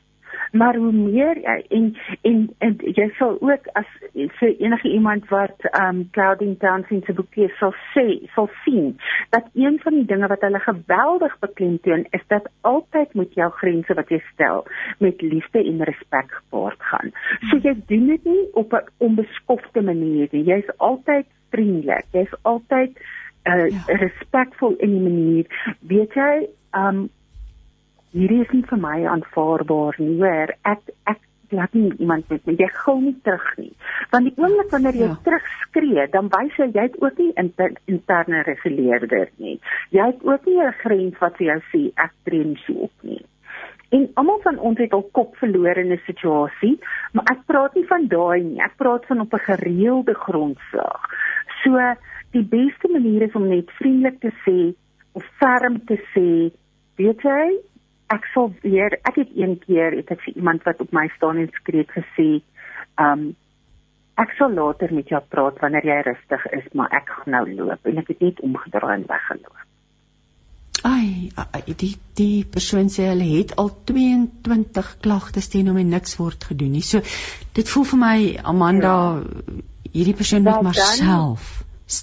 [0.53, 5.67] maar hoe meer jy en en en jy sal ook as vir enige iemand wat
[5.81, 8.97] um clouding dancing se boekie sal sê sal sien
[9.31, 13.95] dat een van die dinge wat hulle geweldig beklemtoon is dat altyd moet jou grense
[13.95, 14.67] wat jy stel
[14.99, 17.13] met liefde en respek gepaard gaan.
[17.51, 20.45] So jy doen dit nie op 'n onbeskofte manier nie.
[20.45, 22.07] Jy's altyd vriendelik.
[22.13, 22.99] Jy's altyd
[23.45, 23.83] uh ja.
[23.87, 25.47] respekvol in die manier.
[25.81, 27.09] Weet jy, um
[28.13, 30.55] hierdie is nie vir my aanvaarbaar nie hoor.
[30.65, 31.21] Ek ek
[31.51, 33.73] laat nie iemand met my jy gou nie terug nie.
[34.13, 35.17] Want die oomblik wanneer jy ja.
[35.27, 39.59] terugskree dan wys jy jy het ook nie inter, interne reguleerder nie.
[39.95, 42.97] Jy het ook nie 'n grens wat vir jou sê ek tree nie so op
[43.03, 43.25] nie.
[43.91, 46.79] En almal van ons het al kop verloor in 'n situasie
[47.13, 48.61] maar ek praat nie van daai nie.
[48.63, 51.03] Ek praat van op 'n gereelde grondslag.
[51.63, 51.79] So
[52.31, 54.75] die beste manier is om net vriendelik te sê
[55.13, 56.53] of ferm te sê
[56.97, 57.70] weet jy
[58.15, 61.39] ek sal weer ek het een keer het ek vir iemand wat op my staan
[61.43, 62.29] en skree gesê
[62.99, 63.31] um
[64.21, 67.87] ek sal later met jou praat wanneer jy rustig is maar ek gaan nou loop.
[67.89, 69.67] En ek het net omgedraai en weggeloop.
[70.85, 71.31] Ai
[71.81, 76.75] die die persoon sê hulle het al 22 klagtes teen hom en niks word gedoen
[76.77, 76.85] nie.
[76.85, 77.01] So
[77.57, 78.19] dit voel vir my
[78.53, 79.59] Amanda ja.
[79.95, 81.51] hierdie persoon moet maar dan, self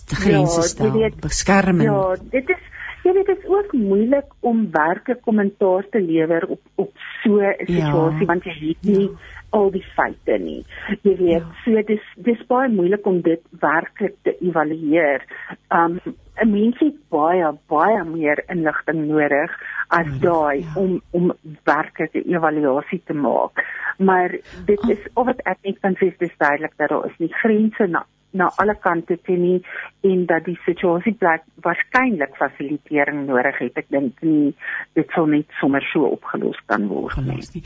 [0.06, 2.00] grense ja, stel beskerm ja
[2.32, 2.64] dit is
[3.08, 6.92] jy weet dit is ook moeilik om werklik kommentaar te lewer op op
[7.24, 7.66] so 'n ja.
[7.66, 8.32] situasie ja.
[8.32, 9.18] want jy weet nie ja.
[9.50, 10.66] al die feite nie.
[11.02, 11.56] Jy weet, ja.
[11.64, 15.24] so dis dis baie moeilik om dit werklik te evalueer.
[15.72, 16.00] Um
[16.44, 19.52] 'n mens het baie baie meer inligting nodig
[19.88, 20.74] as daai ja.
[20.76, 23.66] om om werklik 'n evaluasie te maak.
[23.98, 24.30] Maar
[24.66, 27.88] dit is of wat ek net kan sê dis duidelik dat daar is nie grense
[27.88, 28.06] na
[28.38, 29.58] na alle kante toe nie
[30.08, 33.78] en dat die situasie plek waarskynlik fasilitering nodig het.
[33.84, 34.54] Ek dink nie
[34.98, 37.64] dit sal net sommer so opgelos kan word nie.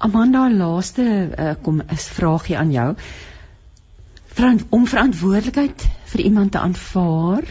[0.00, 2.94] Amanda, laaste uh, kom is vragie aan jou.
[4.32, 7.44] Verant, om verantwoordelikheid vir iemand te aanvaar,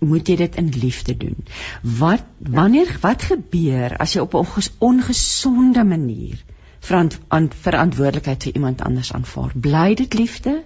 [0.00, 1.36] moet jy dit in liefde doen.
[2.00, 6.40] Wat wanneer wat gebeur as jy op 'n ongesonde manier
[6.80, 7.18] verant,
[7.62, 9.52] verantwoordelikheid vir iemand anders aanvaar?
[9.54, 10.62] Bly dit liefde?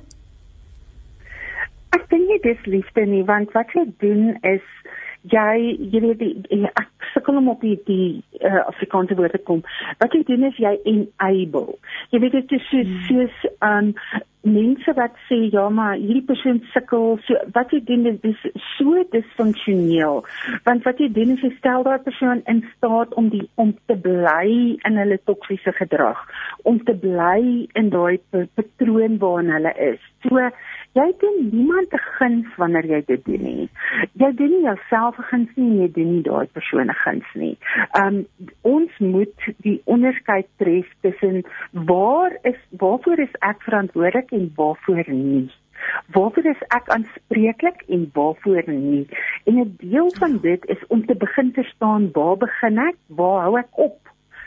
[1.95, 4.65] Ek dink nie dis liefde nie, want wat jy doen is
[5.33, 8.09] jy jy weet die ek sukkel om op die die
[8.43, 9.63] uh, Afrikaanse woorde kom.
[10.03, 11.79] Wat jy doen is jy enable.
[12.13, 13.03] Jy weet dit is so hmm.
[13.09, 13.95] soos um
[14.45, 18.45] mense wat sê ja maar hierdie persoon sukkel so wat jy doen is dis
[18.77, 20.23] so disfunksioneel
[20.69, 23.97] want wat jy doen is jy stel daardie persoon in staat om die om te
[24.07, 26.21] bly in hulle toksiese gedrag
[26.63, 27.41] om te bly
[27.81, 30.49] in daai patroon waarin hulle is so
[30.95, 33.69] jy doen niemand 'n guns wanneer jy dit doen nie.
[34.13, 37.57] Jy doen nie jouself 'n guns nie, jy doen nie daai persoon 'n guns nie.
[38.03, 38.27] Um
[38.63, 39.35] ons moet
[39.67, 41.43] die onderskeid tref tussen
[41.73, 45.51] waar is waarvoor is ek verantwoordelik en waarvoor nie.
[46.15, 49.07] Waarvoor is ek aanspreeklik en waarvoor nie?
[49.45, 52.97] En 'n deel van dit is om te begin verstaan waar begin ek?
[53.07, 53.99] Waar hou ek op?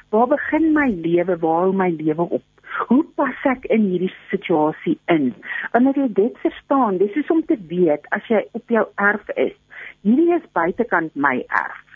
[0.09, 1.37] Waar begin my lewe?
[1.37, 2.43] Waar hou my lewe op?
[2.87, 5.33] Hoe pas ek in hierdie situasie in?
[5.71, 9.55] Wanneer jy dit verstaan, dis is om te weet as jy op jou erf is.
[10.01, 11.86] Hierdie is buitekant my erf.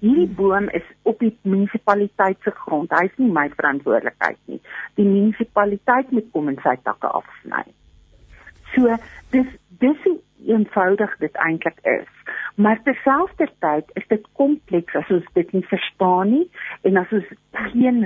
[0.00, 2.92] Hierdie boom is op die munisipaliteit se grond.
[2.96, 4.60] Hy is nie my verantwoordelikheid nie.
[4.96, 7.66] Die munisipaliteit moet kom en sy takke afsny.
[8.74, 8.96] So
[9.34, 9.50] dis
[9.80, 10.16] dis hoe
[10.46, 12.08] eenvoudig dit eintlik is.
[12.54, 16.46] Maar terselfdertyd is dit kompleks as ons dit nie verstaan nie
[16.88, 17.28] en as ons
[17.72, 18.02] geen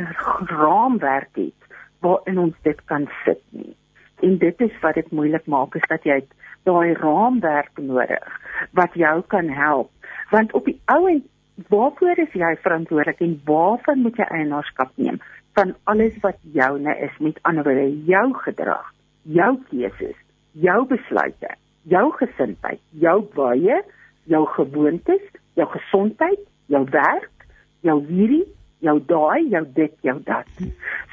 [0.51, 3.75] raamwerk het waarin ons dit kan sit nie.
[4.23, 6.21] En dit is wat dit moeilik maak is dat jy
[6.65, 8.41] daai raamwerk nodig
[8.79, 9.91] wat jou kan help.
[10.31, 11.23] Want op die ou en
[11.69, 15.21] waarvoor is jy verantwoordelik en waarvan moet jy eienaarskap neem
[15.55, 18.89] van alles wat joune is met ander woorde jou gedrag,
[19.23, 20.17] jou keuses,
[20.53, 23.79] jou besluite, jou gesindheid, jou baie,
[24.27, 25.23] jou gewoontes,
[25.55, 27.47] jou gesondheid, jou werk,
[27.87, 28.47] jou hierdie
[28.85, 30.51] jou daai, jou dit, jou dat.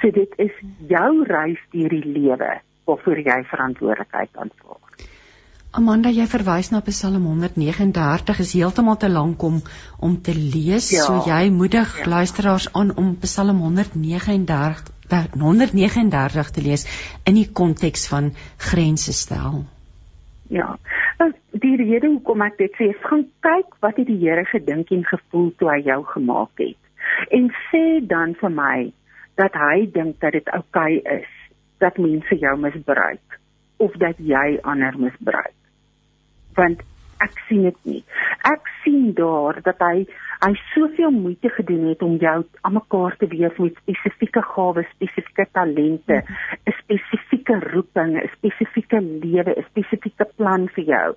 [0.02, 0.54] So dit is
[0.90, 2.52] jou reis deur die lewe
[2.90, 4.80] waarvoor jy verantwoordelikheid aanvaar.
[5.72, 9.62] Amanda, jy verwys na Psalm 139 is heeltemal te lank om
[10.04, 10.90] om te lees.
[10.92, 11.06] Ja.
[11.08, 12.08] So jy moedig ja.
[12.12, 14.82] luisteraars aan om Psalm 139
[15.40, 16.84] 139 te lees
[17.24, 19.64] in die konteks van grense stel.
[20.52, 20.76] Ja.
[21.64, 25.08] Die rede hoekom ek dit sê, is gaan kyk wat het die Here gedink en
[25.08, 28.78] gevoel toe hy jou gemaak het en sê dan vir my
[29.40, 31.32] dat hy dink dat dit oukei okay is
[31.80, 33.40] dat mense jou misbruik
[33.80, 35.56] of dat jy ander misbruik.
[36.56, 36.82] Want
[37.22, 38.04] ek sien dit nie.
[38.50, 40.06] Ek sien daar dat hy
[40.42, 45.46] hy soveel moeite gedoen het om jou aan mekaar te wees met spesifieke gawes, spesifieke
[45.54, 46.78] talente, 'n mm.
[46.82, 51.10] spesifieke roeping, 'n spesifieke lewe, 'n spesifieke plan vir jou.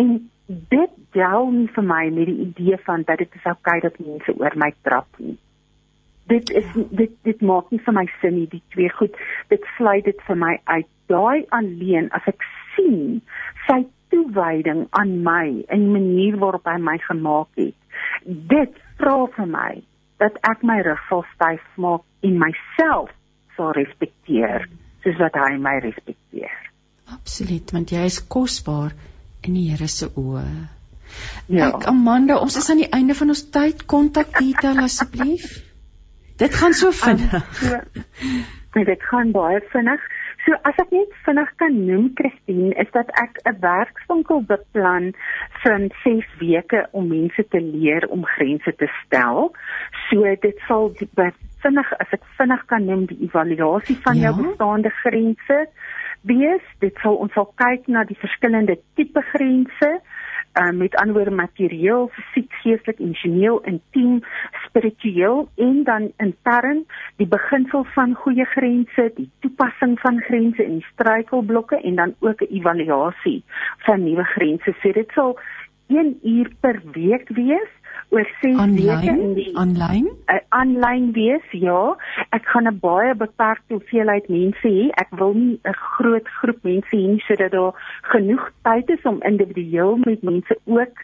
[0.00, 3.80] En dit gel nie vir my met die idee van dat dit is oukei okay
[3.80, 5.38] dat mense oor my trap nie.
[6.26, 9.16] Dit is dit dit maak nie vir my sin nie die twee goed.
[9.48, 10.88] Dit sluit dit vir my uit.
[11.06, 12.44] Daai alleen as ek
[12.74, 13.20] sien
[13.66, 17.76] sy toewyding aan my en die manier waarop hy my gemaak het.
[18.26, 19.72] Dit vra vir my
[20.22, 23.10] dat ek my rug sal styf maak en myself
[23.56, 24.68] sal respekteer
[25.02, 26.52] soos wat hy my respekteer.
[27.12, 28.94] Absoluut, want jy is kosbaar
[29.42, 30.46] in die Here se oë.
[31.52, 31.68] Ja.
[31.68, 33.84] Ek Amanda, ons is aan die einde van ons tyd.
[33.90, 35.48] Kontak detail asseblief.
[36.40, 37.34] Dit gaan so vinnig.
[37.68, 40.06] Um, so, dit gaan baie vinnig.
[40.44, 45.12] So as ek net vinnig kan noem Christine, is dat ek 'n werkswinkel beplan
[45.62, 49.52] vir 6 weke om mense te leer om grense te stel.
[50.10, 50.90] So dit sal
[51.62, 54.22] vinnig as ek vinnig kan noem die evaluasie van ja?
[54.22, 55.66] jou bestaande grense
[56.22, 56.64] wees.
[56.80, 60.00] Dit sal ons sal kyk na die verskillende tipe grense
[60.54, 64.20] uh, met anderwoorde materieel, fisiek, geestelik, emosioneel, intiem,
[64.66, 66.84] spiritueel en dan intern
[67.16, 72.54] die beginsel van goeie grense, die toepassing van grense en struikelblokke en dan ook 'n
[72.54, 73.42] evaluasie
[73.78, 74.74] van nuwe grense.
[74.82, 75.38] So dit sal
[75.86, 77.70] 1 uur per week wees
[78.10, 81.96] oor 6 weke in die aanlyn uh, aanlyn wees ja.
[82.36, 84.90] Ek gaan 'n baie beperkte hoeveelheid mense hê.
[85.02, 87.74] Ek wil nie 'n groot groep mense hê sodat daar
[88.12, 90.96] genoeg tyd is om individueel met mense ook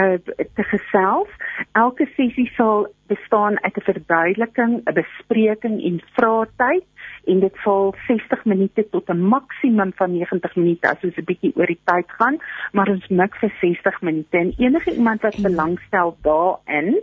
[0.00, 0.16] uh,
[0.56, 1.30] te gesels.
[1.72, 6.84] Elke sessie sal bestaan uit 'n verduideliking 'n bespreking en vraatyd
[7.26, 11.52] en dit val 60 minute tot 'n maksimum van 90 minute as ons 'n bietjie
[11.56, 12.38] oor die tyd gaan,
[12.72, 17.00] maar ons mik vir 60 minute en enige iemand wat belangstel daarin